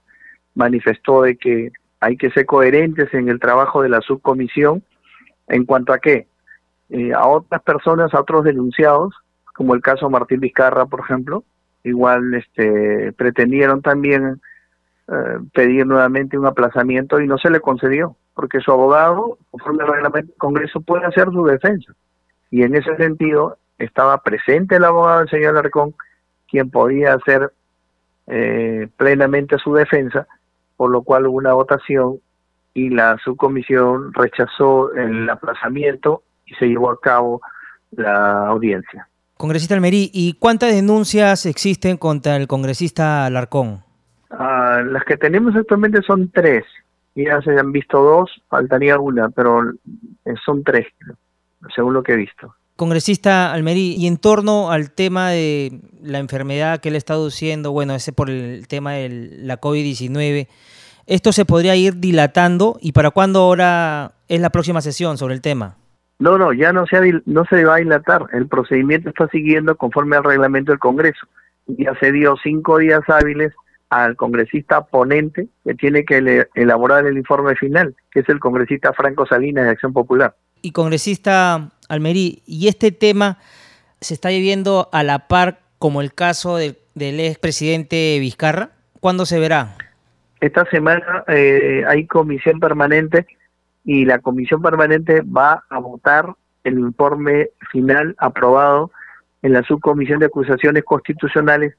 manifestó 0.54 1.22
de 1.22 1.36
que 1.36 1.72
hay 2.00 2.16
que 2.16 2.30
ser 2.30 2.46
coherentes 2.46 3.12
en 3.14 3.28
el 3.28 3.38
trabajo 3.38 3.82
de 3.82 3.88
la 3.88 4.00
subcomisión 4.00 4.82
en 5.48 5.64
cuanto 5.64 5.92
a 5.92 5.98
qué, 5.98 6.26
eh, 6.90 7.12
a 7.12 7.26
otras 7.26 7.62
personas, 7.62 8.12
a 8.12 8.20
otros 8.20 8.44
denunciados, 8.44 9.14
como 9.54 9.74
el 9.74 9.82
caso 9.82 10.10
Martín 10.10 10.40
Vizcarra, 10.40 10.86
por 10.86 11.00
ejemplo, 11.00 11.44
igual 11.84 12.34
este, 12.34 13.12
pretendieron 13.12 13.82
también 13.82 14.40
eh, 15.08 15.38
pedir 15.52 15.86
nuevamente 15.86 16.38
un 16.38 16.46
aplazamiento 16.46 17.20
y 17.20 17.26
no 17.26 17.38
se 17.38 17.50
le 17.50 17.60
concedió, 17.60 18.16
porque 18.34 18.60
su 18.60 18.72
abogado, 18.72 19.38
conforme 19.50 19.82
al 19.82 19.92
reglamento 19.92 20.28
del 20.28 20.38
Congreso, 20.38 20.80
puede 20.80 21.06
hacer 21.06 21.26
su 21.26 21.44
defensa. 21.44 21.92
Y 22.50 22.62
en 22.62 22.74
ese 22.74 22.96
sentido 22.96 23.58
estaba 23.78 24.18
presente 24.18 24.76
el 24.76 24.84
abogado 24.84 25.20
del 25.20 25.28
señor 25.28 25.50
Alarcón, 25.50 25.94
quien 26.48 26.70
podía 26.70 27.14
hacer 27.14 27.52
eh, 28.26 28.88
plenamente 28.96 29.58
su 29.58 29.74
defensa, 29.74 30.26
por 30.76 30.90
lo 30.90 31.02
cual 31.02 31.26
hubo 31.26 31.38
una 31.38 31.52
votación 31.52 32.18
y 32.74 32.90
la 32.90 33.18
subcomisión 33.24 34.12
rechazó 34.14 34.92
el 34.94 35.28
aplazamiento 35.28 36.22
y 36.46 36.54
se 36.54 36.66
llevó 36.66 36.90
a 36.90 37.00
cabo 37.00 37.40
la 37.90 38.46
audiencia. 38.48 39.08
Congresista 39.36 39.74
Almerí, 39.74 40.10
¿y 40.12 40.34
cuántas 40.34 40.72
denuncias 40.72 41.46
existen 41.46 41.96
contra 41.96 42.36
el 42.36 42.46
congresista 42.46 43.26
Alarcón? 43.26 43.82
Ah, 44.30 44.82
las 44.84 45.04
que 45.04 45.16
tenemos 45.16 45.54
actualmente 45.54 46.00
son 46.02 46.30
tres. 46.30 46.64
Ya 47.14 47.42
se 47.42 47.50
han 47.58 47.72
visto 47.72 48.02
dos, 48.02 48.30
faltaría 48.48 48.98
una, 48.98 49.28
pero 49.28 49.70
eh, 50.24 50.34
son 50.44 50.64
tres, 50.64 50.86
según 51.74 51.92
lo 51.92 52.02
que 52.02 52.12
he 52.12 52.16
visto. 52.16 52.54
Congresista 52.82 53.52
Almerí, 53.52 53.94
y 53.96 54.08
en 54.08 54.16
torno 54.16 54.72
al 54.72 54.90
tema 54.90 55.30
de 55.30 55.82
la 56.02 56.18
enfermedad 56.18 56.80
que 56.80 56.88
él 56.88 56.96
está 56.96 57.14
aduciendo, 57.14 57.70
bueno, 57.70 57.94
ese 57.94 58.12
por 58.12 58.28
el 58.28 58.66
tema 58.66 58.94
de 58.94 59.08
la 59.38 59.60
COVID-19, 59.60 60.48
¿esto 61.06 61.30
se 61.30 61.44
podría 61.44 61.76
ir 61.76 61.98
dilatando? 61.98 62.78
¿Y 62.80 62.90
para 62.90 63.12
cuándo 63.12 63.38
ahora 63.38 64.14
es 64.26 64.40
la 64.40 64.50
próxima 64.50 64.80
sesión 64.80 65.16
sobre 65.16 65.34
el 65.34 65.40
tema? 65.40 65.76
No, 66.18 66.38
no, 66.38 66.52
ya 66.52 66.72
no 66.72 66.84
se, 66.86 67.22
no 67.24 67.44
se 67.44 67.64
va 67.64 67.76
a 67.76 67.78
dilatar. 67.78 68.26
El 68.32 68.48
procedimiento 68.48 69.10
está 69.10 69.28
siguiendo 69.28 69.76
conforme 69.76 70.16
al 70.16 70.24
reglamento 70.24 70.72
del 70.72 70.80
Congreso. 70.80 71.24
Ya 71.68 71.94
se 72.00 72.10
dio 72.10 72.34
cinco 72.42 72.78
días 72.78 73.02
hábiles 73.06 73.52
al 73.90 74.16
congresista 74.16 74.86
ponente 74.86 75.46
que 75.64 75.74
tiene 75.76 76.04
que 76.04 76.48
elaborar 76.56 77.06
el 77.06 77.16
informe 77.16 77.54
final, 77.54 77.94
que 78.10 78.20
es 78.20 78.28
el 78.28 78.40
congresista 78.40 78.92
Franco 78.92 79.24
Salinas 79.24 79.66
de 79.66 79.70
Acción 79.70 79.92
Popular. 79.92 80.34
Y 80.62 80.72
congresista 80.72 81.70
Almerí, 81.88 82.42
¿y 82.46 82.68
este 82.68 82.92
tema 82.92 83.38
se 84.00 84.14
está 84.14 84.30
viviendo 84.30 84.88
a 84.92 85.02
la 85.02 85.26
par 85.28 85.60
como 85.78 86.00
el 86.00 86.14
caso 86.14 86.56
del, 86.56 86.78
del 86.94 87.20
expresidente 87.20 88.18
Vizcarra? 88.20 88.70
¿Cuándo 89.00 89.26
se 89.26 89.40
verá? 89.40 89.76
Esta 90.40 90.64
semana 90.70 91.24
eh, 91.28 91.84
hay 91.86 92.06
comisión 92.06 92.60
permanente 92.60 93.26
y 93.84 94.04
la 94.04 94.20
comisión 94.20 94.62
permanente 94.62 95.22
va 95.22 95.64
a 95.68 95.78
votar 95.78 96.34
el 96.64 96.78
informe 96.78 97.50
final 97.70 98.14
aprobado 98.18 98.92
en 99.42 99.52
la 99.52 99.62
subcomisión 99.64 100.20
de 100.20 100.26
acusaciones 100.26 100.84
constitucionales 100.84 101.74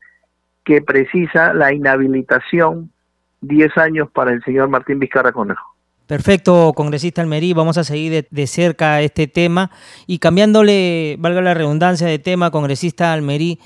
que 0.64 0.82
precisa 0.82 1.54
la 1.54 1.74
inhabilitación 1.74 2.92
10 3.42 3.78
años 3.78 4.10
para 4.12 4.32
el 4.32 4.44
señor 4.44 4.70
Martín 4.70 5.00
Vizcarra 5.00 5.32
Conejo. 5.32 5.73
Perfecto, 6.08 6.74
congresista 6.76 7.22
Almerí, 7.22 7.54
vamos 7.54 7.78
a 7.78 7.84
seguir 7.84 8.28
de, 8.30 8.48
cerca 8.48 9.00
este 9.02 9.28
tema 9.28 9.72
y 10.06 10.20
cambiándole, 10.20 11.16
valga 11.18 11.42
la 11.42 11.54
redundancia 11.54 12.08
de 12.08 12.20
tema, 12.20 12.52
congresista 12.52 13.14
Almerí, 13.14 13.60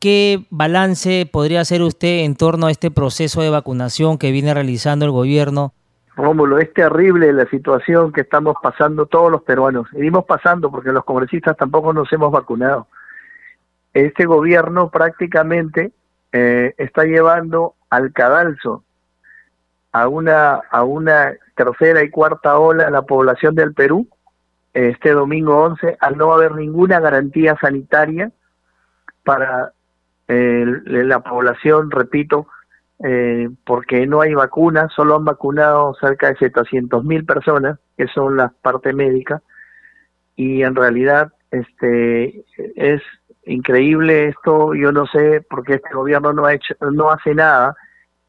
¿qué 0.00 0.46
balance 0.50 1.28
podría 1.30 1.60
hacer 1.60 1.82
usted 1.82 2.24
en 2.24 2.34
torno 2.34 2.66
a 2.66 2.70
este 2.70 2.90
proceso 2.90 3.42
de 3.42 3.50
vacunación 3.50 4.16
que 4.16 4.30
viene 4.32 4.54
realizando 4.54 5.04
el 5.04 5.10
gobierno 5.10 5.74
Rómulo, 6.16 6.58
es 6.58 6.72
terrible 6.72 7.30
la 7.34 7.46
situación 7.50 8.10
que 8.10 8.22
estamos 8.22 8.56
pasando 8.62 9.04
todos 9.04 9.30
los 9.30 9.42
peruanos. 9.42 9.86
Seguimos 9.92 10.24
pasando 10.24 10.70
porque 10.70 10.90
los 10.90 11.04
congresistas 11.04 11.58
tampoco 11.58 11.92
nos 11.92 12.10
hemos 12.10 12.32
vacunado. 12.32 12.86
Este 13.92 14.24
gobierno 14.24 14.90
prácticamente 14.90 15.92
eh, 16.32 16.74
está 16.78 17.04
llevando 17.04 17.74
al 17.90 18.14
cadalso 18.14 18.82
a 20.00 20.08
una, 20.08 20.60
a 20.70 20.84
una 20.84 21.32
tercera 21.54 22.02
y 22.02 22.10
cuarta 22.10 22.58
ola 22.58 22.90
la 22.90 23.02
población 23.02 23.54
del 23.54 23.72
Perú 23.72 24.06
este 24.74 25.12
domingo 25.12 25.56
11 25.62 25.96
al 26.00 26.18
no 26.18 26.34
haber 26.34 26.54
ninguna 26.54 27.00
garantía 27.00 27.56
sanitaria 27.58 28.30
para 29.24 29.72
la 30.28 31.20
población, 31.20 31.90
repito, 31.90 32.48
eh, 33.02 33.48
porque 33.64 34.06
no 34.06 34.20
hay 34.20 34.34
vacunas, 34.34 34.92
solo 34.92 35.16
han 35.16 35.24
vacunado 35.24 35.94
cerca 35.94 36.28
de 36.28 36.36
700 36.36 37.04
mil 37.04 37.24
personas, 37.24 37.78
que 37.96 38.08
son 38.08 38.36
las 38.36 38.52
partes 38.54 38.94
médicas, 38.94 39.40
y 40.34 40.62
en 40.62 40.74
realidad 40.74 41.32
este 41.52 42.44
es 42.74 43.00
increíble 43.46 44.28
esto, 44.28 44.74
yo 44.74 44.92
no 44.92 45.06
sé 45.06 45.40
por 45.48 45.64
qué 45.64 45.74
este 45.74 45.94
gobierno 45.94 46.32
no 46.32 46.44
ha 46.44 46.54
hecho, 46.54 46.74
no 46.92 47.10
hace 47.10 47.34
nada, 47.34 47.76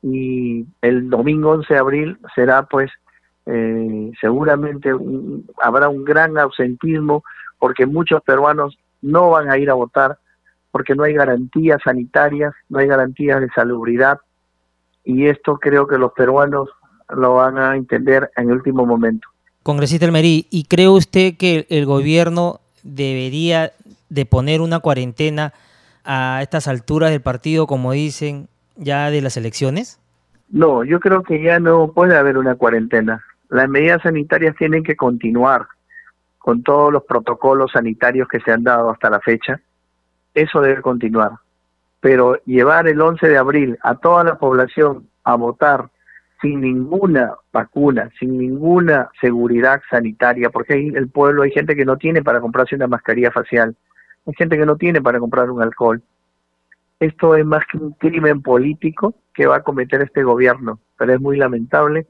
y 0.02 0.66
el 0.82 1.10
domingo 1.10 1.52
11 1.52 1.74
de 1.74 1.80
abril 1.80 2.18
será 2.36 2.64
pues 2.64 2.92
eh, 3.46 4.12
seguramente 4.20 4.92
habrá 5.62 5.90
un 5.90 6.04
gran 6.04 6.38
ausentismo 6.38 7.24
porque 7.60 7.86
muchos 7.86 8.22
peruanos 8.24 8.78
no 9.02 9.30
van 9.32 9.50
a 9.50 9.58
ir 9.58 9.70
a 9.70 9.74
votar 9.74 10.18
porque 10.72 10.96
no 10.96 11.04
hay 11.04 11.14
garantías 11.14 11.82
sanitarias, 11.84 12.54
no 12.70 12.80
hay 12.80 12.88
garantías 12.88 13.42
de 13.42 13.50
salubridad 13.50 14.20
y 15.04 15.28
esto 15.28 15.58
creo 15.58 15.88
que 15.88 15.98
los 15.98 16.12
peruanos 16.14 16.70
lo 17.10 17.36
van 17.36 17.58
a 17.58 17.76
entender 17.76 18.30
en 18.36 18.50
el 18.50 18.58
último 18.58 18.86
momento. 18.86 19.28
Congresista 19.64 20.06
Elmerí, 20.06 20.48
¿y 20.50 20.66
cree 20.66 20.90
usted 20.90 21.36
que 21.38 21.66
el 21.70 21.86
gobierno 21.86 22.60
debería 22.84 23.72
de 24.10 24.26
poner 24.26 24.62
una 24.62 24.80
cuarentena 24.80 25.54
a 26.04 26.40
estas 26.42 26.68
alturas 26.68 27.12
del 27.12 27.22
partido, 27.22 27.68
como 27.68 27.92
dicen, 27.92 28.48
ya 28.78 29.10
de 29.10 29.22
las 29.22 29.38
elecciones? 29.38 30.00
No, 30.50 30.84
yo 30.84 31.00
creo 31.00 31.24
que 31.24 31.42
ya 31.42 31.60
no 31.60 31.92
puede 31.92 32.18
haber 32.18 32.38
una 32.38 32.56
cuarentena. 32.56 33.24
Las 33.50 33.68
medidas 33.70 34.02
sanitarias 34.02 34.56
tienen 34.56 34.84
que 34.84 34.96
continuar 34.96 35.68
con 36.38 36.64
todos 36.64 36.94
los 36.94 37.04
protocolos 37.04 37.72
sanitarios 37.74 38.28
que 38.28 38.40
se 38.40 38.52
han 38.52 38.64
dado 38.64 38.90
hasta 38.90 39.10
la 39.10 39.20
fecha. 39.20 39.60
Eso 40.34 40.62
debe 40.62 40.82
continuar 40.82 41.32
pero 42.00 42.42
llevar 42.46 42.88
el 42.88 43.02
11 43.02 43.28
de 43.28 43.38
abril 43.38 43.78
a 43.82 43.96
toda 43.96 44.24
la 44.24 44.38
población 44.38 45.08
a 45.24 45.36
votar 45.36 45.90
sin 46.42 46.62
ninguna 46.62 47.34
vacuna, 47.52 48.12
sin 48.20 48.38
ninguna 48.38 49.10
seguridad 49.20 49.82
sanitaria, 49.90 50.50
porque 50.50 50.74
hay 50.74 50.88
el 50.90 51.10
pueblo 51.10 51.42
hay 51.42 51.52
gente 51.52 51.76
que 51.76 51.86
no 51.86 51.98
tiene 51.98 52.22
para 52.22 52.40
comprarse 52.40 52.76
una 52.76 52.88
mascarilla 52.88 53.32
facial, 53.32 53.76
hay 54.26 54.34
gente 54.36 54.58
que 54.58 54.66
no 54.66 54.78
tiene 54.78 55.02
para 55.02 55.20
comprar 55.20 55.50
un 55.50 55.62
alcohol. 55.62 56.02
Esto 57.00 57.36
es 57.36 57.46
más 57.46 57.64
que 57.72 57.78
un 57.78 57.92
crimen 57.94 58.42
político 58.42 59.16
que 59.34 59.46
va 59.46 59.58
a 59.58 59.64
cometer 59.64 60.02
este 60.02 60.24
gobierno, 60.24 60.80
pero 60.98 61.14
es 61.14 61.22
muy 61.22 61.38
lamentable. 61.38 62.08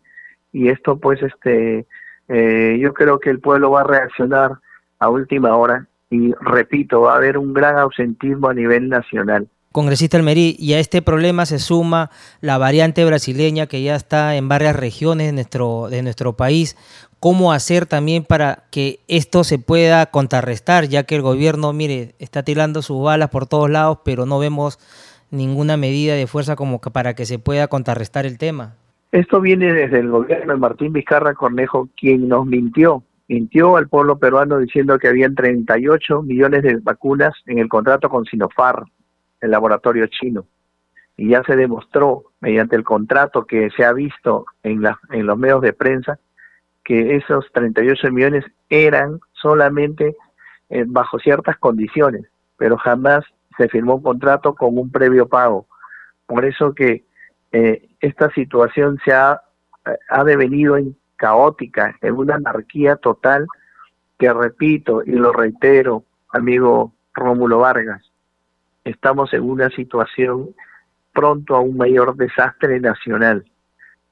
Y 0.53 0.69
esto 0.69 0.97
pues 0.97 1.21
este 1.21 1.85
eh, 2.29 2.77
yo 2.81 2.93
creo 2.93 3.19
que 3.19 3.29
el 3.29 3.39
pueblo 3.39 3.71
va 3.71 3.81
a 3.81 3.85
reaccionar 3.85 4.59
a 4.99 5.09
última 5.09 5.55
hora. 5.55 5.87
Y 6.09 6.33
repito, 6.39 7.01
va 7.01 7.13
a 7.13 7.17
haber 7.17 7.37
un 7.37 7.53
gran 7.53 7.77
ausentismo 7.77 8.47
a 8.47 8.53
nivel 8.53 8.87
nacional. 8.87 9.47
Congresista 9.73 10.17
Almerí, 10.17 10.55
y 10.57 10.73
a 10.73 10.79
este 10.79 11.01
problema 11.01 11.45
se 11.45 11.59
suma 11.59 12.09
la 12.41 12.57
variante 12.57 13.03
brasileña 13.05 13.67
que 13.67 13.83
ya 13.83 13.95
está 13.95 14.35
en 14.35 14.47
varias 14.47 14.75
regiones 14.75 15.27
de 15.27 15.33
nuestro, 15.33 15.89
de 15.89 16.01
nuestro 16.01 16.33
país. 16.33 16.75
¿Cómo 17.19 17.51
hacer 17.51 17.87
también 17.87 18.23
para 18.23 18.63
que 18.71 18.99
esto 19.07 19.43
se 19.43 19.57
pueda 19.57 20.05
contrarrestar, 20.07 20.87
ya 20.87 21.03
que 21.03 21.15
el 21.15 21.23
gobierno, 21.23 21.73
mire, 21.73 22.13
está 22.19 22.43
tirando 22.43 22.83
sus 22.83 23.03
balas 23.03 23.29
por 23.29 23.47
todos 23.47 23.69
lados, 23.71 23.99
pero 24.05 24.27
no 24.27 24.37
vemos 24.37 24.77
ninguna 25.31 25.77
medida 25.77 26.13
de 26.13 26.27
fuerza 26.27 26.55
como 26.55 26.79
para 26.79 27.15
que 27.15 27.25
se 27.25 27.39
pueda 27.39 27.67
contrarrestar 27.67 28.27
el 28.27 28.37
tema? 28.37 28.75
Esto 29.11 29.41
viene 29.41 29.73
desde 29.73 29.99
el 29.99 30.09
gobierno 30.09 30.53
de 30.53 30.59
Martín 30.59 30.93
Vizcarra 30.93 31.33
Cornejo, 31.33 31.89
quien 31.97 32.27
nos 32.27 32.45
mintió, 32.45 33.03
mintió 33.27 33.77
al 33.77 33.87
pueblo 33.87 34.19
peruano 34.19 34.59
diciendo 34.59 34.99
que 34.99 35.07
habían 35.07 35.33
38 35.33 36.21
millones 36.21 36.61
de 36.61 36.77
vacunas 36.77 37.33
en 37.47 37.57
el 37.57 37.67
contrato 37.67 38.09
con 38.09 38.25
Sinopharm 38.25 38.85
el 39.41 39.51
laboratorio 39.51 40.07
chino. 40.07 40.45
Y 41.15 41.29
ya 41.29 41.43
se 41.43 41.55
demostró 41.55 42.25
mediante 42.41 42.75
el 42.75 42.83
contrato 42.83 43.45
que 43.45 43.69
se 43.75 43.83
ha 43.83 43.93
visto 43.93 44.45
en, 44.61 44.83
en 45.11 45.25
los 45.25 45.37
medios 45.37 45.61
de 45.61 45.73
prensa 45.73 46.19
que 46.87 47.17
esos 47.17 47.45
38 47.51 48.13
millones 48.13 48.45
eran 48.69 49.19
solamente 49.33 50.15
eh, 50.69 50.85
bajo 50.87 51.19
ciertas 51.19 51.57
condiciones, 51.57 52.23
pero 52.55 52.77
jamás 52.77 53.25
se 53.57 53.67
firmó 53.67 53.95
un 53.95 54.03
contrato 54.03 54.55
con 54.55 54.77
un 54.77 54.89
previo 54.89 55.27
pago. 55.27 55.67
Por 56.27 56.45
eso 56.45 56.73
que 56.73 57.03
eh, 57.51 57.89
esta 57.99 58.31
situación 58.31 58.99
se 59.03 59.11
ha, 59.11 59.41
ha 60.07 60.23
devenido 60.23 60.77
en 60.77 60.95
caótica, 61.17 61.93
en 61.99 62.15
una 62.15 62.35
anarquía 62.35 62.95
total 62.95 63.47
que 64.17 64.31
repito 64.31 65.03
y 65.05 65.11
lo 65.11 65.33
reitero, 65.33 66.05
amigo 66.29 66.93
Rómulo 67.13 67.59
Vargas, 67.59 68.01
estamos 68.85 69.33
en 69.33 69.41
una 69.41 69.69
situación 69.71 70.55
pronto 71.11 71.53
a 71.53 71.59
un 71.59 71.75
mayor 71.75 72.15
desastre 72.15 72.79
nacional 72.79 73.43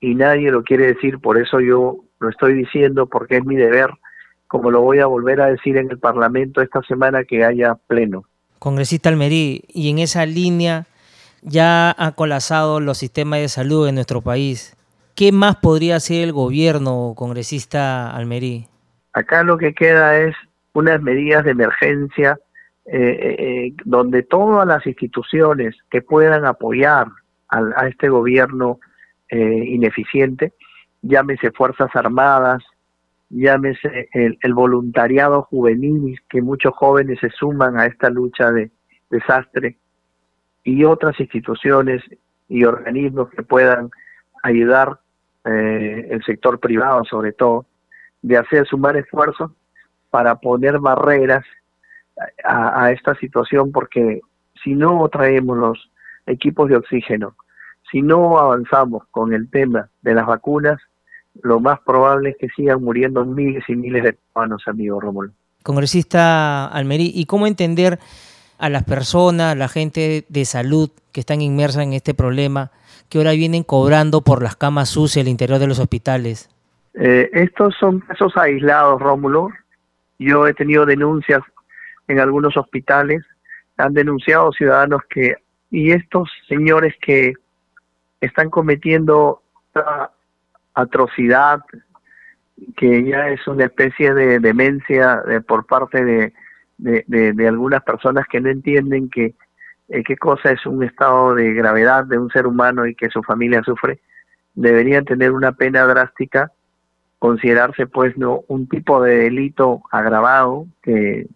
y 0.01 0.13
nadie 0.13 0.51
lo 0.51 0.63
quiere 0.63 0.87
decir, 0.87 1.19
por 1.19 1.37
eso 1.37 1.61
yo 1.61 2.04
lo 2.19 2.29
estoy 2.29 2.53
diciendo 2.53 3.07
porque 3.07 3.37
es 3.37 3.45
mi 3.45 3.55
deber, 3.55 3.89
como 4.47 4.71
lo 4.71 4.81
voy 4.81 4.99
a 4.99 5.05
volver 5.05 5.41
a 5.41 5.47
decir 5.47 5.77
en 5.77 5.89
el 5.89 5.99
Parlamento 5.99 6.61
esta 6.61 6.81
semana 6.83 7.23
que 7.23 7.43
haya 7.43 7.75
pleno. 7.87 8.25
Congresista 8.59 9.09
Almerí, 9.09 9.63
y 9.67 9.89
en 9.89 9.99
esa 9.99 10.25
línea 10.25 10.85
ya 11.41 11.93
ha 11.97 12.11
colapsado 12.13 12.79
los 12.79 12.97
sistemas 12.97 13.39
de 13.39 13.49
salud 13.49 13.87
en 13.87 13.95
nuestro 13.95 14.21
país. 14.21 14.75
¿Qué 15.15 15.31
más 15.31 15.57
podría 15.57 15.97
hacer 15.97 16.23
el 16.23 16.33
gobierno, 16.33 17.13
congresista 17.15 18.11
Almerí? 18.11 18.67
Acá 19.13 19.43
lo 19.43 19.57
que 19.57 19.73
queda 19.73 20.17
es 20.17 20.35
unas 20.73 21.01
medidas 21.01 21.45
de 21.45 21.51
emergencia 21.51 22.37
eh, 22.85 23.35
eh, 23.39 23.73
donde 23.83 24.21
todas 24.21 24.67
las 24.67 24.85
instituciones 24.85 25.75
que 25.89 26.03
puedan 26.03 26.45
apoyar 26.45 27.07
a, 27.49 27.87
este 27.87 28.09
gobierno 28.09 28.79
eh, 29.29 29.63
ineficiente, 29.67 30.53
llámese 31.07 31.51
Fuerzas 31.51 31.89
Armadas, 31.95 32.63
llámese 33.29 34.09
el, 34.13 34.53
voluntariado 34.53 35.43
juvenil, 35.43 36.19
que 36.29 36.41
muchos 36.41 36.73
jóvenes 36.73 37.19
se 37.19 37.29
suman 37.29 37.79
a 37.79 37.85
esta 37.85 38.09
lucha 38.09 38.51
de 38.51 38.71
desastre, 39.09 39.77
y 40.63 40.83
otras 40.83 41.19
instituciones 41.19 42.01
y 42.49 42.63
organismos 42.63 43.29
que 43.29 43.43
puedan 43.43 43.89
ayudar 44.41 44.99
el 45.43 46.23
sector 46.25 46.59
privado 46.59 47.03
sobre 47.05 47.31
todo, 47.31 47.67
de 48.23 48.37
hacer 48.37 48.65
sumar 48.65 48.97
esfuerzos 48.97 49.51
para 50.09 50.35
poner 50.35 50.79
barreras 50.79 51.45
a, 52.43 52.91
esta 52.91 53.13
situación 53.15 53.71
porque 53.71 54.21
si 54.63 54.73
no 54.73 55.07
traemos 55.09 55.55
los 55.55 55.91
equipos 56.25 56.69
de 56.69 56.77
oxígeno, 56.77 57.35
si 57.91 58.01
no 58.01 58.39
avanzamos 58.39 59.03
con 59.11 59.33
el 59.33 59.51
tema 59.51 59.89
de 60.01 60.15
las 60.15 60.25
vacunas, 60.25 60.81
lo 61.41 61.59
más 61.59 61.79
probable 61.81 62.31
es 62.31 62.37
que 62.37 62.47
sigan 62.49 62.83
muriendo 62.83 63.25
miles 63.25 63.63
y 63.67 63.75
miles 63.75 64.03
de 64.03 64.13
peruanos, 64.13 64.63
amigo 64.67 64.99
Rómulo. 64.99 65.31
Congresista 65.63 66.67
Almerí, 66.67 67.11
¿y 67.13 67.25
cómo 67.25 67.47
entender 67.47 67.99
a 68.57 68.69
las 68.69 68.83
personas, 68.83 69.57
la 69.57 69.67
gente 69.67 70.25
de 70.29 70.45
salud 70.45 70.89
que 71.11 71.19
están 71.19 71.41
inmersas 71.41 71.83
en 71.83 71.93
este 71.93 72.13
problema, 72.13 72.71
que 73.09 73.17
ahora 73.17 73.31
vienen 73.31 73.63
cobrando 73.63 74.21
por 74.21 74.41
las 74.41 74.55
camas 74.55 74.89
sucias 74.89 75.25
al 75.25 75.29
interior 75.29 75.59
de 75.59 75.67
los 75.67 75.79
hospitales? 75.79 76.49
Eh, 76.93 77.29
estos 77.33 77.75
son 77.79 77.99
casos 77.99 78.35
aislados, 78.37 79.01
Rómulo. 79.01 79.49
Yo 80.17 80.47
he 80.47 80.53
tenido 80.53 80.85
denuncias 80.85 81.41
en 82.07 82.19
algunos 82.19 82.55
hospitales, 82.55 83.23
han 83.77 83.93
denunciado 83.93 84.51
ciudadanos 84.53 85.01
que, 85.09 85.35
y 85.71 85.91
estos 85.91 86.29
señores 86.47 86.93
que 87.01 87.33
están 88.21 88.49
cometiendo 88.49 89.41
atrocidad 90.75 91.61
que 92.77 93.03
ya 93.03 93.29
es 93.29 93.45
una 93.47 93.65
especie 93.65 94.13
de 94.13 94.39
demencia 94.39 95.21
de, 95.27 95.41
por 95.41 95.65
parte 95.65 96.03
de, 96.05 96.33
de, 96.77 97.47
algunas 97.47 97.83
personas 97.83 98.25
que 98.27 98.39
no 98.39 98.49
entienden 98.49 99.09
que 99.09 99.35
eh, 99.89 100.03
qué 100.03 100.17
cosa 100.17 100.51
es 100.51 100.65
un 100.65 100.83
estado 100.83 101.35
de 101.35 101.53
gravedad 101.53 102.05
de 102.05 102.17
un 102.17 102.29
ser 102.29 102.47
humano 102.47 102.85
y 102.85 102.95
que 102.95 103.09
su 103.09 103.21
familia 103.23 103.61
sufre, 103.63 103.99
deberían 104.53 105.05
tener 105.05 105.31
una 105.31 105.51
pena 105.51 105.85
drástica, 105.85 106.51
considerarse 107.19 107.87
pues 107.87 108.17
no 108.17 108.41
un 108.47 108.67
tipo 108.67 109.01
de 109.01 109.17
delito 109.17 109.81
agravado 109.91 110.65
que, 110.81 111.27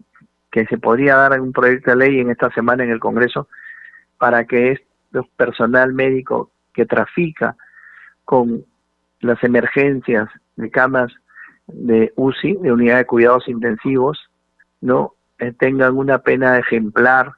que 0.52 0.66
se 0.66 0.78
podría 0.78 1.16
dar 1.16 1.34
en 1.34 1.42
un 1.42 1.54
proyecto 1.54 1.92
de 1.92 1.98
ley 1.98 2.20
en 2.20 2.30
esta 2.32 2.50
semana 2.52 2.84
en 2.84 2.92
el 2.92 3.00
Congreso 3.00 3.48
para 4.18 4.46
que 4.46 4.72
este 4.72 5.22
personal 5.36 5.94
médico 5.94 6.52
que 6.74 6.86
trafica 6.86 7.56
con 8.26 8.66
las 9.22 9.44
emergencias 9.44 10.28
de 10.56 10.70
camas 10.70 11.12
de 11.68 12.12
UCI, 12.16 12.56
de 12.56 12.72
unidad 12.72 12.98
de 12.98 13.06
cuidados 13.06 13.48
intensivos, 13.48 14.18
no 14.82 15.14
eh, 15.40 15.54
tengan 15.58 15.98
una 15.98 16.20
pena 16.20 16.58
ejemplar 16.58 17.32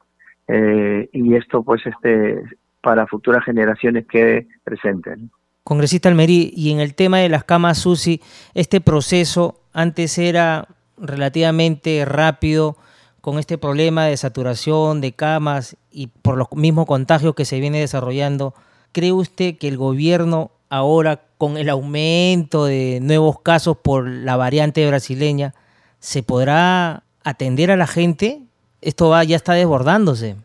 eh, 0.47 1.09
y 1.11 1.35
esto 1.35 1.63
pues 1.63 1.85
este 1.85 2.41
para 2.81 3.05
futuras 3.07 3.43
generaciones 3.45 4.05
quede 4.07 4.47
presente. 4.63 5.15
Congresista 5.63 6.09
Almerí, 6.09 6.51
y 6.55 6.71
en 6.71 6.79
el 6.79 6.95
tema 6.95 7.19
de 7.19 7.29
las 7.29 7.43
camas 7.43 7.85
UCI, 7.85 8.21
este 8.55 8.81
proceso 8.81 9.61
antes 9.73 10.17
era 10.17 10.67
relativamente 10.97 12.03
rápido 12.05 12.75
con 13.21 13.37
este 13.37 13.59
problema 13.59 14.05
de 14.05 14.17
saturación 14.17 14.99
de 14.99 15.11
camas 15.13 15.77
y 15.91 16.07
por 16.07 16.37
los 16.37 16.47
mismos 16.55 16.87
contagios 16.87 17.35
que 17.35 17.45
se 17.45 17.59
viene 17.59 17.79
desarrollando. 17.79 18.55
¿Cree 18.91 19.11
usted 19.11 19.57
que 19.57 19.67
el 19.67 19.77
gobierno 19.77 20.51
ahora 20.71 21.19
con 21.37 21.57
el 21.57 21.69
aumento 21.69 22.65
de 22.65 22.99
nuevos 23.01 23.41
casos 23.41 23.77
por 23.77 24.07
la 24.07 24.37
variante 24.37 24.87
brasileña, 24.87 25.53
¿se 25.99 26.23
podrá 26.23 27.03
atender 27.23 27.71
a 27.71 27.75
la 27.75 27.87
gente? 27.87 28.41
Esto 28.79 29.09
va, 29.09 29.23
ya 29.25 29.35
está 29.35 29.53
desbordándose. 29.53 30.37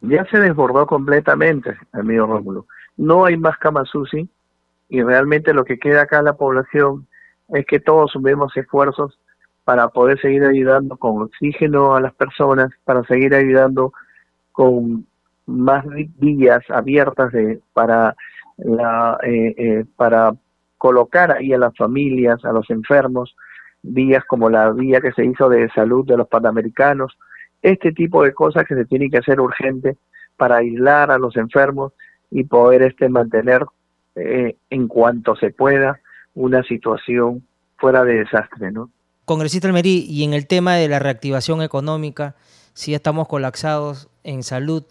Ya 0.00 0.24
se 0.30 0.38
desbordó 0.38 0.86
completamente, 0.86 1.76
amigo 1.92 2.26
Rómulo. 2.26 2.66
No 2.96 3.26
hay 3.26 3.36
más 3.36 3.58
camas 3.58 3.94
UCI 3.94 4.26
y 4.88 5.02
realmente 5.02 5.52
lo 5.52 5.64
que 5.64 5.78
queda 5.78 6.02
acá 6.02 6.20
en 6.20 6.24
la 6.24 6.36
población 6.36 7.06
es 7.50 7.66
que 7.66 7.78
todos 7.78 8.12
sumemos 8.12 8.56
esfuerzos 8.56 9.18
para 9.64 9.88
poder 9.88 10.18
seguir 10.20 10.44
ayudando 10.44 10.96
con 10.96 11.20
oxígeno 11.22 11.94
a 11.94 12.00
las 12.00 12.14
personas, 12.14 12.70
para 12.84 13.04
seguir 13.04 13.34
ayudando 13.34 13.92
con 14.52 15.06
más 15.44 15.84
vías 16.18 16.62
abiertas 16.70 17.32
de, 17.32 17.60
para 17.74 18.16
la, 18.58 19.18
eh, 19.22 19.54
eh, 19.56 19.84
para 19.96 20.34
colocar 20.76 21.32
ahí 21.32 21.52
a 21.52 21.58
las 21.58 21.76
familias, 21.76 22.44
a 22.44 22.52
los 22.52 22.68
enfermos, 22.70 23.34
vías 23.82 24.24
como 24.24 24.50
la 24.50 24.70
vía 24.72 25.00
que 25.00 25.12
se 25.12 25.24
hizo 25.24 25.48
de 25.48 25.68
salud 25.70 26.06
de 26.06 26.16
los 26.16 26.28
panamericanos, 26.28 27.16
este 27.62 27.92
tipo 27.92 28.22
de 28.22 28.32
cosas 28.32 28.64
que 28.66 28.74
se 28.74 28.84
tienen 28.84 29.10
que 29.10 29.18
hacer 29.18 29.40
urgente 29.40 29.96
para 30.36 30.56
aislar 30.56 31.10
a 31.10 31.18
los 31.18 31.36
enfermos 31.36 31.92
y 32.30 32.44
poder 32.44 32.82
este 32.82 33.08
mantener 33.08 33.64
eh, 34.14 34.56
en 34.70 34.88
cuanto 34.88 35.34
se 35.36 35.50
pueda 35.50 36.00
una 36.34 36.62
situación 36.62 37.44
fuera 37.76 38.04
de 38.04 38.18
desastre, 38.18 38.70
¿no? 38.70 38.90
Congresista 39.24 39.68
Almerí, 39.68 40.06
y 40.08 40.24
en 40.24 40.32
el 40.32 40.46
tema 40.46 40.76
de 40.76 40.88
la 40.88 40.98
reactivación 40.98 41.60
económica, 41.62 42.34
si 42.72 42.94
estamos 42.94 43.28
colapsados 43.28 44.08
en 44.24 44.42
salud, 44.42 44.84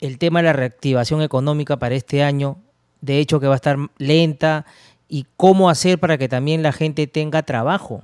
el 0.00 0.18
tema 0.18 0.40
de 0.40 0.46
la 0.46 0.52
reactivación 0.52 1.22
económica 1.22 1.78
para 1.78 1.94
este 1.94 2.22
año 2.22 2.58
de 3.02 3.18
hecho 3.18 3.38
que 3.38 3.46
va 3.46 3.52
a 3.52 3.56
estar 3.56 3.76
lenta 3.98 4.64
y 5.08 5.26
cómo 5.36 5.68
hacer 5.68 5.98
para 5.98 6.16
que 6.16 6.28
también 6.28 6.62
la 6.62 6.72
gente 6.72 7.06
tenga 7.06 7.42
trabajo. 7.42 8.02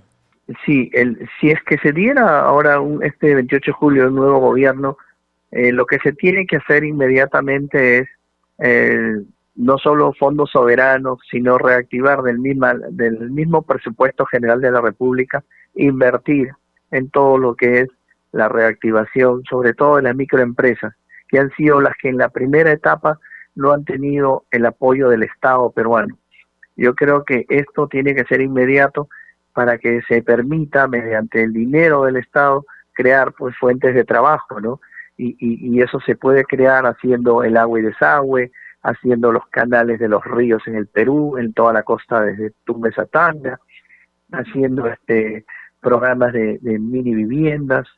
Sí, 0.67 0.91
el, 0.93 1.29
si 1.41 1.51
es 1.51 1.63
que 1.65 1.79
se 1.79 1.93
diera 1.93 2.41
ahora 2.41 2.81
un, 2.81 3.03
este 3.03 3.35
28 3.35 3.71
de 3.71 3.73
julio 3.73 4.09
un 4.09 4.17
nuevo 4.17 4.41
gobierno, 4.41 4.99
eh, 5.51 5.73
lo 5.73 5.87
que 5.87 5.99
se 5.99 6.13
tiene 6.13 6.47
que 6.47 6.57
hacer 6.57 6.85
inmediatamente 6.85 7.99
es 7.99 8.09
eh, 8.59 9.17
no 9.57 9.79
solo 9.79 10.13
fondos 10.13 10.51
soberanos, 10.51 11.19
sino 11.31 11.59
reactivar 11.59 12.23
del, 12.23 12.39
misma, 12.39 12.75
del 12.91 13.31
mismo 13.31 13.63
presupuesto 13.63 14.27
general 14.27 14.61
de 14.61 14.71
la 14.71 14.81
República, 14.81 15.43
invertir 15.75 16.51
en 16.91 17.11
todo 17.11 17.39
lo 17.39 17.55
que 17.55 17.81
es 17.81 17.89
la 18.33 18.49
reactivación, 18.49 19.43
sobre 19.45 19.75
todo 19.75 19.99
en 19.99 20.05
las 20.05 20.17
microempresas, 20.17 20.95
que 21.29 21.39
han 21.39 21.51
sido 21.57 21.81
las 21.81 21.95
que 22.01 22.09
en 22.09 22.19
la 22.19 22.29
primera 22.29 22.71
etapa 22.73 23.19
no 23.59 23.73
han 23.73 23.85
tenido 23.85 24.45
el 24.53 24.65
apoyo 24.65 25.09
del 25.09 25.25
Estado 25.25 25.71
peruano. 25.73 26.17
Yo 26.77 26.95
creo 26.95 27.25
que 27.25 27.45
esto 27.49 27.89
tiene 27.89 28.15
que 28.15 28.25
ser 28.25 28.41
inmediato 28.41 29.09
para 29.53 29.79
que 29.79 30.01
se 30.03 30.23
permita, 30.23 30.87
mediante 30.87 31.43
el 31.43 31.53
dinero 31.53 32.05
del 32.05 32.17
Estado, 32.17 32.65
crear 32.93 33.33
pues 33.33 33.57
fuentes 33.57 33.97
de 33.97 34.05
trabajo, 34.05 34.61
¿no? 34.61 34.81
Y, 35.17 35.35
y, 35.41 35.83
eso 35.83 35.99
se 35.99 36.15
puede 36.15 36.45
crear 36.45 36.87
haciendo 36.87 37.43
el 37.43 37.57
agua 37.57 37.81
y 37.81 37.83
desagüe, 37.83 38.53
haciendo 38.85 39.33
los 39.33 39.45
canales 39.49 39.99
de 39.99 40.07
los 40.07 40.25
ríos 40.25 40.63
en 40.69 40.77
el 40.77 40.87
Perú, 40.87 41.37
en 41.39 41.53
toda 41.53 41.73
la 41.73 41.83
costa 41.83 42.21
desde 42.21 42.53
Tumbes 42.65 42.97
a 43.01 43.07
Tanga, 43.07 43.59
haciendo 44.31 44.87
este 44.87 45.45
programas 45.81 46.33
de, 46.33 46.61
mini 46.63 47.17
viviendas, 47.17 47.89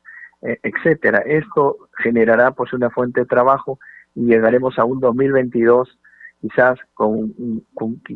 eh, 0.41 0.59
etcétera. 0.63 1.19
Esto 1.27 1.77
generará 1.99 2.53
pues 2.53 2.73
una 2.73 2.89
fuente 2.89 3.21
de 3.21 3.27
trabajo 3.27 3.79
y 4.15 4.27
llegaremos 4.27 4.79
a 4.79 4.85
un 4.85 5.01
2022 5.01 5.89
quizás 6.41 6.79
con, 6.95 7.35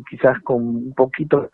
quizás 0.09 0.41
con 0.43 0.65
un 0.65 0.93
poquito 0.95 1.47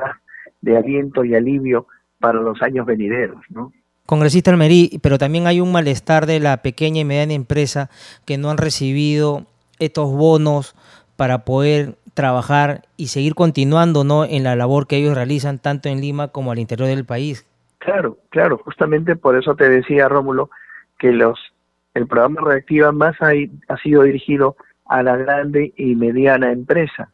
de 0.62 0.78
aliento 0.78 1.26
y 1.26 1.36
alivio 1.36 1.88
para 2.20 2.40
los 2.40 2.62
años 2.62 2.86
venideros, 2.86 3.42
¿no? 3.50 3.72
Congresista 4.06 4.52
Almerí, 4.52 5.00
pero 5.02 5.18
también 5.18 5.48
hay 5.48 5.62
un 5.62 5.72
malestar 5.72 6.26
de 6.26 6.40
la 6.40 6.58
pequeña 6.58 7.02
y 7.02 7.06
mediana 7.06 7.34
empresa 7.34 7.90
que 8.26 8.38
no 8.38 8.50
han 8.50 8.58
recibido 8.58 9.46
estos 9.80 10.12
bonos 10.12 10.76
para 11.16 11.46
poder 11.46 11.96
trabajar 12.14 12.82
y 12.98 13.08
seguir 13.08 13.36
continuando 13.36 14.04
¿no? 14.04 14.26
en 14.26 14.44
la 14.44 14.56
labor 14.56 14.88
que 14.88 14.98
ellos 14.98 15.16
realizan 15.16 15.60
tanto 15.60 15.88
en 15.88 16.02
Lima 16.02 16.28
como 16.28 16.52
al 16.52 16.60
interior 16.60 16.90
del 16.90 17.06
país. 17.06 17.48
Claro, 17.78 18.18
claro, 18.30 18.58
justamente 18.58 19.16
por 19.16 19.38
eso 19.38 19.56
te 19.56 19.70
decía 19.70 20.10
Rómulo 20.10 20.50
que 21.00 21.12
los 21.12 21.40
el 21.94 22.08
programa 22.08 22.42
Reactiva 22.42 22.92
más 22.92 23.16
ha, 23.22 23.32
ha 23.68 23.78
sido 23.78 24.04
dirigido 24.04 24.56
a 24.86 25.04
la 25.04 25.18
grande 25.18 25.74
y 25.78 25.96
mediana 25.96 26.52
empresa, 26.52 27.12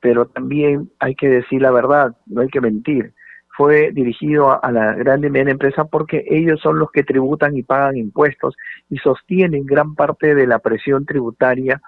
pero 0.00 0.26
también 0.26 0.90
hay 0.98 1.14
que 1.14 1.28
decir 1.28 1.62
la 1.62 1.70
verdad, 1.70 2.16
no 2.26 2.42
hay 2.42 2.48
que 2.48 2.60
mentir. 2.60 3.12
Fue 3.56 3.90
dirigido 3.90 4.62
a, 4.62 4.70
la 4.70 4.94
grande 4.94 5.26
y 5.26 5.30
mediana 5.30 5.50
empresa 5.50 5.84
porque 5.84 6.24
ellos 6.28 6.60
son 6.60 6.78
los 6.78 6.92
que 6.92 7.02
tributan 7.02 7.56
y 7.56 7.64
pagan 7.64 7.96
impuestos 7.96 8.56
y 8.88 8.98
sostienen 8.98 9.66
gran 9.66 9.96
parte 9.96 10.34
de 10.36 10.46
la 10.46 10.60
presión 10.60 11.04
tributaria 11.06 11.80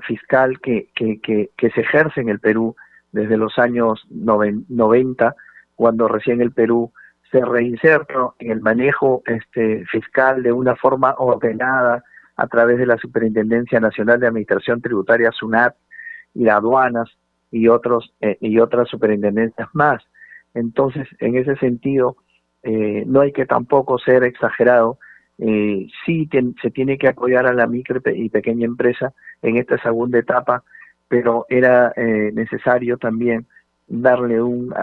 fiscal 0.00 0.60
que, 0.60 0.90
que, 0.94 1.18
que, 1.20 1.50
que 1.56 1.70
se 1.70 1.80
ejerce 1.80 2.20
en 2.20 2.28
el 2.28 2.40
Perú 2.40 2.76
desde 3.12 3.36
los 3.36 3.58
años 3.58 4.06
90, 4.10 5.34
cuando 5.74 6.08
recién 6.08 6.40
el 6.40 6.52
Perú 6.52 6.92
se 7.30 7.44
reinserta 7.44 8.30
en 8.38 8.50
el 8.50 8.60
manejo 8.60 9.22
este, 9.26 9.84
fiscal 9.86 10.42
de 10.42 10.52
una 10.52 10.76
forma 10.76 11.14
ordenada 11.18 12.02
a 12.36 12.46
través 12.46 12.78
de 12.78 12.86
la 12.86 12.96
Superintendencia 12.96 13.80
Nacional 13.80 14.20
de 14.20 14.28
Administración 14.28 14.80
Tributaria, 14.80 15.32
SUNAT, 15.32 15.74
y 16.34 16.48
aduanas 16.48 17.08
y, 17.50 17.68
otros, 17.68 18.14
eh, 18.20 18.38
y 18.40 18.58
otras 18.58 18.88
superintendencias 18.88 19.68
más. 19.72 20.02
Entonces, 20.54 21.08
en 21.18 21.36
ese 21.36 21.56
sentido, 21.56 22.16
eh, 22.62 23.04
no 23.06 23.20
hay 23.20 23.32
que 23.32 23.46
tampoco 23.46 23.98
ser 23.98 24.24
exagerado. 24.24 24.98
Eh, 25.38 25.86
sí 26.04 26.28
se 26.60 26.70
tiene 26.70 26.98
que 26.98 27.08
apoyar 27.08 27.46
a 27.46 27.52
la 27.52 27.66
micro 27.66 28.00
y 28.12 28.28
pequeña 28.28 28.66
empresa 28.66 29.12
en 29.42 29.56
esta 29.56 29.78
segunda 29.78 30.18
etapa, 30.18 30.64
pero 31.08 31.46
era 31.48 31.92
eh, 31.96 32.30
necesario 32.34 32.98
también 32.98 33.46
darle 33.86 34.42
un, 34.42 34.74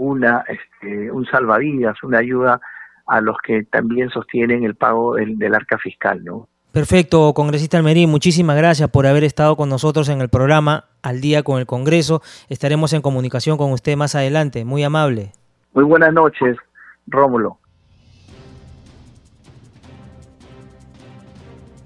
una, 0.00 0.44
este, 0.48 1.10
un 1.10 1.26
salvavidas, 1.26 2.02
una 2.02 2.18
ayuda 2.18 2.60
a 3.06 3.20
los 3.20 3.36
que 3.38 3.64
también 3.64 4.08
sostienen 4.08 4.64
el 4.64 4.74
pago 4.74 5.14
del, 5.14 5.54
arca 5.54 5.78
fiscal, 5.78 6.24
¿no? 6.24 6.48
Perfecto, 6.72 7.34
congresista 7.34 7.76
Almerí, 7.76 8.06
muchísimas 8.06 8.56
gracias 8.56 8.88
por 8.88 9.06
haber 9.06 9.24
estado 9.24 9.56
con 9.56 9.68
nosotros 9.68 10.08
en 10.08 10.20
el 10.20 10.28
programa 10.28 10.84
al 11.02 11.20
día 11.20 11.42
con 11.42 11.58
el 11.58 11.66
Congreso. 11.66 12.22
Estaremos 12.48 12.92
en 12.92 13.02
comunicación 13.02 13.58
con 13.58 13.72
usted 13.72 13.96
más 13.96 14.14
adelante. 14.14 14.64
Muy 14.64 14.84
amable. 14.84 15.32
Muy 15.74 15.84
buenas 15.84 16.12
noches, 16.12 16.56
Rómulo. 17.08 17.59